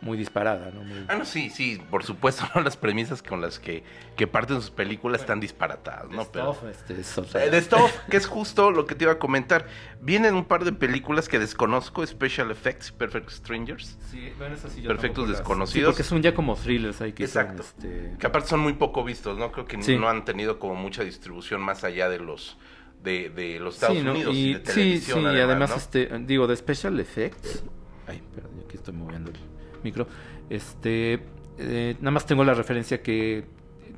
Muy 0.00 0.18
disparada, 0.18 0.70
¿no? 0.70 0.82
Muy- 0.82 1.04
Ah, 1.08 1.16
no, 1.16 1.24
sí, 1.24 1.48
sí, 1.48 1.80
por 1.90 2.04
supuesto, 2.04 2.44
¿no? 2.54 2.60
Las 2.60 2.76
premisas 2.76 3.22
con 3.22 3.40
las 3.40 3.58
que, 3.58 3.84
que 4.16 4.26
parten 4.26 4.60
sus 4.60 4.70
películas 4.70 5.22
están 5.22 5.40
disparatadas, 5.40 6.10
¿no? 6.10 6.24
Pero... 6.26 6.52
Stuff, 6.54 6.68
este, 6.70 7.00
es 7.00 7.16
otra- 7.18 7.44
Eh, 7.44 7.50
The 7.50 7.62
Stuff, 7.62 7.90
que 8.10 8.16
es 8.18 8.26
justo 8.26 8.70
lo 8.70 8.84
que 8.86 8.94
te 8.94 9.04
iba 9.04 9.12
a 9.12 9.18
comentar. 9.18 9.66
Vienen 10.02 10.34
un 10.34 10.44
par 10.44 10.64
de 10.64 10.72
películas 10.72 11.28
que 11.28 11.38
desconozco, 11.38 12.06
Special 12.06 12.50
Effects, 12.50 12.92
Perfect 12.92 13.30
Strangers, 13.30 13.96
Sí, 14.10 14.30
bueno, 14.36 14.54
eso 14.56 14.68
sí 14.68 14.82
yo 14.82 14.88
Perfectos 14.88 15.28
Desconocidos. 15.30 15.88
Sí, 15.88 15.92
porque 15.92 16.02
son 16.08 16.20
ya 16.22 16.34
como 16.34 16.54
thrillers 16.56 17.00
ahí 17.00 17.12
que 17.14 17.26
son, 17.26 17.42
Exacto. 17.42 17.62
este, 17.62 18.16
que 18.18 18.26
aparte 18.26 18.48
son 18.48 18.60
muy 18.60 18.74
poco 18.74 19.04
vistos, 19.04 19.38
¿no? 19.38 19.50
Creo 19.52 19.64
que 19.64 19.82
Sí. 19.82 19.96
no 19.96 20.08
han 20.10 20.24
tenido 20.26 20.58
como 20.58 20.74
mucha 20.74 21.02
distribución 21.02 21.62
más 21.62 21.82
allá 21.84 22.08
de 22.10 22.18
los 22.18 22.58
de, 23.02 23.28
de 23.30 23.60
los 23.60 23.74
Estados 23.74 23.96
sí, 23.98 24.02
¿no? 24.02 24.12
Unidos 24.12 24.34
y, 24.34 24.38
Y- 24.38 24.52
de 24.54 24.58
sí, 24.60 24.64
televisión. 24.64 25.18
sí, 25.18 25.24
y 25.24 25.26
además, 25.28 25.44
además, 25.48 25.70
¿no? 25.70 25.76
este, 25.76 26.18
digo, 26.26 26.46
de 26.46 26.56
Special 26.56 26.98
Effects. 27.00 27.62
Ay, 28.06 28.22
perdón, 28.34 28.52
aquí 28.66 28.76
estoy 28.76 28.94
moviendo 28.94 29.30
el 29.30 29.36
micro. 29.84 30.06
Este, 30.50 31.20
eh, 31.58 31.96
nada 32.00 32.10
más 32.10 32.26
tengo 32.26 32.44
la 32.44 32.54
referencia 32.54 33.02
que 33.02 33.44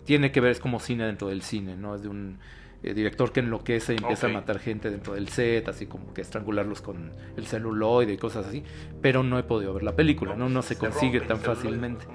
tiene 0.04 0.30
que 0.30 0.40
ver, 0.40 0.52
es 0.52 0.60
como 0.60 0.80
cine 0.80 1.04
dentro 1.04 1.28
del 1.28 1.42
cine, 1.42 1.76
¿no? 1.76 1.94
Es 1.94 2.02
de 2.02 2.08
un 2.08 2.38
eh, 2.82 2.94
director 2.94 3.32
que 3.32 3.40
enloquece 3.40 3.94
y 3.94 3.96
empieza 3.96 4.26
a 4.26 4.30
matar 4.30 4.58
gente 4.58 4.90
dentro 4.90 5.14
del 5.14 5.28
set, 5.28 5.68
así 5.68 5.86
como 5.86 6.12
que 6.12 6.20
estrangularlos 6.20 6.82
con 6.82 7.12
el 7.36 7.46
celuloide 7.46 8.12
y 8.12 8.16
cosas 8.16 8.46
así. 8.46 8.62
Pero 9.00 9.22
no 9.22 9.38
he 9.38 9.42
podido 9.42 9.74
ver 9.74 9.82
la 9.82 9.96
película, 9.96 10.36
¿no? 10.36 10.48
No 10.48 10.62
se 10.62 10.74
Se 10.74 10.80
consigue 10.80 11.20
tan 11.20 11.40
fácilmente. 11.40 12.06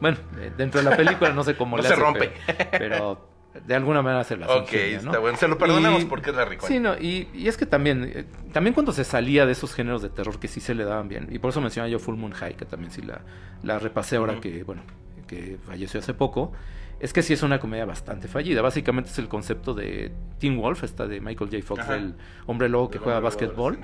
Bueno, 0.00 0.18
eh, 0.40 0.52
dentro 0.56 0.82
de 0.82 0.90
la 0.90 0.96
película 0.96 1.32
no 1.32 1.42
sé 1.42 1.56
cómo 1.56 1.76
No 1.76 1.82
le 1.82 1.88
se 1.88 1.94
hace, 1.94 2.02
rompe. 2.02 2.32
Pero, 2.70 2.70
pero 2.70 3.27
de 3.66 3.74
alguna 3.74 4.02
manera 4.02 4.24
se 4.24 4.36
las 4.36 4.48
Ok, 4.50 4.72
ingenia, 4.72 5.00
¿no? 5.02 5.10
está 5.10 5.18
bueno. 5.18 5.38
Se 5.38 5.48
lo 5.48 5.58
perdonamos 5.58 6.02
Y- 6.02 6.06
porque 6.06 6.30
es 6.30 6.36
la 6.36 6.44
rica. 6.44 6.66
Sí, 6.66 6.78
no, 6.80 6.94
y, 6.98 7.28
y 7.34 7.48
es 7.48 7.56
que 7.56 7.66
también, 7.66 8.10
eh, 8.14 8.24
también 8.52 8.74
cuando 8.74 8.92
se 8.92 9.04
salía 9.04 9.46
de 9.46 9.52
esos 9.52 9.74
géneros 9.74 10.02
de 10.02 10.10
terror 10.10 10.38
que 10.38 10.48
sí 10.48 10.60
se 10.60 10.74
le 10.74 10.84
daban 10.84 11.08
bien, 11.08 11.28
y 11.30 11.38
por 11.38 11.50
eso 11.50 11.60
mencionaba 11.60 11.88
yo 11.90 11.98
Full 11.98 12.16
Moon 12.16 12.32
High, 12.32 12.54
que 12.56 12.64
también 12.64 12.90
sí 12.90 13.02
la, 13.02 13.20
la 13.62 13.78
repasé 13.78 14.16
ahora 14.16 14.40
que, 14.40 14.62
bueno, 14.64 14.82
que 15.26 15.58
falleció 15.66 16.00
hace 16.00 16.14
poco, 16.14 16.52
es 17.00 17.12
que 17.12 17.22
sí 17.22 17.32
es 17.32 17.42
una 17.44 17.60
comedia 17.60 17.84
bastante 17.84 18.26
fallida. 18.26 18.60
Básicamente 18.62 19.10
es 19.10 19.18
el 19.18 19.28
concepto 19.28 19.72
de 19.74 20.10
Teen 20.38 20.56
Wolf, 20.58 20.82
esta 20.82 21.06
de 21.06 21.20
Michael 21.20 21.50
J. 21.50 21.62
Fox, 21.64 21.80
Ajá. 21.82 21.96
el 21.96 22.14
hombre 22.46 22.68
lobo 22.68 22.90
que 22.90 22.98
El 22.98 23.04
juega 23.04 23.20
básquetbol. 23.20 23.78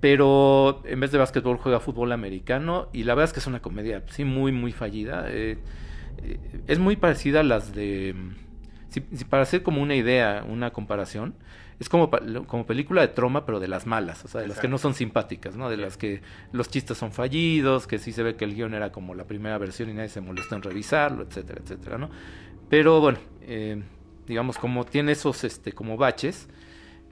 Pero 0.00 0.82
en 0.84 1.00
vez 1.00 1.12
de 1.12 1.18
básquetbol 1.18 1.56
juega 1.56 1.80
fútbol 1.80 2.12
americano 2.12 2.88
y 2.92 3.04
la 3.04 3.14
verdad 3.14 3.30
es 3.30 3.32
que 3.32 3.40
es 3.40 3.46
una 3.46 3.60
comedia, 3.62 4.02
sí, 4.10 4.24
muy, 4.24 4.52
muy 4.52 4.72
fallida. 4.72 5.24
Eh, 5.28 5.56
eh, 6.22 6.38
es 6.66 6.78
muy 6.78 6.96
parecida 6.96 7.40
a 7.40 7.42
las 7.42 7.74
de... 7.74 8.14
Si, 8.94 9.04
si 9.12 9.24
para 9.24 9.42
hacer 9.42 9.64
como 9.64 9.82
una 9.82 9.96
idea, 9.96 10.44
una 10.48 10.72
comparación, 10.72 11.34
es 11.80 11.88
como, 11.88 12.10
como 12.46 12.66
película 12.66 13.00
de 13.00 13.08
troma, 13.08 13.44
pero 13.44 13.58
de 13.58 13.66
las 13.66 13.86
malas, 13.86 14.24
o 14.24 14.28
sea, 14.28 14.40
de 14.40 14.46
las 14.46 14.60
que 14.60 14.68
no 14.68 14.78
son 14.78 14.94
simpáticas, 14.94 15.56
¿no? 15.56 15.68
De 15.68 15.76
las 15.76 15.96
que 15.96 16.22
los 16.52 16.68
chistes 16.68 16.96
son 16.96 17.10
fallidos, 17.10 17.88
que 17.88 17.98
sí 17.98 18.12
se 18.12 18.22
ve 18.22 18.36
que 18.36 18.44
el 18.44 18.54
guion 18.54 18.74
era 18.74 18.92
como 18.92 19.14
la 19.14 19.24
primera 19.24 19.58
versión 19.58 19.90
y 19.90 19.94
nadie 19.94 20.08
se 20.08 20.20
molestó 20.20 20.54
en 20.54 20.62
revisarlo, 20.62 21.24
etcétera, 21.24 21.60
etcétera, 21.64 21.98
¿no? 21.98 22.10
Pero 22.68 23.00
bueno, 23.00 23.18
eh, 23.42 23.82
digamos, 24.26 24.56
como 24.56 24.84
tiene 24.84 25.12
esos 25.12 25.42
este, 25.42 25.72
como 25.72 25.96
baches, 25.96 26.48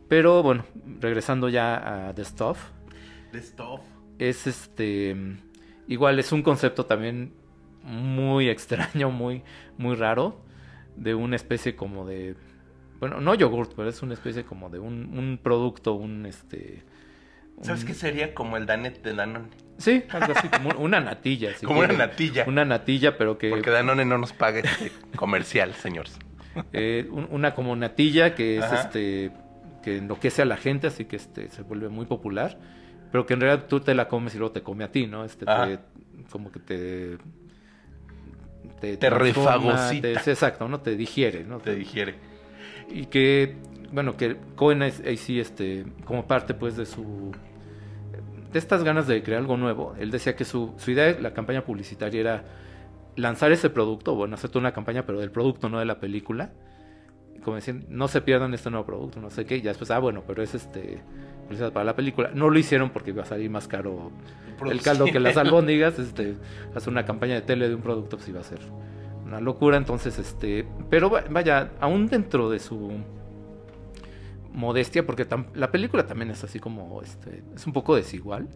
pero 0.09 0.42
bueno, 0.45 0.64
regresando 1.01 1.49
ya 1.49 2.09
a 2.09 2.14
The 2.14 2.25
Stuff, 2.25 2.59
The 3.33 3.42
Stuff. 3.42 3.81
es 4.18 4.47
este 4.47 5.16
igual 5.88 6.21
es 6.21 6.31
un 6.31 6.42
concepto 6.42 6.87
también 6.87 7.33
muy 7.83 8.49
extraño, 8.49 9.11
muy 9.11 9.42
muy 9.77 9.97
raro 9.97 10.45
de 10.97 11.15
una 11.15 11.37
especie 11.37 11.75
como 11.77 12.07
de 12.07 12.35
bueno, 13.01 13.21
no 13.21 13.35
yogurt, 13.35 13.73
pero 13.75 13.89
es 13.89 14.01
una 14.03 14.15
especie 14.15 14.45
como 14.45 14.71
de 14.71 14.79
un, 14.79 15.19
un 15.19 15.39
producto, 15.43 15.95
un 15.95 16.25
este 16.27 16.85
¿Sabes 17.61 17.85
qué 17.85 17.95
sería 17.95 18.35
como 18.35 18.57
el 18.57 18.67
Danet 18.67 19.03
de 19.03 19.15
Danone? 19.15 19.49
Sí, 19.79 20.03
algo 20.11 20.33
así 20.33 20.49
como 20.49 20.71
una 20.79 21.01
natilla, 21.01 21.53
si 21.55 21.65
Como 21.67 21.81
una 21.81 21.93
natilla. 21.93 22.45
Una 22.49 22.65
natilla, 22.65 23.17
pero 23.19 23.39
que 23.39 23.51
Porque 23.51 23.71
Danone 23.71 24.05
no 24.05 24.19
nos 24.19 24.33
paga 24.33 24.61
este 24.61 24.91
comercial, 25.17 25.75
señores. 25.75 26.19
eh, 26.73 27.07
un- 27.11 27.29
una 27.31 27.55
como 27.55 27.75
natilla 27.77 28.35
que 28.35 28.59
es 28.59 28.65
Ajá. 28.65 28.83
este 28.83 29.33
que 29.83 29.99
enloquece 29.99 30.43
a 30.43 30.45
la 30.45 30.57
gente, 30.57 30.87
así 30.87 31.05
que 31.07 31.17
este 31.17 31.49
se 31.51 31.63
vuelve 31.63 31.89
muy 31.89 32.07
popular, 32.07 32.57
pero 33.11 33.27
que 33.27 33.35
en 33.35 33.41
realidad 33.41 33.67
tú 33.69 33.81
te 33.81 33.95
la 33.95 34.07
comes 34.07 34.35
y 34.35 34.39
luego 34.39 34.53
te 34.53 34.63
come 34.63 34.85
a 34.85 34.93
ti, 34.93 35.07
¿no? 35.09 35.25
Este 35.25 35.45
te- 35.45 35.79
como 36.31 36.53
que 36.53 36.61
te 36.61 37.19
te, 38.83 38.97
Te 38.97 39.11
refagocita. 39.11 40.23
te- 40.23 40.31
exacto, 40.31 40.68
¿no? 40.68 40.81
Te 40.81 40.97
digiere, 40.97 41.45
¿no? 41.45 41.59
Te 41.61 41.75
digiere. 41.75 42.16
Y 42.90 43.07
que 43.07 43.57
bueno, 43.92 44.16
que 44.16 44.37
Cohen 44.57 44.83
ahí 44.83 45.16
sí 45.16 45.38
este 45.38 45.85
como 46.05 46.27
parte 46.27 46.53
pues 46.55 46.77
de 46.77 46.85
su 46.87 47.33
de 48.53 48.59
estas 48.59 48.85
ganas 48.85 49.07
de 49.07 49.23
crear 49.23 49.40
algo 49.40 49.57
nuevo, 49.57 49.95
él 49.99 50.11
decía 50.11 50.37
que 50.37 50.45
su, 50.45 50.75
su 50.77 50.90
idea 50.90 51.12
de 51.14 51.21
la 51.23 51.33
campaña 51.33 51.64
publicitaria 51.64 52.21
era 52.21 52.45
lanzar 53.16 53.51
ese 53.53 53.71
producto, 53.71 54.14
bueno, 54.14 54.35
hacer 54.35 54.51
toda 54.51 54.61
una 54.61 54.73
campaña, 54.73 55.07
pero 55.07 55.21
del 55.21 55.31
producto, 55.31 55.68
no 55.71 55.79
de 55.79 55.87
la 55.87 56.01
película. 56.01 56.51
Como 57.45 57.57
decían, 57.57 57.85
no 57.88 58.07
se 58.09 58.21
pierdan 58.21 58.55
este 58.55 58.71
nuevo 58.71 58.87
producto, 58.87 59.21
no 59.21 59.31
sé 59.31 59.45
qué. 59.47 59.57
Y 59.57 59.62
ya 59.62 59.71
después, 59.71 59.90
ah, 59.90 59.99
bueno, 59.99 60.23
pero 60.27 60.42
es 60.42 60.55
este 60.55 61.01
para 61.75 61.85
la 61.85 61.95
película. 61.97 62.31
No 62.35 62.49
lo 62.49 62.59
hicieron 62.59 62.90
porque 62.90 63.11
iba 63.11 63.25
a 63.25 63.27
salir 63.27 63.51
más 63.51 63.68
caro 63.68 64.11
el 64.71 64.81
caldo 64.81 65.05
que 65.07 65.21
las 65.21 65.37
albóndigas. 65.37 65.99
Este, 65.99 66.37
hacer 66.75 66.88
una 66.90 67.05
campaña 67.05 67.35
de 67.35 67.42
tele 67.42 67.68
de 67.68 67.75
un 67.75 67.83
producto, 67.83 68.16
pues 68.16 68.29
iba 68.29 68.40
a 68.40 68.45
ser 68.45 68.61
una 69.27 69.40
locura. 69.40 69.77
Entonces, 69.77 70.18
este, 70.18 70.66
pero 70.88 71.11
va- 71.11 71.25
vaya, 71.29 71.73
aún 71.81 72.07
dentro 72.07 72.49
de 72.49 72.59
su 72.59 72.92
modestia, 74.53 75.05
porque 75.07 75.27
la 75.55 75.71
película 75.71 76.07
también 76.07 76.31
es 76.31 76.45
así 76.45 76.59
como, 76.59 77.01
este, 77.03 77.42
es 77.55 77.66
un 77.66 77.73
poco 77.73 77.97
desigual, 77.97 78.49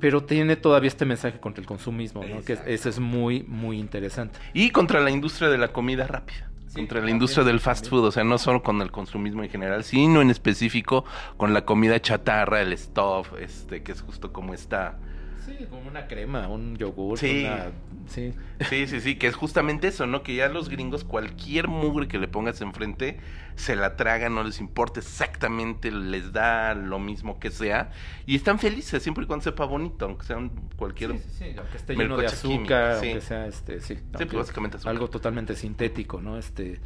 pero 0.00 0.24
tiene 0.24 0.56
todavía 0.56 0.88
este 0.88 1.04
mensaje 1.04 1.40
contra 1.40 1.60
el 1.60 1.66
consumismo, 1.66 2.22
¿no? 2.24 2.40
Que 2.42 2.58
eso 2.66 2.88
es 2.88 2.98
muy, 2.98 3.42
muy 3.42 3.78
interesante. 3.78 4.38
Y 4.54 4.70
contra 4.70 5.00
la 5.00 5.10
industria 5.10 5.48
de 5.48 5.58
la 5.58 5.68
comida 5.68 6.06
rápida. 6.06 6.50
Sí, 6.68 6.76
contra 6.76 7.00
la 7.00 7.10
industria 7.10 7.44
del 7.44 7.60
fast 7.60 7.84
también. 7.84 8.02
food, 8.02 8.08
o 8.08 8.12
sea, 8.12 8.24
no 8.24 8.38
solo 8.38 8.62
con 8.62 8.80
el 8.82 8.90
consumismo 8.90 9.42
en 9.42 9.50
general, 9.50 9.84
sino 9.84 10.22
en 10.22 10.30
específico 10.30 11.04
con 11.36 11.54
la 11.54 11.64
comida 11.64 12.00
chatarra, 12.00 12.60
el 12.60 12.76
stuff, 12.76 13.32
este, 13.40 13.82
que 13.82 13.92
es 13.92 14.02
justo 14.02 14.32
como 14.32 14.54
está. 14.54 14.98
Sí, 15.44 15.66
como 15.70 15.88
una 15.88 16.06
crema, 16.06 16.48
un 16.48 16.76
yogur, 16.76 17.18
Sí. 17.18 17.44
una... 17.44 17.70
Sí. 18.06 18.32
Sí, 18.68 18.86
sí, 18.86 19.00
sí, 19.00 19.16
que 19.16 19.26
es 19.26 19.34
justamente 19.34 19.88
eso, 19.88 20.06
¿no? 20.06 20.22
Que 20.22 20.34
ya 20.34 20.48
los 20.48 20.68
gringos, 20.68 21.04
cualquier 21.04 21.68
mugre 21.68 22.08
que 22.08 22.18
le 22.18 22.28
pongas 22.28 22.60
enfrente, 22.60 23.18
se 23.54 23.76
la 23.76 23.96
tragan, 23.96 24.34
no 24.34 24.44
les 24.44 24.60
importa 24.60 25.00
exactamente, 25.00 25.90
les 25.90 26.32
da 26.32 26.74
lo 26.74 26.98
mismo 26.98 27.38
que 27.38 27.50
sea, 27.50 27.90
y 28.26 28.36
están 28.36 28.58
felices 28.58 29.02
siempre 29.02 29.24
y 29.24 29.26
cuando 29.26 29.44
sepa 29.44 29.64
bonito, 29.64 30.06
aunque 30.06 30.24
sean 30.26 30.50
cualquier... 30.76 31.12
Sí, 31.12 31.18
sí, 31.18 31.30
sí, 31.38 31.54
aunque 31.58 31.76
esté 31.76 31.94
lleno 31.94 32.16
de 32.16 32.26
azúcar, 32.26 33.00
sí. 33.00 33.06
aunque 33.06 33.20
sea 33.20 33.46
este, 33.46 33.80
sí, 33.80 33.94
pues, 33.94 34.20
aunque 34.22 34.36
básicamente 34.36 34.76
azúcar. 34.76 34.92
algo 34.92 35.08
totalmente 35.10 35.54
sintético, 35.54 36.20
¿no? 36.20 36.38
Este 36.38 36.80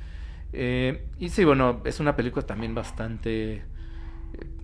eh, 0.52 1.06
y 1.18 1.30
sí, 1.30 1.44
bueno, 1.44 1.80
es 1.84 1.98
una 2.00 2.14
película 2.14 2.44
también 2.46 2.74
bastante 2.74 3.62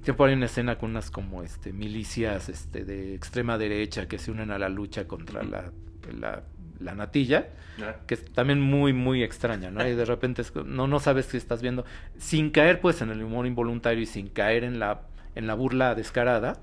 eh, 0.09 0.14
tiempo 0.14 0.25
hay 0.25 0.35
una 0.35 0.47
escena 0.47 0.79
con 0.79 0.90
unas 0.90 1.11
como 1.11 1.42
este 1.42 1.73
milicias 1.73 2.49
este 2.49 2.85
de 2.85 3.14
extrema 3.14 3.59
derecha 3.59 4.07
que 4.09 4.18
se 4.18 4.31
unen 4.31 4.51
a 4.51 4.59
la 4.59 4.68
lucha 4.68 5.07
contra 5.07 5.42
la, 5.42 5.71
la, 6.18 6.42
la 6.81 6.94
natilla, 6.94 7.49
¿no? 7.79 7.87
que 8.07 8.14
es 8.14 8.25
también 8.33 8.61
muy 8.61 8.92
muy 8.92 9.23
extraña, 9.23 9.71
¿no? 9.71 9.87
Y 9.87 9.94
de 9.94 10.05
repente 10.05 10.42
es 10.42 10.55
no 10.55 10.87
no 10.87 11.01
sabes 11.01 11.27
si 11.27 11.37
estás 11.37 11.61
viendo 11.62 11.85
sin 12.18 12.51
caer 12.51 12.81
pues 12.81 13.03
en 13.03 13.11
el 13.11 13.23
humor 13.23 13.47
involuntario 13.47 14.03
y 14.03 14.07
sin 14.07 14.29
caer 14.29 14.64
en 14.64 14.79
la 14.79 15.03
en 15.35 15.47
la 15.47 15.55
burla 15.55 15.94
descarada, 15.94 16.61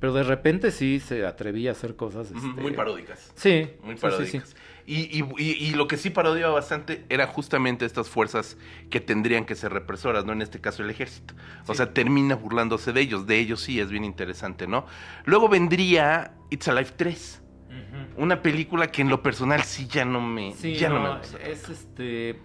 pero 0.00 0.12
de 0.12 0.22
repente 0.22 0.70
sí 0.70 1.00
se 1.00 1.24
atrevía 1.26 1.70
a 1.70 1.72
hacer 1.72 1.96
cosas 1.96 2.30
este, 2.30 2.60
Muy 2.60 2.72
paródicas. 2.72 3.32
Sí, 3.34 3.70
Muy 3.82 3.94
sí, 3.94 3.96
sí, 3.96 4.00
paródicas. 4.02 4.48
sí. 4.48 4.56
Y, 4.86 5.02
y- 5.18 5.24
y- 5.38 5.52
y 5.68 5.70
lo 5.74 5.86
que 5.88 5.96
sí 5.96 6.10
parodiaba 6.10 6.52
bastante 6.54 7.04
era 7.08 7.26
justamente 7.26 7.84
estas 7.84 8.08
fuerzas 8.08 8.56
que 8.90 9.00
tendrían 9.00 9.44
que 9.44 9.54
ser 9.54 9.72
represoras, 9.72 10.24
¿no? 10.24 10.32
En 10.32 10.42
este 10.42 10.60
caso 10.60 10.82
el 10.82 10.90
ejército. 10.90 11.34
O 11.66 11.72
Sí. 11.72 11.76
sea, 11.78 11.92
termina 11.92 12.34
burlándose 12.34 12.92
de 12.92 13.00
ellos. 13.00 13.26
De 13.26 13.38
ellos 13.38 13.60
sí 13.60 13.78
es 13.80 13.90
bien 13.90 14.04
interesante, 14.04 14.66
¿no? 14.66 14.86
Luego 15.24 15.48
vendría 15.48 16.34
It's 16.50 16.66
Alive 16.68 16.90
3. 16.96 17.42
Una 18.16 18.42
película 18.42 18.88
que 18.90 19.02
en 19.02 19.08
lo 19.08 19.22
personal 19.22 19.62
sí 19.62 19.86
ya 19.86 20.04
no 20.04 20.20
me, 20.20 20.52
Sí, 20.54 20.74
ya 20.74 20.88
no, 20.88 20.98
no, 21.02 21.12
me 21.14 21.18
gusta. 21.20 21.38
es 21.38 21.68
este. 21.68 22.30
eh, 22.30 22.36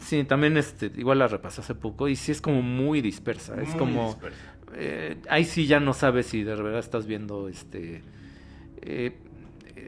Sí, 0.00 0.24
también 0.24 0.56
este, 0.58 0.90
igual 0.96 1.18
la 1.18 1.28
repasé 1.28 1.60
hace 1.62 1.74
poco 1.74 2.08
y 2.08 2.16
sí 2.16 2.32
es 2.32 2.40
como 2.40 2.60
muy 2.62 3.00
dispersa. 3.00 3.60
es 3.60 3.74
como. 3.74 4.08
dispersa. 4.08 4.38
eh, 4.74 5.16
ahí 5.30 5.44
sí 5.44 5.66
ya 5.66 5.80
no 5.80 5.92
sabes 5.94 6.26
si 6.26 6.42
de 6.42 6.54
verdad 6.54 6.78
estás 6.78 7.06
viendo 7.06 7.48
este. 7.48 8.02
eh, 8.82 9.16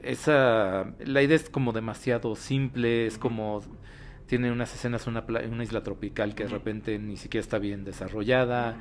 esa. 0.05 0.95
La 1.05 1.23
idea 1.23 1.37
es 1.37 1.51
como 1.51 1.73
demasiado 1.73 2.37
simple, 2.37 3.07
es 3.07 3.19
como. 3.19 3.61
Tiene 4.27 4.53
unas 4.53 4.73
escenas, 4.75 5.07
una, 5.09 5.27
pla- 5.27 5.43
una 5.51 5.65
isla 5.65 5.83
tropical 5.83 6.35
que 6.35 6.45
de 6.45 6.51
repente 6.51 6.99
ni 6.99 7.17
siquiera 7.17 7.43
está 7.43 7.59
bien 7.59 7.85
desarrollada. 7.85 8.77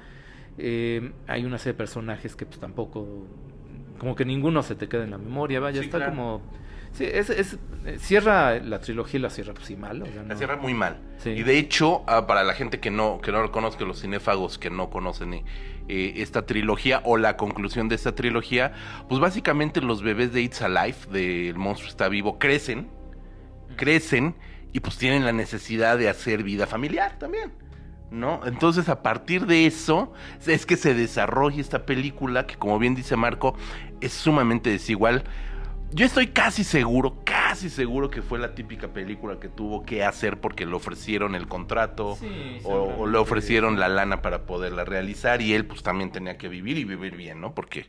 Eh, 0.57 1.11
hay 1.27 1.45
una 1.45 1.57
serie 1.57 1.73
de 1.73 1.77
personajes 1.77 2.35
que 2.35 2.45
pues 2.45 2.59
tampoco. 2.59 3.25
Como 3.97 4.15
que 4.15 4.25
ninguno 4.25 4.63
se 4.63 4.75
te 4.75 4.87
queda 4.87 5.03
en 5.03 5.11
la 5.11 5.17
memoria, 5.17 5.59
vaya, 5.59 5.79
Sí, 5.81 5.85
está 5.87 5.97
claro. 5.97 6.11
como. 6.13 6.41
Sí, 6.93 7.05
es, 7.05 7.29
es- 7.29 7.57
eh, 7.85 7.97
cierra 7.99 8.59
la 8.59 8.79
trilogía 8.81 9.19
y 9.19 9.21
la 9.23 9.29
cierra 9.29 9.53
pues 9.53 9.67
sí 9.67 9.75
mal. 9.77 10.01
o 10.01 10.05
sea, 10.05 10.23
La 10.23 10.35
cierra 10.35 10.57
muy 10.57 10.73
mal. 10.73 10.97
Sí. 11.17 11.29
Y 11.29 11.43
de 11.43 11.57
hecho, 11.57 12.03
ah, 12.07 12.27
para 12.27 12.43
la 12.43 12.53
gente 12.53 12.79
que 12.79 12.91
no, 12.91 13.21
que 13.21 13.31
no 13.31 13.41
lo 13.41 13.51
conozca, 13.51 13.85
los 13.85 14.01
cinéfagos 14.01 14.57
que 14.57 14.69
no 14.69 14.89
conocen 14.89 15.33
eh, 15.33 15.43
eh, 15.87 16.13
esta 16.17 16.45
trilogía 16.45 17.01
o 17.05 17.17
la 17.17 17.37
conclusión 17.37 17.87
de 17.87 17.95
esta 17.95 18.13
trilogía, 18.15 18.73
pues 19.07 19.21
básicamente 19.21 19.79
los 19.81 20.03
bebés 20.03 20.33
de 20.33 20.41
It's 20.41 20.61
Alive, 20.61 20.97
del 21.11 21.55
monstruo 21.57 21.89
está 21.89 22.09
vivo, 22.09 22.37
crecen, 22.37 22.89
crecen 23.75 24.35
y 24.73 24.81
pues 24.81 24.97
tienen 24.97 25.25
la 25.25 25.31
necesidad 25.31 25.97
de 25.97 26.09
hacer 26.09 26.43
vida 26.43 26.67
familiar 26.67 27.17
también. 27.17 27.51
¿No? 28.11 28.41
Entonces 28.45 28.89
a 28.89 29.03
partir 29.03 29.45
de 29.45 29.67
eso 29.67 30.11
es 30.47 30.65
que 30.65 30.77
se 30.77 30.95
desarrolla 30.95 31.61
esta 31.61 31.85
película 31.85 32.47
que 32.47 32.55
como 32.55 32.79
bien 32.79 32.95
dice 32.95 33.15
Marco 33.15 33.55
es 34.01 34.13
sumamente 34.13 34.71
desigual. 34.71 35.23
Yo 35.91 36.05
estoy 36.05 36.27
casi 36.27 36.63
seguro, 36.63 37.17
casi 37.23 37.69
seguro 37.69 38.11
que 38.11 38.21
fue 38.21 38.37
la 38.37 38.53
típica 38.53 38.89
película 38.89 39.39
que 39.39 39.49
tuvo 39.49 39.83
que 39.83 40.03
hacer 40.03 40.39
porque 40.39 40.65
le 40.65 40.75
ofrecieron 40.75 41.33
el 41.33 41.47
contrato 41.47 42.15
Sí, 42.19 42.59
o, 42.63 42.73
o 42.99 43.07
le 43.07 43.17
ofrecieron 43.17 43.79
la 43.79 43.89
lana 43.89 44.21
para 44.21 44.43
poderla 44.43 44.85
realizar 44.85 45.41
y 45.41 45.53
él 45.53 45.65
pues 45.65 45.81
también 45.81 46.11
tenía 46.11 46.37
que 46.37 46.47
vivir 46.47 46.77
y 46.77 46.83
vivir 46.83 47.15
bien, 47.15 47.41
¿no? 47.41 47.55
Porque 47.55 47.87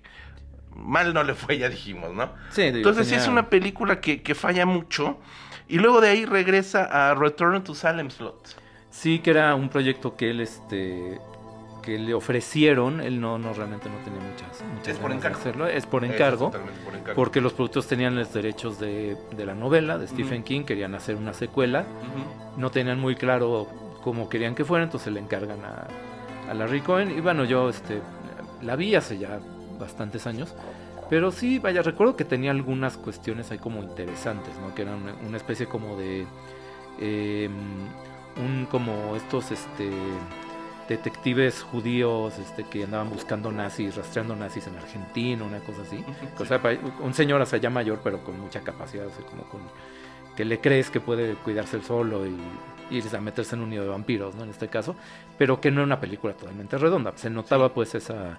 mal 0.74 1.12
no 1.12 1.22
le 1.22 1.34
fue, 1.34 1.58
ya 1.58 1.68
dijimos, 1.68 2.14
¿no? 2.14 2.32
Sí, 2.50 2.62
digo, 2.62 2.78
Entonces 2.78 3.08
sí 3.08 3.14
es 3.14 3.28
una 3.28 3.50
película 3.50 4.00
que, 4.00 4.22
que 4.22 4.34
falla 4.34 4.64
mucho 4.64 5.18
y 5.68 5.78
luego 5.78 6.00
de 6.00 6.08
ahí 6.08 6.24
regresa 6.24 6.84
a 6.84 7.14
Return 7.14 7.62
to 7.62 7.74
Salem 7.74 8.10
Slot. 8.10 8.56
Sí, 8.90 9.20
que 9.20 9.30
era 9.30 9.54
un 9.54 9.68
proyecto 9.68 10.16
que 10.16 10.30
él, 10.30 10.40
este, 10.40 11.20
que 11.82 11.98
le 11.98 12.14
ofrecieron. 12.14 13.00
Él 13.00 13.20
no, 13.20 13.38
no 13.38 13.52
realmente 13.52 13.88
no 13.88 13.96
tenía 14.04 14.20
muchas, 14.20 14.62
muchas 14.74 14.88
Es 14.88 14.98
por 14.98 15.12
encargo. 15.12 15.38
hacerlo. 15.38 15.66
Es 15.66 15.86
por 15.86 16.04
encargo. 16.04 16.46
totalmente 16.46 16.80
por 16.84 16.94
encargo. 16.94 17.14
Porque 17.16 17.40
los 17.40 17.52
productores 17.52 17.88
tenían 17.88 18.14
los 18.16 18.32
derechos 18.32 18.78
de, 18.78 19.16
de 19.36 19.46
la 19.46 19.54
novela 19.54 19.98
de 19.98 20.06
Stephen. 20.08 20.42
King, 20.42 20.64
querían 20.64 20.94
hacer 20.94 21.16
una 21.16 21.32
secuela. 21.32 21.84
No 22.56 22.70
tenían 22.70 23.00
muy 23.00 23.14
claro 23.16 23.66
cómo 24.02 24.28
querían 24.28 24.54
que 24.54 24.64
fuera, 24.64 24.84
entonces 24.84 25.12
le 25.12 25.20
encargan 25.20 25.58
a, 25.64 25.86
a 26.50 26.54
Larry 26.54 26.80
Cohen. 26.80 27.10
Y 27.16 27.20
bueno, 27.20 27.44
yo 27.44 27.68
este, 27.68 28.00
la 28.62 28.76
vi 28.76 28.94
hace 28.94 29.18
ya 29.18 29.40
bastantes 29.78 30.26
años. 30.26 30.54
Pero 31.08 31.32
sí, 31.32 31.58
vaya, 31.58 31.82
recuerdo 31.82 32.14
que 32.16 32.24
tenía 32.24 32.50
algunas 32.52 32.96
cuestiones 32.96 33.50
ahí 33.50 33.58
como 33.58 33.82
interesantes, 33.82 34.54
¿no? 34.64 34.74
Que 34.74 34.82
eran 34.82 35.02
una, 35.02 35.14
una 35.26 35.36
especie 35.36 35.66
como 35.66 35.96
de... 35.96 36.24
eh, 37.00 37.50
un 38.36 38.66
como 38.70 39.16
estos 39.16 39.50
este 39.50 39.90
detectives 40.96 41.62
judíos 41.62 42.38
este 42.38 42.64
que 42.64 42.84
andaban 42.84 43.08
buscando 43.10 43.50
nazis, 43.52 43.96
rastreando 43.96 44.34
nazis 44.36 44.66
en 44.66 44.76
Argentina, 44.76 45.44
una 45.44 45.60
cosa 45.60 45.82
así. 45.82 46.04
O 46.38 46.44
sea, 46.44 46.60
pa- 46.60 46.70
un 47.00 47.14
señor 47.14 47.40
hasta 47.40 47.56
ya 47.56 47.70
mayor, 47.70 48.00
pero 48.04 48.22
con 48.24 48.38
mucha 48.40 48.60
capacidad, 48.60 49.06
o 49.06 49.10
sea, 49.10 49.24
como 49.24 49.44
con 49.44 49.60
que 50.36 50.44
le 50.44 50.60
crees 50.60 50.90
que 50.90 51.00
puede 51.00 51.34
cuidarse 51.36 51.76
el 51.76 51.82
solo 51.84 52.26
y 52.26 52.36
irse 52.90 53.16
a 53.16 53.20
meterse 53.20 53.54
en 53.54 53.62
un 53.62 53.70
nido 53.70 53.84
de 53.84 53.90
vampiros, 53.90 54.34
¿no? 54.34 54.42
En 54.44 54.50
este 54.50 54.66
caso, 54.68 54.96
pero 55.38 55.60
que 55.60 55.70
no 55.70 55.76
era 55.80 55.86
una 55.86 56.00
película 56.00 56.32
totalmente 56.34 56.76
redonda. 56.76 57.12
Se 57.16 57.30
notaba 57.30 57.72
pues 57.72 57.94
esa 57.94 58.36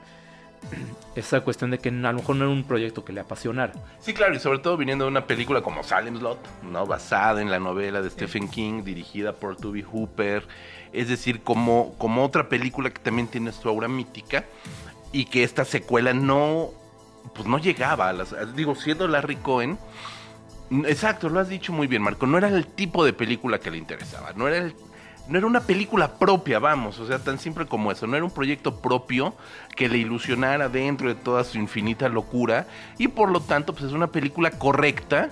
esa 1.15 1.41
cuestión 1.41 1.71
de 1.71 1.80
que 1.80 1.89
a 1.89 1.91
lo 1.91 2.13
mejor 2.13 2.36
no 2.36 2.45
era 2.45 2.54
un 2.54 2.63
proyecto 2.63 3.04
que 3.04 3.13
le 3.13 3.21
apasionara. 3.21 3.74
Sí, 4.00 4.13
claro, 4.13 4.36
y 4.36 4.39
sobre 4.39 4.60
todo 4.60 4.78
viniendo 4.78 5.06
de 5.06 5.12
una 5.12 5.26
película 5.28 5.62
como 5.62 5.84
Salem 5.84 6.17
Slot, 6.17 6.39
¿no? 6.63 6.86
Basada 6.86 7.41
en 7.41 7.50
la 7.52 7.60
novela 7.60 8.02
de 8.02 8.10
Stephen 8.10 8.47
King, 8.47 8.84
dirigida 8.84 9.34
por 9.34 9.58
Toby 9.58 9.82
Hooper. 9.84 10.47
Es 10.93 11.08
decir, 11.10 11.41
como, 11.41 11.95
como 11.97 12.24
otra 12.26 12.50
película 12.50 12.89
que 12.89 13.00
también 13.00 13.28
tiene 13.28 13.52
su 13.52 13.67
aura 13.69 13.88
mítica 13.88 14.45
y 15.12 15.26
que 15.26 15.43
esta 15.43 15.65
secuela 15.65 16.13
no, 16.13 16.69
pues 17.36 17.47
no 17.47 17.58
llegaba 17.60 18.10
a 18.10 18.13
las... 18.13 18.34
Digo, 18.56 18.76
siendo 18.76 19.08
Larry 19.08 19.38
Cohen, 19.38 19.78
exacto, 20.86 21.30
lo 21.30 21.39
has 21.39 21.50
dicho 21.50 21.74
muy 21.74 21.88
bien, 21.88 22.02
Marco, 22.02 22.26
no 22.28 22.38
era 22.38 22.47
el 22.50 22.65
tipo 22.67 23.04
de 23.06 23.13
película 23.13 23.60
que 23.60 23.71
le 23.71 23.78
interesaba, 23.78 24.34
no 24.36 24.47
era 24.47 24.58
el- 24.58 24.76
no 25.32 25.38
era 25.38 25.48
una 25.48 25.62
película 25.62 26.20
propia, 26.20 26.60
vamos, 26.60 27.00
o 27.00 27.08
sea, 27.08 27.17
tan 27.20 27.39
simple 27.39 27.65
como 27.65 27.89
eso, 27.89 28.06
no 28.06 28.17
era 28.17 28.26
un 28.26 28.32
proyecto 28.32 28.82
propio 28.82 29.34
que 29.78 29.88
le 29.88 29.98
ilusionara 29.98 30.67
dentro 30.67 31.08
de 31.08 31.15
toda 31.15 31.46
su 31.46 31.58
infinita 31.58 32.10
locura 32.10 32.67
y 32.98 33.08
por 33.08 33.32
lo 33.32 33.39
tanto 33.39 33.74
pues 33.74 33.86
es 33.86 33.94
una 33.94 34.08
película 34.08 34.52
correcta, 34.52 35.30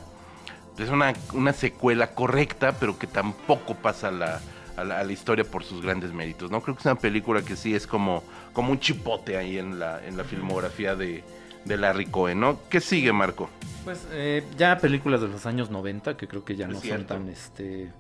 es 0.78 0.90
una, 0.90 1.14
una 1.34 1.52
secuela 1.52 2.16
correcta, 2.16 2.78
pero 2.80 2.98
que 2.98 3.08
tampoco 3.08 3.76
pasa 3.76 4.08
a 4.08 4.12
la, 4.12 4.40
a 4.78 4.86
la, 4.86 5.00
a 5.00 5.04
la 5.04 5.12
historia 5.12 5.44
por 5.44 5.66
sus 5.66 5.82
grandes 5.82 6.14
méritos, 6.14 6.50
¿no? 6.50 6.62
Creo 6.62 6.76
que 6.76 6.80
es 6.80 6.86
una 6.86 6.96
película 6.96 7.42
que 7.42 7.58
sí 7.58 7.76
es 7.76 7.86
como, 7.86 8.24
como 8.54 8.72
un 8.72 8.80
chipote 8.80 9.36
ahí 9.36 9.58
en 9.58 9.80
la, 9.80 10.02
en 10.06 10.16
la 10.16 10.24
filmografía 10.24 10.96
de, 10.96 11.26
de 11.66 11.78
Larry 11.78 12.06
Cohen, 12.06 12.40
¿no? 12.40 12.60
¿Qué 12.70 12.80
sigue, 12.80 13.12
Marco? 13.12 13.50
Pues 13.84 14.08
eh, 14.12 14.46
ya 14.58 14.78
películas 14.78 15.20
de 15.20 15.28
los 15.28 15.46
años 15.46 15.70
90 15.70 16.16
que 16.16 16.26
creo 16.30 16.46
que 16.46 16.56
ya 16.56 16.68
Es 16.68 16.72
no 16.72 16.80
son 16.80 17.06
tan 17.06 17.28
este 17.28 17.92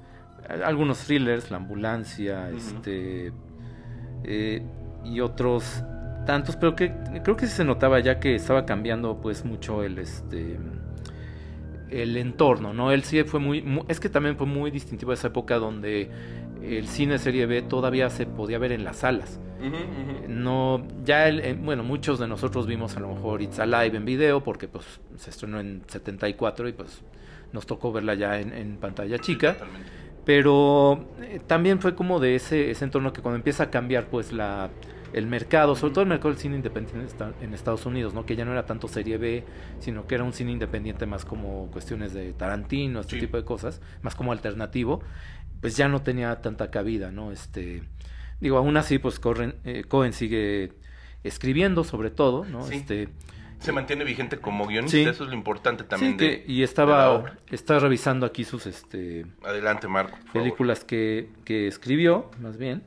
algunos 0.63 0.99
thrillers, 1.05 1.51
La 1.51 1.57
ambulancia, 1.57 2.49
este 2.51 3.31
eh, 4.23 4.61
y 5.05 5.19
otros 5.21 5.83
tantos, 6.25 6.55
pero 6.57 6.75
que 6.75 6.93
creo 7.23 7.35
que 7.35 7.47
sí 7.47 7.53
se 7.53 7.63
notaba 7.65 7.99
ya 7.99 8.19
que 8.19 8.35
estaba 8.35 8.65
cambiando 8.65 9.19
pues 9.21 9.45
mucho 9.45 9.83
el 9.83 9.97
este 9.97 10.57
el 11.89 12.17
entorno, 12.17 12.71
¿no? 12.73 12.91
Él 12.91 13.03
sí 13.03 13.23
fue 13.23 13.39
muy, 13.39 13.61
mu- 13.63 13.83
es 13.87 13.99
que 13.99 14.09
también 14.09 14.35
fue 14.37 14.45
muy 14.45 14.69
distintivo 14.69 15.11
esa 15.11 15.27
época 15.27 15.55
donde 15.57 16.09
el 16.61 16.87
cine 16.87 17.17
serie 17.17 17.47
B 17.47 17.63
todavía 17.63 18.09
se 18.11 18.27
podía 18.27 18.59
ver 18.59 18.71
en 18.73 18.83
las 18.83 18.97
salas. 18.97 19.39
No, 20.27 20.85
ya, 21.03 21.27
el- 21.27 21.39
eh, 21.39 21.57
bueno, 21.59 21.83
muchos 21.83 22.19
de 22.19 22.27
nosotros 22.27 22.67
vimos 22.67 22.95
a 22.95 22.99
lo 22.99 23.07
mejor 23.15 23.41
It's 23.41 23.59
Alive 23.59 23.97
en 23.97 24.05
video 24.05 24.43
porque 24.43 24.67
pues 24.67 24.85
se 25.15 25.31
estrenó 25.31 25.59
en 25.59 25.81
74 25.87 26.69
y 26.69 26.73
pues 26.73 27.01
nos 27.53 27.65
tocó 27.65 27.91
verla 27.91 28.13
ya 28.13 28.39
en, 28.39 28.53
en 28.53 28.77
pantalla 28.77 29.17
chica. 29.17 29.53
Totalmente. 29.53 29.89
Pero 30.29 31.07
eh, 31.23 31.39
también 31.47 31.79
fue 31.81 31.95
como 31.95 32.19
de 32.19 32.35
ese, 32.35 32.69
ese 32.69 32.85
entorno 32.85 33.13
que 33.13 33.23
cuando 33.23 33.37
empieza 33.37 33.63
a 33.63 33.71
cambiar 33.71 34.05
pues 34.09 34.31
la, 34.31 34.69
el 35.11 35.25
mercado, 35.25 35.75
sobre 35.75 35.91
todo 35.91 36.03
el 36.03 36.09
mercado 36.09 36.29
del 36.29 36.37
cine 36.37 36.55
independiente 36.55 36.99
en 36.99 37.07
esta- 37.07 37.33
en 37.41 37.55
Estados 37.55 37.87
Unidos, 37.87 38.13
¿no? 38.13 38.27
Que 38.27 38.35
ya 38.35 38.45
no 38.45 38.51
era 38.51 38.67
tanto 38.67 38.87
serie 38.87 39.17
B, 39.17 39.43
sino 39.79 40.05
que 40.05 40.13
era 40.13 40.23
un 40.23 40.31
cine 40.31 40.51
independiente 40.51 41.07
más 41.07 41.25
como 41.25 41.65
cuestiones 41.71 42.13
de 42.13 42.31
Tarantino, 42.33 42.99
este 42.99 43.15
Sí. 43.15 43.21
tipo 43.21 43.37
de 43.37 43.43
cosas, 43.43 43.81
más 44.03 44.13
como 44.13 44.31
alternativo, 44.31 45.01
pues 45.61 45.75
ya 45.75 45.87
no 45.87 46.03
tenía 46.03 46.39
tanta 46.43 46.69
cabida, 46.69 47.09
¿no? 47.11 47.31
Este, 47.31 47.81
digo, 48.39 48.57
aún 48.59 48.77
así, 48.77 48.99
pues 48.99 49.19
Corren- 49.19 49.55
eh, 49.63 49.83
Cohen 49.87 50.13
sigue 50.13 50.73
escribiendo 51.23 51.83
sobre 51.83 52.11
todo, 52.11 52.45
¿no? 52.45 52.67
Sí. 52.67 52.75
Este, 52.75 53.09
Se 53.59 53.71
mantiene 53.73 54.03
vigente 54.05 54.37
como 54.37 54.65
guionista, 54.67 54.97
Sí. 54.97 55.03
eso 55.03 55.23
es 55.25 55.29
lo 55.29 55.35
importante 55.35 55.83
también 55.83 56.13
sí, 56.13 56.17
de, 56.25 56.43
que- 56.45 56.51
y 56.51 56.63
estaba, 56.63 57.35
estaba 57.51 57.79
revisando 57.79 58.25
aquí 58.25 58.43
sus, 58.45 58.65
este, 58.65 59.25
Adelante, 59.43 59.87
Marco. 59.87 60.17
películas 60.33 60.83
que, 60.85 61.29
que 61.45 61.67
escribió, 61.67 62.31
más 62.39 62.57
bien. 62.57 62.83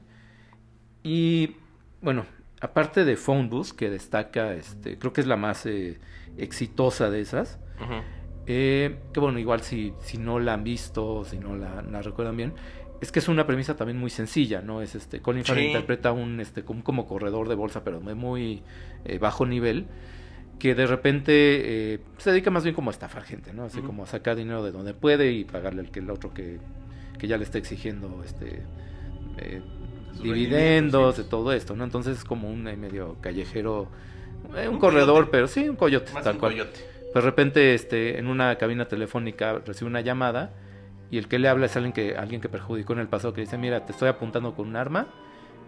Y 1.03 1.57
bueno, 2.01 2.25
aparte 2.61 3.05
de 3.05 3.17
Phone 3.17 3.49
Booth, 3.51 3.73
que 3.77 3.91
destaca, 3.91 4.55
este, 4.55 4.99
creo 4.99 5.13
que 5.13 5.21
es 5.21 5.27
la 5.27 5.37
más 5.37 5.67
eh, 5.67 5.99
exitosa 6.39 7.11
de 7.11 7.21
esas. 7.21 7.59
Ujú. 7.81 7.95
eh, 8.47 8.99
que 9.13 9.21
bueno, 9.21 9.39
igual 9.39 9.61
si, 9.63 9.93
si 10.01 10.19
no 10.19 10.39
la 10.41 10.55
han 10.55 10.63
visto, 10.65 11.25
si 11.25 11.39
no 11.39 11.55
la, 11.57 11.83
la 11.83 12.03
recuerdan 12.03 12.37
bien, 12.37 12.55
es 13.01 13.11
que 13.13 13.19
es 13.19 13.29
una 13.29 13.47
premisa 13.47 13.77
también 13.77 13.99
muy 13.99 14.11
sencilla, 14.11 14.63
¿no? 14.63 14.83
Es 14.83 14.95
este, 14.95 15.21
Colin 15.21 15.45
Farrell 15.45 15.65
Sí. 15.65 15.69
interpreta 15.71 16.13
un 16.13 16.39
este, 16.41 16.65
como, 16.65 16.83
como 16.85 17.07
corredor 17.07 17.49
de 17.49 17.55
bolsa, 17.57 17.83
pero 17.85 18.01
de 18.01 18.15
muy 18.15 18.63
eh, 19.05 19.19
bajo 19.19 19.47
nivel, 19.47 19.87
que 20.59 20.75
de 20.75 20.87
repente 20.87 21.33
eh, 21.95 21.99
se 22.19 22.31
dedica 22.31 22.51
más 22.51 22.63
bien 22.63 22.75
como 22.75 22.91
a 22.91 22.93
estafar 22.93 23.25
gente, 23.25 23.53
¿no? 23.53 23.65
Así 23.65 23.81
como 23.81 24.05
a 24.05 24.07
sacar 24.07 24.37
dinero 24.37 24.63
de 24.63 24.71
donde 24.73 24.95
puede 24.95 25.33
y 25.33 25.45
pagarle 25.45 25.81
al 25.81 25.91
que 25.91 26.01
el 26.01 26.11
otro 26.11 26.33
que, 26.33 26.61
que 27.19 27.27
ya 27.27 27.37
le 27.37 27.45
está 27.45 27.59
exigiendo 27.59 28.23
este 28.25 28.63
eh, 29.39 29.61
dividendos, 30.23 31.17
de 31.17 31.25
todo 31.25 31.53
esto, 31.53 31.75
¿no? 31.77 31.85
Entonces 31.85 32.19
es 32.19 32.25
como 32.25 32.49
un 32.51 32.63
medio 32.63 33.17
callejero, 33.21 33.89
eh, 34.57 34.69
un, 34.69 34.75
Un 34.75 34.81
corredor, 34.81 35.15
coyote. 35.15 35.31
pero 35.33 35.49
sí, 35.49 35.69
un 35.69 35.77
coyote, 35.77 36.13
Más 36.13 36.25
tal 36.25 36.35
un 36.35 36.41
cual. 36.41 36.53
coyote. 36.53 36.81
Pues 37.13 37.25
de 37.25 37.31
repente, 37.31 37.75
este, 37.75 38.19
en 38.19 38.27
una 38.29 38.57
cabina 38.57 38.87
telefónica 38.89 39.61
recibe 39.67 39.89
una 39.91 40.01
llamada 40.01 40.53
y 41.11 41.19
el 41.19 41.29
que 41.29 41.39
le 41.39 41.49
habla 41.49 41.67
es 41.67 41.77
alguien 41.77 41.93
que, 41.93 42.17
alguien 42.17 42.41
que 42.41 42.49
perjudicó 42.49 42.93
en 42.95 43.01
el 43.01 43.09
pasado, 43.09 43.35
que 43.35 43.43
dice, 43.43 43.59
mira, 43.59 43.85
te 43.85 43.93
estoy 43.93 44.09
apuntando 44.09 44.55
con 44.55 44.69
un 44.69 44.77
arma 44.77 45.09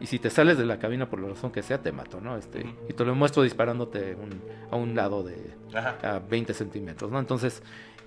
y 0.00 0.07
si 0.07 0.18
te 0.18 0.30
sales 0.30 0.59
de 0.59 0.66
la 0.66 0.78
cabina 0.78 1.09
por 1.09 1.20
la 1.20 1.28
razón 1.28 1.50
que 1.52 1.62
sea, 1.62 1.80
te 1.83 1.92
mato, 1.92 2.20
¿no? 2.20 2.37
Este. 2.37 2.64
Y 2.88 2.92
te 2.92 3.04
lo 3.04 3.14
muestro 3.14 3.42
disparándote 3.42 4.14
un- 4.16 4.40
a 4.70 4.76
un 4.76 4.94
lado 4.94 5.22
de 5.22 5.37
Ajá. 5.74 5.98
a 6.16 6.18
20 6.18 6.52
centímetros, 6.54 7.11
¿no? 7.11 7.18
Entonces, 7.18 7.62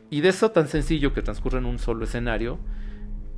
y 0.09 0.21
de 0.21 0.29
eso 0.29 0.51
tan 0.51 0.67
sencillo 0.67 1.13
que 1.13 1.21
transcurre 1.21 1.57
en 1.59 1.65
un 1.65 1.79
solo 1.79 2.03
escenario, 2.05 2.59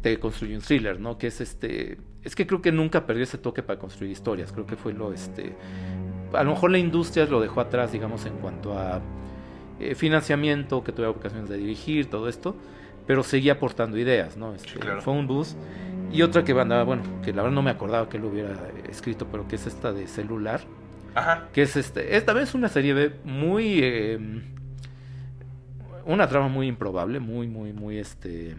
te 0.01 0.19
construye 0.19 0.55
un 0.55 0.61
thriller, 0.61 0.99
¿no? 0.99 1.17
Que 1.17 1.27
es 1.27 1.41
este, 1.41 1.97
es 2.23 2.35
que 2.35 2.47
creo 2.47 2.61
que 2.61 2.71
nunca 2.71 3.05
perdió 3.05 3.23
ese 3.23 3.37
toque 3.37 3.63
para 3.63 3.79
construir 3.79 4.11
historias, 4.11 4.51
creo 4.51 4.65
que 4.65 4.75
fue 4.75 4.93
lo, 4.93 5.11
este, 5.13 5.55
a 6.33 6.43
lo 6.43 6.51
mejor 6.51 6.71
la 6.71 6.77
industria 6.77 7.25
lo 7.25 7.41
dejó 7.41 7.59
atrás, 7.61 7.91
digamos, 7.91 8.25
en 8.25 8.33
cuanto 8.37 8.77
a 8.77 9.01
eh, 9.79 9.95
financiamiento, 9.95 10.83
que 10.83 10.91
tuve 10.91 11.07
ocasiones 11.07 11.49
de 11.49 11.57
dirigir, 11.57 12.09
todo 12.09 12.27
esto, 12.29 12.55
pero 13.09 13.23
seguía 13.23 13.53
aportando 13.53 13.97
ideas, 13.97 14.37
¿no? 14.37 14.53
Este, 14.53 14.77
claro. 14.79 15.01
Phone 15.01 15.25
Booth. 15.25 15.47
Y 16.11 16.21
otra 16.21 16.43
que 16.43 16.51
andaba, 16.51 16.83
bueno, 16.83 17.01
que 17.23 17.33
la 17.33 17.41
verdad 17.41 17.55
no 17.55 17.63
me 17.63 17.71
acordaba 17.71 18.07
que 18.07 18.19
lo 18.19 18.27
hubiera 18.27 18.51
escrito, 18.87 19.25
pero 19.31 19.47
que 19.47 19.55
es 19.55 19.65
esta 19.65 19.91
de 19.91 20.05
celular, 20.05 20.61
Ajá. 21.15 21.47
que 21.51 21.63
es 21.63 21.75
este, 21.75 22.17
esta 22.17 22.33
vez 22.33 22.53
una 22.53 22.67
serie 22.67 22.93
B 22.93 23.11
muy 23.23 23.79
eh, 23.81 24.19
una 26.05 26.27
trama 26.27 26.49
muy 26.49 26.67
improbable, 26.67 27.19
muy, 27.19 27.47
muy, 27.47 27.73
muy, 27.73 27.97
este, 27.97 28.55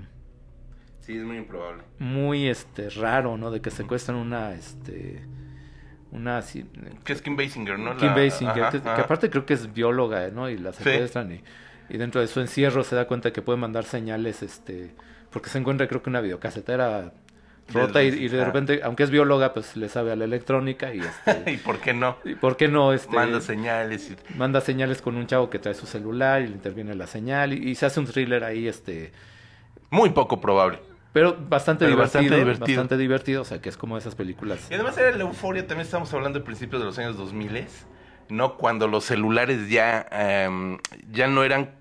Sí, 0.99 1.17
es 1.17 1.23
muy 1.23 1.37
improbable. 1.37 1.85
muy, 2.01 2.49
este, 2.49 2.91
raro, 2.91 3.37
¿no? 3.37 3.53
De 3.53 3.61
que 3.61 3.71
secuestran 3.71 4.19
una, 4.19 4.53
este, 4.55 5.23
una, 6.11 6.39
así, 6.39 6.67
Que 7.05 7.13
es 7.13 7.23
Kim 7.23 7.37
Basinger, 7.37 7.79
¿no? 7.79 7.97
Kim 7.97 8.09
La- 8.09 8.17
Basinger, 8.17 8.65
ajá, 8.65 8.83
que, 8.97 9.01
aparte 9.01 9.31
creo 9.31 9.47
que 9.47 9.55
es 9.55 9.73
bióloga, 9.73 10.29
¿no? 10.31 10.51
Y 10.51 10.59
la 10.59 10.73
secuestran 10.73 11.31
y, 11.31 11.41
y 11.91 11.99
dentro 11.99 12.21
de 12.21 12.27
su 12.29 12.41
encierro 12.41 12.85
se 12.85 12.97
da 12.97 13.07
cuenta 13.07 13.33
que 13.33 13.43
puede 13.43 13.59
mandar 13.59 13.85
señales, 13.85 14.43
este, 14.43 14.95
porque 15.31 15.51
se 15.51 15.59
encuentra 15.59 15.89
creo 15.89 16.03
que 16.03 16.11
una 16.11 16.21
videocasetera 16.21 17.13
rota 17.73 18.03
y, 18.03 18.09
y 18.09 18.29
de 18.29 18.45
repente, 18.45 18.81
aunque 18.83 19.05
es 19.05 19.11
bióloga, 19.11 19.55
pues 19.55 19.77
le 19.77 19.89
sabe 19.89 20.11
a 20.13 20.17
la 20.17 20.25
electrónica 20.25 20.93
y 20.95 21.01
este, 21.01 21.43
¿Y 21.53 21.57
por 21.59 21.79
qué 21.81 21.93
no? 21.95 22.17
y 22.25 22.35
¿por 22.35 22.57
qué 22.57 22.69
no? 22.69 22.93
Este, 22.93 23.15
Manda 23.15 23.41
señales 23.41 24.11
y... 24.11 24.17
manda 24.37 24.61
señales 24.61 25.03
con 25.03 25.17
un 25.17 25.27
chavo 25.27 25.51
que 25.51 25.59
trae 25.61 25.75
su 25.75 25.87
celular 25.87 26.43
y 26.43 26.49
le 26.49 26.55
interviene 26.55 26.95
la 26.97 27.07
señal 27.07 27.53
y, 27.53 27.71
y 27.71 27.75
se 27.77 27.87
hace 27.87 28.01
un 28.01 28.07
thriller 28.07 28.43
ahí, 28.45 28.67
este, 28.67 29.13
Muy 29.91 30.11
poco 30.11 30.41
probable. 30.41 30.81
pero 31.13 31.37
bastante 31.49 31.85
Pero 31.85 31.97
divertido, 31.97 32.31
bastante 32.31 32.37
divertido. 32.37 32.67
bastante 32.67 32.97
divertido, 32.97 33.43
o 33.43 33.45
sea, 33.45 33.61
que 33.61 33.69
es 33.69 33.77
como 33.77 33.99
esas 33.99 34.15
películas. 34.15 34.69
Y 34.71 34.75
además 34.75 34.97
era 34.99 35.13
la 35.17 35.23
euforia, 35.25 35.67
también 35.67 35.85
estamos 35.87 36.13
hablando 36.15 36.39
de 36.39 36.45
principios 36.45 36.81
de 36.83 36.87
los 36.87 36.99
años 36.99 37.17
2000, 37.17 37.67
¿no? 38.29 38.57
Cuando 38.57 38.87
los 38.89 39.05
celulares 39.05 39.69
ya, 39.69 40.07
em, 40.13 40.79
ya 41.11 41.27
no 41.27 41.43
eran 41.45 41.80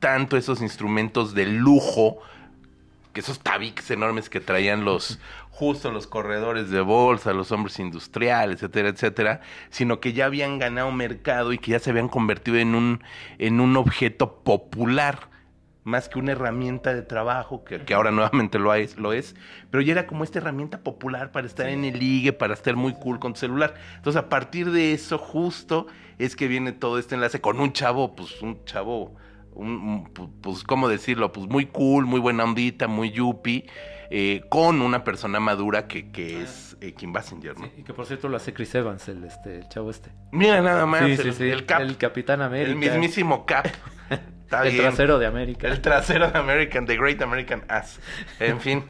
tanto 0.00 0.36
esos 0.36 0.62
instrumentos 0.62 1.34
de 1.34 1.46
lujo, 1.46 2.18
que 3.12 3.20
esos 3.20 3.40
tabiques 3.40 3.90
enormes 3.90 4.28
que 4.28 4.40
traían 4.40 4.84
los, 4.84 5.20
justo 5.50 5.92
los 5.92 6.06
corredores 6.06 6.70
de 6.70 6.80
bolsa, 6.80 7.32
los 7.32 7.52
hombres 7.52 7.78
industriales, 7.78 8.56
etcétera, 8.56 8.88
etcétera, 8.88 9.40
sino 9.68 10.00
que 10.00 10.12
ya 10.12 10.24
habían 10.26 10.58
ganado 10.58 10.90
mercado 10.90 11.52
y 11.52 11.58
que 11.58 11.72
ya 11.72 11.78
se 11.78 11.90
habían 11.90 12.08
convertido 12.08 12.56
en 12.56 12.74
un, 12.74 13.04
en 13.38 13.60
un 13.60 13.76
objeto 13.76 14.42
popular 14.42 15.30
más 15.84 16.08
que 16.08 16.18
una 16.18 16.32
herramienta 16.32 16.94
de 16.94 17.02
trabajo, 17.02 17.64
que, 17.64 17.80
que 17.80 17.94
ahora 17.94 18.10
nuevamente 18.10 18.58
lo 18.58 18.72
es, 18.74 18.96
lo 18.96 19.12
es, 19.12 19.34
pero 19.70 19.82
ya 19.82 19.92
era 19.92 20.06
como 20.06 20.24
esta 20.24 20.38
herramienta 20.38 20.78
popular 20.78 21.32
para 21.32 21.46
estar 21.46 21.68
en 21.68 21.84
el 21.84 21.98
ligue, 21.98 22.32
para 22.32 22.54
estar 22.54 22.76
muy 22.76 22.92
cool 22.94 23.18
con 23.18 23.32
tu 23.32 23.40
celular. 23.40 23.74
Entonces, 23.96 24.22
a 24.22 24.28
partir 24.28 24.70
de 24.70 24.92
eso, 24.92 25.18
justo 25.18 25.86
es 26.18 26.36
que 26.36 26.48
viene 26.48 26.72
todo 26.72 26.98
este 26.98 27.14
enlace 27.14 27.40
con 27.40 27.60
un 27.60 27.72
chavo, 27.72 28.14
pues 28.14 28.42
un 28.42 28.64
chavo, 28.64 29.14
un, 29.54 30.10
pues, 30.42 30.62
¿cómo 30.64 30.88
decirlo? 30.88 31.32
Pues 31.32 31.46
muy 31.48 31.66
cool, 31.66 32.06
muy 32.06 32.20
buena 32.20 32.44
ondita, 32.44 32.86
muy 32.88 33.10
yuppie, 33.10 33.66
eh, 34.10 34.42
con 34.48 34.82
una 34.82 35.04
persona 35.04 35.38
madura 35.40 35.86
que, 35.86 36.10
que 36.10 36.42
es 36.42 36.76
eh, 36.80 36.92
Kim 36.92 37.12
Basinger, 37.12 37.58
¿no? 37.58 37.68
Y 37.76 37.82
que 37.82 37.94
por 37.94 38.06
cierto 38.06 38.28
lo 38.28 38.36
hace 38.36 38.52
Chris 38.52 38.74
Evans, 38.74 39.08
el, 39.08 39.24
este, 39.24 39.58
el 39.58 39.68
chavo 39.68 39.90
este. 39.90 40.10
Mira 40.32 40.60
nada 40.60 40.86
más, 40.86 41.04
Sí, 41.04 41.12
el, 41.28 41.34
sí, 41.34 41.48
el 41.50 41.66
Cap, 41.66 41.80
el, 41.82 41.96
Capitán 41.96 42.42
América. 42.42 42.76
mismísimo 42.76 43.46
Cap. 43.46 43.66
Está 44.10 44.64
el 44.66 44.72
bien. 44.72 44.82
trasero 44.86 45.18
de 45.20 45.26
América. 45.26 45.68
El 45.68 45.80
trasero 45.80 46.28
de 46.30 46.36
American, 46.38 46.84
The 46.86 46.96
Great 46.96 47.22
American 47.22 47.62
Ass. 47.68 48.00
En 48.40 48.60
fin. 48.60 48.82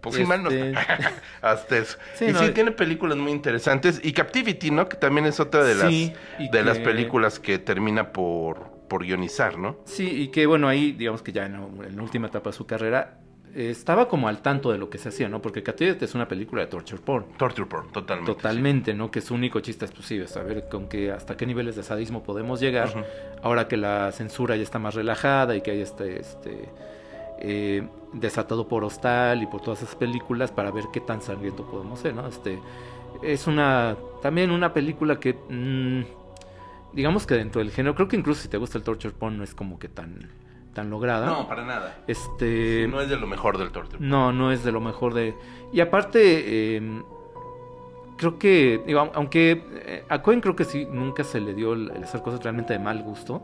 Pues 0.00 0.16
sí, 0.16 0.24
mal 0.24 0.42
no 0.42 0.50
Este-. 0.50 0.74
Hasta 1.42 1.76
eso. 1.78 1.98
Sí, 2.14 2.24
y 2.24 2.32
no, 2.32 2.38
sí, 2.40 2.46
y- 2.46 2.50
tiene 2.52 2.72
películas 2.72 3.18
muy 3.18 3.32
interesantes. 3.32 4.00
Y 4.02 4.12
Captivity, 4.14 4.70
¿no? 4.70 4.88
Que 4.88 4.96
también 4.96 5.26
es 5.26 5.40
otra 5.40 5.62
de 5.62 5.74
las, 5.74 5.90
de 6.50 6.62
las 6.64 6.78
películas 6.78 7.38
que 7.38 7.58
termina 7.58 8.12
por, 8.12 8.72
por 8.92 9.06
guionizar, 9.06 9.58
¿no? 9.58 9.76
Sí, 9.86 10.06
y 10.06 10.28
que 10.28 10.44
bueno, 10.44 10.68
ahí 10.68 10.92
digamos 10.92 11.22
que 11.22 11.32
ya 11.32 11.46
en, 11.46 11.54
en 11.54 11.96
la 11.96 12.02
última 12.02 12.26
etapa 12.26 12.50
de 12.50 12.56
su 12.56 12.66
carrera 12.66 13.20
eh, 13.54 13.70
estaba 13.70 14.06
como 14.06 14.28
al 14.28 14.42
tanto 14.42 14.70
de 14.70 14.76
lo 14.76 14.90
que 14.90 14.98
se 14.98 15.08
hacía, 15.08 15.30
¿no? 15.30 15.40
Porque 15.40 15.62
Captivity 15.62 16.04
es 16.04 16.14
una 16.14 16.28
película 16.28 16.60
de 16.60 16.66
torture 16.66 17.00
porn. 17.00 17.24
Torture 17.38 17.66
Porn, 17.66 17.90
totalmente. 17.90 18.34
Totalmente, 18.34 18.92
¿no? 18.92 19.10
Que 19.10 19.22
su 19.22 19.32
único 19.32 19.60
chiste 19.60 19.86
es 19.86 19.92
posible, 19.92 20.28
saber 20.28 20.68
con 20.68 20.90
qué, 20.90 21.10
hasta 21.10 21.38
qué 21.38 21.46
niveles 21.46 21.74
de 21.74 21.82
sadismo 21.82 22.22
podemos 22.22 22.60
llegar, 22.60 22.92
ahora 23.42 23.66
que 23.66 23.78
la 23.78 24.12
censura 24.12 24.56
ya 24.56 24.62
está 24.62 24.78
más 24.78 24.94
relajada 24.94 25.56
y 25.56 25.62
que 25.62 25.70
hay 25.70 25.80
este, 25.80 26.20
este 26.20 26.68
eh, 27.38 27.88
desatado 28.12 28.68
por 28.68 28.84
Hostal 28.84 29.42
y 29.42 29.46
por 29.46 29.62
todas 29.62 29.82
esas 29.82 29.96
películas 29.96 30.52
para 30.52 30.70
ver 30.70 30.84
qué 30.92 31.00
tan 31.00 31.22
sangriento 31.22 31.64
podemos 31.64 31.98
ser, 31.98 32.14
¿no? 32.14 32.28
Este, 32.28 32.58
es 33.22 33.46
una, 33.46 33.96
también 34.20 34.50
una 34.50 34.74
película 34.74 35.18
que, 35.18 35.32
mm, 35.32 36.21
digamos 36.94 37.26
que 37.26 37.34
dentro 37.34 37.60
del 37.60 37.70
género, 37.70 37.94
creo 37.94 38.08
que 38.08 38.16
incluso 38.16 38.42
si 38.42 38.48
te 38.48 38.56
gusta 38.58 38.78
el 38.78 38.84
torture 38.84 39.14
porn 39.18 39.38
no 39.38 39.44
es 39.44 39.54
como 39.54 39.78
que 39.78 39.88
tan, 39.88 40.30
tan 40.74 40.90
lograda. 40.90 41.26
No, 41.26 41.46
para 41.48 41.64
nada. 41.64 41.98
Este, 42.06 42.86
no 42.90 43.00
es 43.00 43.08
de 43.08 43.16
lo 43.16 43.26
mejor 43.26 43.58
del 43.58 43.70
Torture 43.70 43.98
Porn. 43.98 44.08
no, 44.08 44.32
no 44.32 44.52
es 44.52 44.64
de 44.64 44.72
lo 44.72 44.80
mejor 44.80 45.14
de... 45.14 45.34
Y 45.72 45.80
aparte, 45.80 46.76
eh, 46.76 47.02
creo 48.16 48.38
que, 48.38 48.82
digo, 48.86 49.00
au- 49.00 49.10
aunque 49.14 49.64
eh, 49.86 50.04
a 50.08 50.22
Cohen 50.22 50.40
creo 50.40 50.54
que 50.56 50.64
sí, 50.64 50.86
nunca 50.90 51.24
se 51.24 51.40
le 51.40 51.54
dio 51.54 51.72
el, 51.74 51.90
el 51.90 52.04
hacer 52.04 52.22
cosas 52.22 52.42
realmente 52.42 52.72
de 52.72 52.78
mal 52.78 53.02
gusto. 53.02 53.42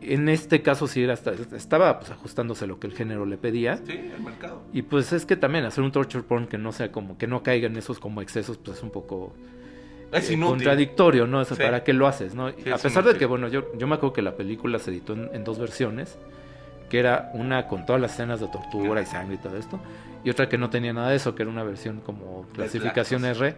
En 0.00 0.28
este 0.28 0.60
caso 0.60 0.86
sí 0.86 1.02
era 1.02 1.14
hasta- 1.14 1.32
estaba 1.56 1.98
pues, 1.98 2.10
ajustándose 2.10 2.64
a 2.64 2.68
lo 2.68 2.78
que 2.78 2.86
el 2.86 2.92
género 2.92 3.24
le 3.24 3.38
pedía. 3.38 3.78
Sí, 3.78 3.92
el 4.14 4.22
mercado. 4.22 4.62
Y 4.72 4.82
pues 4.82 5.12
es 5.14 5.24
que 5.24 5.36
también 5.36 5.64
hacer 5.64 5.82
un 5.82 5.92
torture 5.92 6.22
porn 6.24 6.46
que 6.46 6.58
no 6.58 6.72
sea 6.72 6.92
como, 6.92 7.16
que 7.16 7.26
no 7.26 7.42
caiga 7.42 7.68
en 7.68 7.76
esos 7.78 7.98
como 7.98 8.20
excesos, 8.20 8.58
pues 8.58 8.76
es 8.78 8.82
un 8.82 8.90
poco 8.90 9.32
Es 10.14 10.30
eh, 10.30 10.38
contradictorio, 10.40 11.26
¿no? 11.26 11.40
Eso, 11.42 11.54
Sí. 11.56 11.62
¿Para 11.62 11.82
qué 11.84 11.92
lo 11.92 12.06
haces, 12.06 12.34
no? 12.34 12.50
Sí, 12.50 12.70
a 12.70 12.76
es 12.76 12.82
pesar 12.82 13.04
de 13.04 13.16
que, 13.16 13.26
bueno, 13.26 13.48
yo, 13.48 13.76
yo 13.76 13.86
me 13.86 13.94
acuerdo 13.96 14.12
que 14.12 14.22
la 14.22 14.36
película 14.36 14.78
se 14.78 14.90
editó 14.90 15.12
en, 15.14 15.30
en 15.32 15.44
dos 15.44 15.58
versiones, 15.58 16.18
que 16.88 16.98
era 16.98 17.30
una 17.34 17.66
con 17.66 17.84
todas 17.86 18.00
las 18.00 18.12
escenas 18.12 18.40
de 18.40 18.48
tortura 18.48 19.00
y 19.02 19.06
sangre 19.06 19.34
y 19.36 19.38
todo 19.38 19.56
esto, 19.56 19.80
y 20.22 20.30
otra 20.30 20.48
que 20.48 20.58
no 20.58 20.70
tenía 20.70 20.92
nada 20.92 21.10
de 21.10 21.16
eso, 21.16 21.34
que 21.34 21.42
era 21.42 21.50
una 21.50 21.64
versión 21.64 22.00
como 22.00 22.46
clasificación 22.54 23.24
R, 23.24 23.56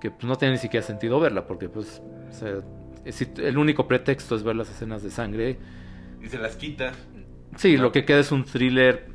que 0.00 0.10
pues 0.10 0.24
no 0.24 0.36
tenía 0.36 0.52
ni 0.52 0.58
siquiera 0.58 0.86
sentido 0.86 1.18
verla, 1.20 1.46
porque 1.46 1.68
pues, 1.68 2.00
el 3.38 3.58
único 3.58 3.86
pretexto 3.88 4.36
es 4.36 4.42
ver 4.42 4.56
las 4.56 4.70
escenas 4.70 5.02
de 5.02 5.10
sangre, 5.10 5.58
Y 6.22 6.28
se 6.28 6.38
las 6.38 6.56
quitas. 6.56 6.94
sí, 7.56 7.76
No. 7.76 7.84
lo 7.84 7.92
que 7.92 8.04
queda 8.04 8.20
es 8.20 8.30
un 8.32 8.44
thriller, 8.44 9.09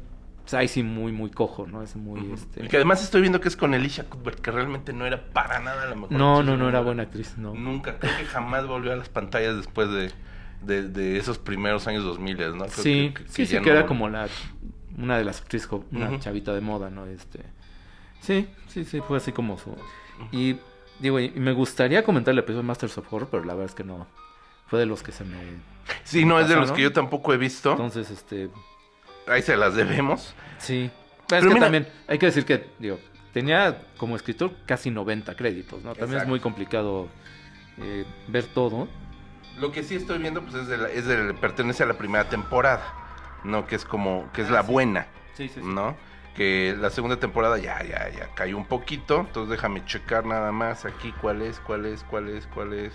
pues, 0.45 0.53
ahí 0.53 0.67
sí 0.67 0.81
muy, 0.83 1.11
muy 1.11 1.29
cojo, 1.29 1.67
¿no? 1.67 1.81
Es 1.83 1.95
muy, 1.95 2.31
este... 2.31 2.63
Y 2.65 2.67
que 2.67 2.77
además 2.77 3.03
estoy 3.03 3.21
viendo 3.21 3.41
que 3.41 3.47
es 3.49 3.55
con 3.57 3.73
Alicia 3.73 4.05
Cuthbert, 4.09 4.39
que 4.39 4.51
realmente 4.51 4.93
no 4.93 5.05
era 5.05 5.25
para 5.33 5.59
nada 5.59 5.85
la 5.87 5.95
mejor. 5.95 6.11
No, 6.11 6.37
actriz 6.37 6.45
no, 6.51 6.57
no 6.57 6.69
era 6.69 6.79
buena 6.81 7.03
actriz, 7.03 7.37
no. 7.37 7.53
Nunca, 7.53 7.97
creo 7.99 8.15
que 8.17 8.25
jamás 8.25 8.65
volvió 8.67 8.93
a 8.93 8.95
las 8.95 9.09
pantallas 9.09 9.55
después 9.57 9.89
de, 9.91 10.11
de, 10.61 10.87
de 10.87 11.17
esos 11.17 11.37
primeros 11.37 11.87
años 11.87 12.03
2000, 12.03 12.37
¿no? 12.37 12.65
Creo 12.65 12.69
Sí, 12.69 13.11
que- 13.15 13.23
que- 13.23 13.29
sí, 13.29 13.35
que 13.43 13.45
sí, 13.47 13.61
que 13.61 13.69
era 13.69 13.85
como 13.85 14.07
la 14.09 14.27
una 14.97 15.17
de 15.17 15.25
las 15.25 15.41
actrices, 15.41 15.69
una 15.91 16.17
chavita 16.19 16.53
de 16.53 16.61
moda, 16.61 16.89
¿no? 16.89 17.05
Este, 17.05 17.39
sí, 18.21 18.47
sí, 18.67 18.85
sí, 18.85 19.01
fue 19.01 19.17
así 19.17 19.31
como 19.33 19.57
su. 19.57 19.75
Y 20.31 20.57
digo, 20.99 21.19
y 21.19 21.31
me 21.31 21.51
gustaría 21.51 22.03
comentar 22.03 22.31
el 22.31 22.39
episodio 22.39 22.61
de 22.61 22.67
Masters 22.67 22.97
of 22.97 23.11
Horror, 23.11 23.27
pero 23.29 23.43
la 23.43 23.53
verdad 23.55 23.69
es 23.69 23.75
que 23.75 23.83
no. 23.83 24.07
Fue 24.67 24.79
de 24.79 24.85
los 24.85 25.03
que 25.03 25.11
se 25.11 25.23
me. 25.25 25.37
Sí, 26.05 26.23
no, 26.25 26.39
es 26.39 26.47
de 26.49 26.55
los 26.55 26.71
que 26.71 26.81
yo 26.81 26.93
tampoco 26.93 27.33
he 27.33 27.37
visto. 27.37 27.71
Entonces, 27.71 28.09
este. 28.09 28.49
Ahí 29.27 29.41
se 29.41 29.57
las 29.57 29.75
debemos. 29.75 30.33
Sí. 30.57 30.91
Pero 31.27 31.41
es 31.41 31.47
que 31.47 31.53
mira- 31.53 31.65
también, 31.65 31.87
hay 32.07 32.17
que 32.19 32.27
decir 32.27 32.45
que, 32.45 32.69
digo, 32.79 32.99
tenía 33.33 33.81
como 33.97 34.15
escritor 34.15 34.51
casi 34.65 34.91
90 34.91 35.35
créditos, 35.35 35.83
¿no? 35.83 35.95
También 35.95 36.21
es 36.21 36.27
muy 36.27 36.39
complicado 36.39 37.07
eh, 37.77 38.05
ver 38.27 38.45
todo. 38.45 38.87
Lo 39.57 39.71
que 39.71 39.83
sí 39.83 39.95
estoy 39.95 40.19
viendo, 40.19 40.41
pues 40.41 40.53
es 40.55 40.67
de 40.67 40.77
la- 40.77 40.89
es 40.89 41.05
de- 41.05 41.33
pertenece 41.33 41.83
a 41.83 41.85
la 41.85 41.95
primera 41.95 42.29
temporada, 42.29 42.83
¿no? 43.43 43.65
Que 43.65 43.75
es 43.75 43.85
como, 43.85 44.29
que 44.33 44.41
es 44.43 44.49
la 44.49 44.61
buena, 44.61 45.07
Sí, 45.33 45.49
sí, 45.49 45.59
¿no? 45.63 45.97
Que 46.35 46.75
la 46.79 46.89
segunda 46.89 47.17
temporada 47.17 47.57
ya, 47.57 47.81
ya, 47.83 48.09
ya 48.09 48.29
cayó 48.35 48.57
un 48.57 48.65
poquito. 48.65 49.21
Entonces 49.21 49.49
déjame 49.49 49.83
checar 49.85 50.25
nada 50.25 50.51
más 50.51 50.85
aquí 50.85 51.13
cuál 51.21 51.41
es, 51.41 51.59
cuál 51.61 51.85
es, 51.85 52.03
cuál 52.03 52.29
es, 52.29 52.45
cuál 52.47 52.73
es. 52.73 52.93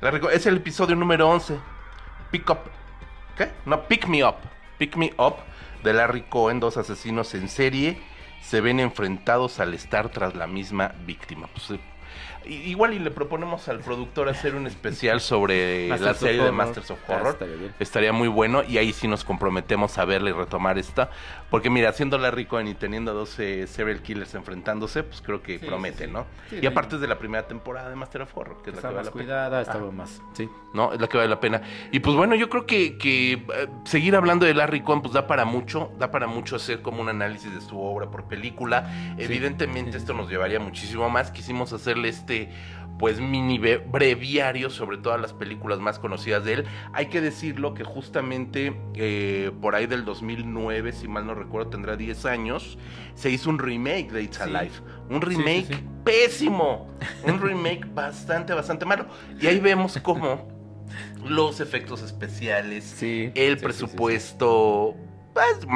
La 0.00 0.10
es 0.10 0.46
el 0.46 0.56
episodio 0.56 0.96
número 0.96 1.28
11. 1.28 1.56
Pick 2.30 2.50
up. 2.50 2.58
¿Qué? 3.36 3.50
No, 3.64 3.82
Pick 3.86 4.06
Me 4.06 4.24
Up. 4.24 4.36
Pick 4.78 4.96
Me 4.96 5.12
Up 5.18 5.36
de 5.82 5.92
Larry 5.92 6.22
Cohen, 6.22 6.60
dos 6.60 6.76
asesinos 6.76 7.34
en 7.34 7.48
serie, 7.48 7.98
se 8.42 8.60
ven 8.60 8.80
enfrentados 8.80 9.60
al 9.60 9.74
estar 9.74 10.10
tras 10.10 10.34
la 10.34 10.46
misma 10.46 10.94
víctima. 11.06 11.48
Pues, 11.48 11.78
igual 12.46 12.94
y 12.94 12.98
le 12.98 13.10
proponemos 13.10 13.68
al 13.68 13.80
productor 13.80 14.28
hacer 14.28 14.54
un 14.54 14.66
especial 14.66 15.20
sobre 15.20 15.88
Masters 15.90 16.00
la 16.06 16.14
serie 16.14 16.42
de. 16.44 16.52
Masters 16.52 16.90
of 16.90 16.98
Ah, 17.08 17.12
Horror. 17.14 17.32
estaría 17.32 17.56
bien. 17.56 17.74
Estaría 17.78 18.12
muy 18.12 18.28
bueno 18.28 18.62
y 18.62 18.78
ahí 18.78 18.92
sí 18.92 19.08
nos 19.08 19.24
comprometemos 19.24 19.98
a 19.98 20.04
verla 20.04 20.30
y 20.30 20.32
retomar 20.32 20.78
esta. 20.78 21.10
Porque 21.50 21.70
mira, 21.70 21.88
haciendo 21.90 22.18
Larry 22.18 22.46
Cohen 22.46 22.66
y 22.68 22.74
teniendo 22.74 23.12
a 23.12 23.14
12 23.14 23.66
serial 23.66 24.02
killers 24.02 24.34
enfrentándose, 24.34 25.02
pues 25.04 25.20
creo 25.20 25.42
que 25.42 25.58
Sí, 25.58 25.66
promete, 25.66 25.98
sí, 25.98 26.04
sí. 26.06 26.10
¿no? 26.10 26.26
Y 26.60 26.66
aparte 26.66 26.96
es 26.96 27.00
de 27.00 27.06
la 27.08 27.18
primera 27.18 27.46
temporada 27.46 27.88
de 27.88 27.96
Master 27.96 28.22
of 28.22 28.36
Horror, 28.36 28.62
que 28.62 28.70
es 28.70 28.76
la 28.76 28.82
que 28.82 28.86
vale 28.88 28.96
la 28.96 29.02
pena. 29.02 29.12
cuidada, 29.12 29.64
Ah. 29.68 29.78
más. 29.92 30.20
Sí. 30.32 30.48
¿no? 30.72 30.92
Es 30.92 31.00
la 31.00 31.06
que 31.08 31.16
vale 31.16 31.28
la 31.30 31.38
pena. 31.40 31.62
Y 31.92 32.00
pues 32.00 32.16
bueno, 32.16 32.34
yo 32.34 32.48
creo 32.48 32.66
que, 32.66 32.98
que, 32.98 33.32
eh, 33.34 33.68
seguir 33.84 34.16
hablando 34.16 34.44
de 34.46 34.54
Larry 34.54 34.82
Cohen 34.82 35.00
pues 35.02 35.14
da 35.14 35.26
para 35.28 35.44
mucho, 35.44 35.92
da 35.98 36.10
para 36.10 36.26
mucho 36.26 36.56
hacer 36.56 36.82
como 36.82 37.00
un 37.00 37.08
análisis 37.08 37.54
de 37.54 37.60
su 37.60 37.80
obra 37.80 38.10
por 38.10 38.24
película. 38.24 39.14
Evidentemente 39.18 39.96
esto 39.96 40.12
nos 40.14 40.28
llevaría 40.28 40.58
muchísimo 40.58 41.08
más. 41.08 41.30
Quisimos 41.30 41.72
hacerle 41.72 42.08
este 42.08 42.33
pues 42.98 43.20
mini 43.20 43.58
breviario 43.58 44.70
sobre 44.70 44.98
todas 44.98 45.20
las 45.20 45.32
películas 45.32 45.80
más 45.80 45.98
conocidas 45.98 46.44
de 46.44 46.52
él. 46.54 46.64
Hay 46.92 47.06
que 47.06 47.20
decirlo 47.20 47.74
que 47.74 47.82
justamente 47.82 48.72
eh, 48.94 49.50
por 49.60 49.74
ahí 49.74 49.86
del 49.86 50.04
2009, 50.04 50.92
si 50.92 51.08
mal 51.08 51.26
no 51.26 51.34
recuerdo, 51.34 51.70
tendrá 51.70 51.96
10 51.96 52.24
años, 52.26 52.78
se 53.14 53.30
hizo 53.30 53.50
un 53.50 53.58
remake 53.58 54.12
de 54.12 54.22
It's 54.22 54.36
Sí. 54.36 54.42
Alive. 54.44 54.70
Un 55.10 55.20
sí, 55.20 55.26
remake 55.26 55.66
sí. 55.74 55.84
pésimo. 56.04 56.88
Un 57.26 57.40
remake 57.40 57.84
bastante, 57.92 58.54
bastante 58.54 58.84
malo. 58.86 59.06
Y 59.40 59.46
ahí 59.48 59.58
vemos 59.58 59.98
cómo 60.02 60.48
los 61.26 61.60
efectos 61.60 62.02
especiales, 62.02 62.84
Sí, 62.84 63.32
el 63.34 63.56
presupuesto, 63.58 64.94
pues, 65.34 65.66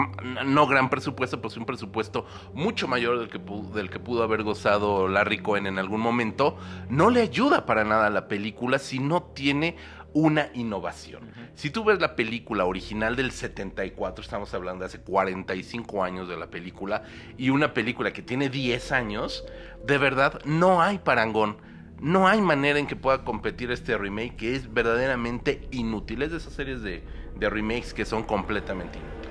no 0.46 0.66
gran 0.66 0.88
presupuesto, 0.88 1.40
pues 1.42 1.56
un 1.56 1.66
presupuesto 1.66 2.24
mucho 2.54 2.88
mayor 2.88 3.18
del 3.18 3.28
que, 3.28 3.40
pu- 3.44 3.70
del 3.72 3.90
que 3.90 3.98
pudo 3.98 4.22
haber 4.22 4.42
gozado 4.44 5.08
Larry 5.08 5.38
Cohen 5.38 5.66
en 5.66 5.78
algún 5.78 6.00
momento, 6.00 6.56
no 6.88 7.10
le 7.10 7.20
ayuda 7.20 7.66
para 7.66 7.84
nada 7.84 8.06
a 8.06 8.10
la 8.10 8.28
película 8.28 8.78
si 8.78 8.98
no 9.00 9.22
tiene 9.22 9.76
una 10.14 10.48
innovación. 10.54 11.30
Si 11.54 11.68
tú 11.70 11.84
ves 11.84 12.00
la 12.00 12.16
película 12.16 12.64
original 12.64 13.14
del 13.14 13.30
74, 13.30 14.22
estamos 14.24 14.54
hablando 14.54 14.80
de 14.80 14.86
hace 14.86 15.00
45 15.00 16.02
años 16.02 16.28
de 16.28 16.36
la 16.38 16.46
película, 16.48 17.02
y 17.36 17.50
una 17.50 17.74
película 17.74 18.12
que 18.12 18.22
tiene 18.22 18.48
10 18.48 18.92
años, 18.92 19.44
de 19.84 19.98
verdad 19.98 20.40
no 20.44 20.80
hay 20.80 20.98
parangón. 20.98 21.58
No 22.00 22.28
hay 22.28 22.40
manera 22.40 22.78
en 22.78 22.86
que 22.86 22.94
pueda 22.94 23.24
competir 23.24 23.72
este 23.72 23.98
remake 23.98 24.36
que 24.36 24.54
es 24.54 24.72
verdaderamente 24.72 25.66
inútil. 25.72 26.22
Es 26.22 26.30
de 26.30 26.36
esas 26.36 26.52
series 26.52 26.80
de, 26.82 27.02
de 27.36 27.50
remakes 27.50 27.92
que 27.92 28.04
son 28.04 28.22
completamente 28.22 28.98
inútiles. 29.00 29.27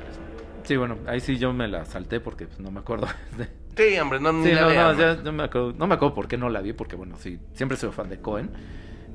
Sí, 0.68 0.76
bueno, 0.76 0.98
ahí 1.08 1.20
sí 1.20 1.38
yo 1.38 1.54
me 1.54 1.68
la 1.68 1.86
salté 1.86 2.20
porque 2.20 2.46
pues, 2.48 2.60
no 2.60 2.72
me 2.72 2.80
acuerdo. 2.80 3.08
de- 3.38 3.48
Sí, 3.78 3.98
hombre, 4.00 4.20
no, 4.20 4.32
Sí, 4.44 4.52
la 4.52 4.62
no, 4.62 4.70
vean, 4.70 4.86
no, 4.88 4.94
¿no? 4.94 5.00
ya 5.00 5.22
no 5.22 5.32
me 5.32 5.44
acuerdo, 5.44 5.74
no 5.78 5.86
me 5.88 5.94
acuerdo 5.96 6.16
por 6.16 6.28
qué 6.28 6.36
no 6.38 6.50
la 6.50 6.62
vi, 6.62 6.74
porque 6.74 6.96
bueno, 6.96 7.16
sí, 7.18 7.40
siempre 7.54 7.78
soy 7.78 7.92
fan 7.92 8.10
de 8.10 8.18
Cohen. 8.20 8.50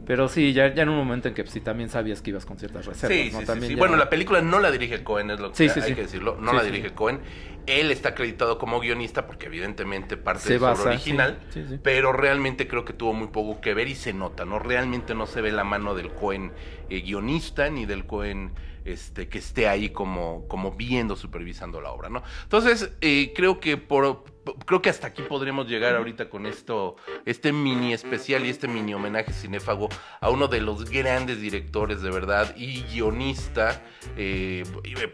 Pero 0.04 0.28
sí, 0.28 0.52
ya, 0.52 0.74
ya 0.74 0.82
en 0.82 0.88
un 0.88 0.96
momento 0.96 1.28
en 1.28 1.34
que 1.34 1.46
sí 1.46 1.60
también 1.60 1.88
sabías 1.88 2.22
que 2.22 2.30
ibas 2.30 2.44
con 2.44 2.58
ciertas 2.58 2.86
reservas, 2.86 3.16
Sí, 3.16 3.24
¿no? 3.24 3.30
sí, 3.30 3.38
sí, 3.40 3.46
También 3.46 3.68
sí. 3.68 3.74
ya- 3.74 3.78
Bueno, 3.80 3.96
la 3.96 4.10
película 4.10 4.40
no 4.40 4.58
la 4.60 4.70
dirige 4.70 5.02
Cohen, 5.04 5.30
es 5.30 5.40
lo 5.40 5.50
que 5.52 5.68
Sí, 5.68 5.80
hay 5.80 5.94
que 5.94 6.02
decirlo. 6.02 6.36
No 6.40 6.52
la 6.52 6.62
dirige 6.64 6.92
Cohen. 6.92 7.20
Él 7.66 7.92
está 7.92 8.10
acreditado 8.10 8.58
como 8.58 8.80
guionista 8.80 9.26
porque 9.28 9.46
evidentemente 9.46 10.16
parte 10.16 10.40
Se 10.40 10.54
de 10.54 10.58
su 10.58 10.64
original, 10.82 11.38
pero 11.84 12.12
realmente 12.12 12.66
creo 12.66 12.84
que 12.84 12.92
tuvo 12.92 13.12
muy 13.14 13.28
poco 13.28 13.60
que 13.60 13.74
ver 13.74 13.86
y 13.88 13.94
se 13.94 14.12
nota, 14.12 14.44
¿no? 14.44 14.58
Realmente 14.58 15.14
no 15.14 15.26
se 15.26 15.40
ve 15.40 15.52
la 15.52 15.62
mano 15.64 15.94
del 15.94 16.10
Cohen 16.10 16.52
eh, 16.90 17.00
guionista 17.00 17.70
ni 17.70 17.86
del 17.86 18.04
Cohen 18.06 18.52
este, 18.84 19.28
que 19.28 19.38
esté 19.38 19.68
ahí 19.68 19.90
como, 19.90 20.46
como 20.48 20.72
viendo, 20.72 21.16
supervisando 21.16 21.80
la 21.80 21.90
obra, 21.90 22.08
¿no? 22.08 22.22
Entonces, 22.42 22.92
eh, 23.00 23.32
creo 23.34 23.60
que 23.60 23.76
por 23.76 24.24
creo 24.66 24.82
que 24.82 24.90
hasta 24.90 25.06
aquí 25.06 25.22
podremos 25.22 25.68
llegar 25.68 25.94
ahorita 25.94 26.28
con 26.28 26.46
esto, 26.46 26.96
este 27.24 27.52
mini 27.52 27.92
especial 27.92 28.44
y 28.44 28.50
este 28.50 28.68
mini 28.68 28.94
homenaje 28.94 29.32
cinéfago 29.32 29.88
a 30.20 30.30
uno 30.30 30.48
de 30.48 30.60
los 30.60 30.90
grandes 30.90 31.40
directores 31.40 32.02
de 32.02 32.10
verdad 32.10 32.54
y 32.56 32.82
guionista 32.82 33.82
eh, 34.16 34.64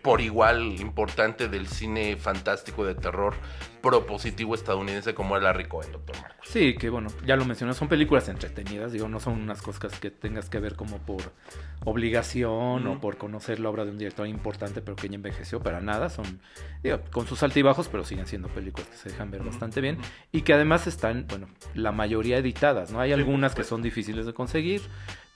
por 0.03 0.21
igual 0.21 0.81
importante 0.81 1.49
del 1.49 1.69
cine 1.69 2.17
fantástico 2.17 2.85
de 2.85 2.95
terror 2.95 3.35
propositivo 3.83 4.55
estadounidense 4.55 5.15
como 5.15 5.37
es 5.37 5.43
Larry 5.43 5.67
Cohen, 5.67 5.93
doctor 5.93 6.17
Marcos. 6.21 6.49
Sí, 6.49 6.75
que 6.77 6.89
bueno, 6.91 7.09
ya 7.27 7.37
lo 7.37 7.45
mencioné, 7.45 7.75
son 7.75 7.89
películas 7.89 8.29
entretenidas, 8.29 8.93
digo, 8.93 9.09
no 9.09 9.21
son 9.21 9.35
unas 9.41 9.61
cosas 9.63 9.99
que 9.99 10.11
tengas 10.11 10.49
que 10.49 10.59
ver 10.61 10.75
como 10.77 10.99
por 10.99 11.23
obligación 11.85 12.87
o 12.87 13.01
por 13.01 13.17
conocer 13.17 13.61
la 13.61 13.69
obra 13.71 13.85
de 13.85 13.91
un 13.91 13.99
director 13.99 14.27
importante 14.27 14.81
pero 14.83 14.97
que 14.97 15.09
ya 15.09 15.15
envejeció, 15.15 15.61
para 15.61 15.81
nada, 15.81 16.11
son, 16.11 16.41
digo, 16.83 17.01
con 17.11 17.27
sus 17.27 17.43
altibajos, 17.43 17.89
pero 17.89 18.05
siguen 18.05 18.27
siendo 18.27 18.49
películas 18.49 18.89
que 18.89 18.97
se 18.97 19.09
dejan 19.11 19.31
ver 19.31 19.43
bastante 19.43 19.81
bien 19.81 19.99
y 20.33 20.43
que 20.43 20.53
además 20.53 20.87
están, 20.87 21.27
bueno, 21.29 21.49
la 21.75 21.93
mayoría 21.93 22.39
editadas, 22.39 22.91
¿no? 22.91 23.01
Hay 23.01 23.11
Sí, 23.11 23.15
algunas 23.15 23.55
que 23.55 23.65
son 23.65 23.83
difíciles 23.83 24.27
de 24.27 24.35
conseguir, 24.35 24.83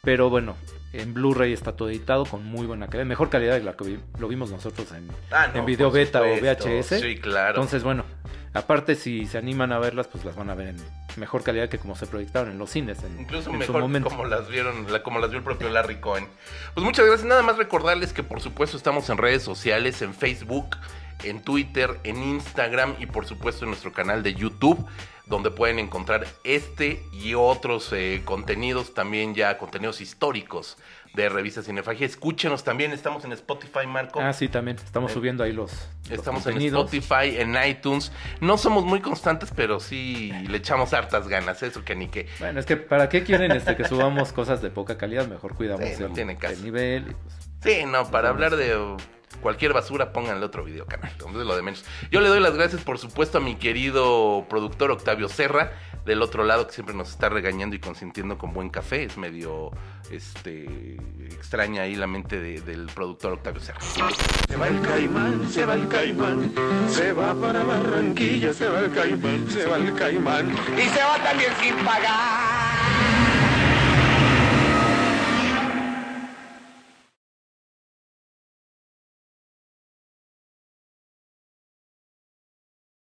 pero 0.03 0.31
bueno, 0.31 0.57
en 0.93 1.15
Blu-ray 1.15 1.53
está 1.53 1.73
todo 1.77 1.89
editado 1.89 2.25
con 2.27 2.45
muy 2.45 2.67
buena 2.67 2.87
calidad, 2.89 3.07
mejor 3.07 3.31
calidad 3.31 3.55
de 3.55 3.63
la 3.63 3.75
que 3.77 3.85
vi- 3.85 3.99
lo 4.19 4.29
vimos 4.29 4.51
nosotros 4.51 4.91
en, 4.93 5.09
Ah, 5.31 5.49
no, 5.53 5.61
en 5.61 5.67
video 5.67 5.91
beta 5.91 6.21
o. 6.21 6.25
VHS. 6.25 7.01
Sí, 7.01 7.17
claro. 7.17 7.51
Entonces, 7.57 7.83
bueno, 7.83 8.05
aparte 8.55 8.95
si 8.95 9.27
se 9.27 9.39
animan 9.39 9.73
a 9.73 9.79
verlas, 9.79 10.09
pues 10.09 10.25
las 10.25 10.37
van 10.37 10.51
a 10.51 10.55
ver 10.55 10.69
en 10.69 10.77
mejor 11.17 11.43
calidad 11.43 11.69
que 11.69 11.79
como 11.79 11.97
se 11.97 12.07
proyectaron 12.07 12.51
en 12.51 12.59
los 12.59 12.71
cines 12.71 13.03
en, 13.03 13.21
Incluso 13.21 13.51
en 13.51 13.55
su 13.55 13.59
mejor 13.59 13.81
momento. 13.81 14.09
como 14.09 14.25
las 14.25 14.49
vieron, 14.49 14.87
como 15.03 15.19
las 15.19 15.31
vio 15.31 15.39
el 15.39 15.45
propio 15.45 15.69
Larry 15.69 16.01
Cohen. 16.01 16.27
Pues 16.75 16.85
muchas 16.85 17.07
gracias. 17.07 17.27
Nada 17.27 17.43
más 17.43 17.57
recordarles 17.57 18.13
que 18.13 18.23
por 18.23 18.41
supuesto 18.41 18.77
estamos 18.77 19.09
en 19.11 19.19
redes 19.19 19.43
sociales, 19.43 20.03
en 20.03 20.15
Facebook, 20.15 20.77
en 21.25 21.43
Twitter, 21.43 21.99
en 22.05 22.23
Instagram 22.23 22.97
y 22.99 23.07
por 23.07 23.27
supuesto 23.27 23.65
en 23.65 23.71
nuestro 23.71 23.93
canal 23.93 24.23
de 24.23 24.35
YouTube, 24.35 24.85
donde 25.27 25.51
pueden 25.51 25.79
encontrar 25.79 26.27
este 26.45 27.03
y 27.13 27.35
otros 27.35 27.93
eh, 27.93 28.23
contenidos, 28.25 28.95
también 28.95 29.35
ya 29.35 29.59
contenidos 29.59 30.01
históricos 30.01 30.77
de 31.15 31.29
Revista 31.29 31.63
Cinefagia. 31.63 32.07
Escúchenos 32.07 32.65
también, 32.65 32.93
estamos 32.93 33.25
en 33.25 33.33
Spotify, 33.33 33.87
Marco. 33.87 34.21
Ah, 34.21 34.33
sí, 34.33 34.49
también. 34.49 34.79
Estamos 34.79 35.11
Eh, 35.11 35.15
subiendo 35.15 35.45
ahí 35.45 35.53
los, 35.53 35.71
los 36.09 36.19
Estamos 36.19 36.47
en. 36.47 36.61
Spotify, 36.63 37.37
en 37.39 37.57
iTunes. 37.67 38.13
No 38.41 38.57
somos 38.59 38.85
muy 38.85 39.01
constantes, 39.01 39.53
pero 39.55 39.79
sí 39.81 40.33
le 40.49 40.59
echamos 40.59 40.93
hartas 40.95 41.29
ganas, 41.29 41.63
eso 41.63 41.85
que 41.85 41.95
ni 41.95 42.09
que. 42.09 42.27
Bueno, 42.39 42.61
es 42.61 42.67
que 42.67 42.77
¿para 42.77 43.09
qué 43.09 43.23
quieren 43.25 43.53
este 43.53 43.77
que 43.77 43.85
subamos 43.85 44.33
cosas 44.33 44.63
de 44.63 44.71
poca 44.71 44.97
calidad? 44.99 45.27
Mejor 45.29 45.55
cuidamos 45.55 45.87
Sí, 45.89 45.97
no 46.01 46.07
el, 46.07 46.13
tiene 46.13 46.37
caso. 46.39 46.55
el 46.55 46.65
nivel. 46.65 47.03
y, 47.11 47.15
pues, 47.15 47.51
Sí, 47.63 47.85
no, 47.87 48.11
para 48.11 48.29
hablar 48.31 48.57
de 48.57 48.77
cualquier 49.41 49.73
basura, 49.73 50.13
pónganle 50.13 50.45
otro 50.45 50.65
video 50.65 50.87
canal. 50.87 51.11
Entonces 51.13 51.47
lo 51.47 51.55
de 51.57 51.63
menos. 51.63 51.85
Yo 52.11 52.21
le 52.21 52.29
doy 52.29 52.41
las 52.41 52.55
gracias, 52.55 52.83
por 52.83 52.99
supuesto, 52.99 53.39
a 53.39 53.41
mi 53.41 53.55
querido 53.57 54.47
productor 54.49 54.91
Octavio 54.91 55.29
Serra, 55.29 55.73
del 56.05 56.21
otro 56.23 56.45
lado, 56.45 56.67
que 56.67 56.73
siempre 56.73 56.95
nos 56.95 57.11
está 57.11 57.29
regañando 57.29 57.77
y 57.77 57.79
consintiendo 57.79 58.37
con 58.39 58.53
buen 58.53 58.69
café. 58.71 59.05
Es 59.05 59.17
medio 59.17 59.71
este 60.11 60.97
extraña 61.31 61.83
ahí 61.83 61.95
la 61.95 62.07
mente 62.07 62.39
de- 62.41 62.61
del 62.61 62.87
productor 62.87 63.33
Octavio 63.35 63.61
Serra. 63.61 63.81
Se 64.49 64.57
va 64.57 64.69
el 64.69 64.81
caimán, 64.81 65.49
se 65.51 65.65
va 65.65 65.75
el 65.75 65.89
caimán, 65.89 66.53
se 66.89 67.13
va 67.13 67.35
para 67.35 67.63
Barranquilla, 67.65 68.53
se 68.53 68.69
va 68.69 68.81
el 68.81 68.93
caimán, 68.93 69.47
se 69.51 69.67
va 69.67 69.77
el 69.77 69.95
caimán. 69.95 70.51
Y 70.77 70.89
se 70.89 71.03
va 71.03 71.19
también 71.23 71.53
sin 71.61 71.75
pagar. 71.85 73.52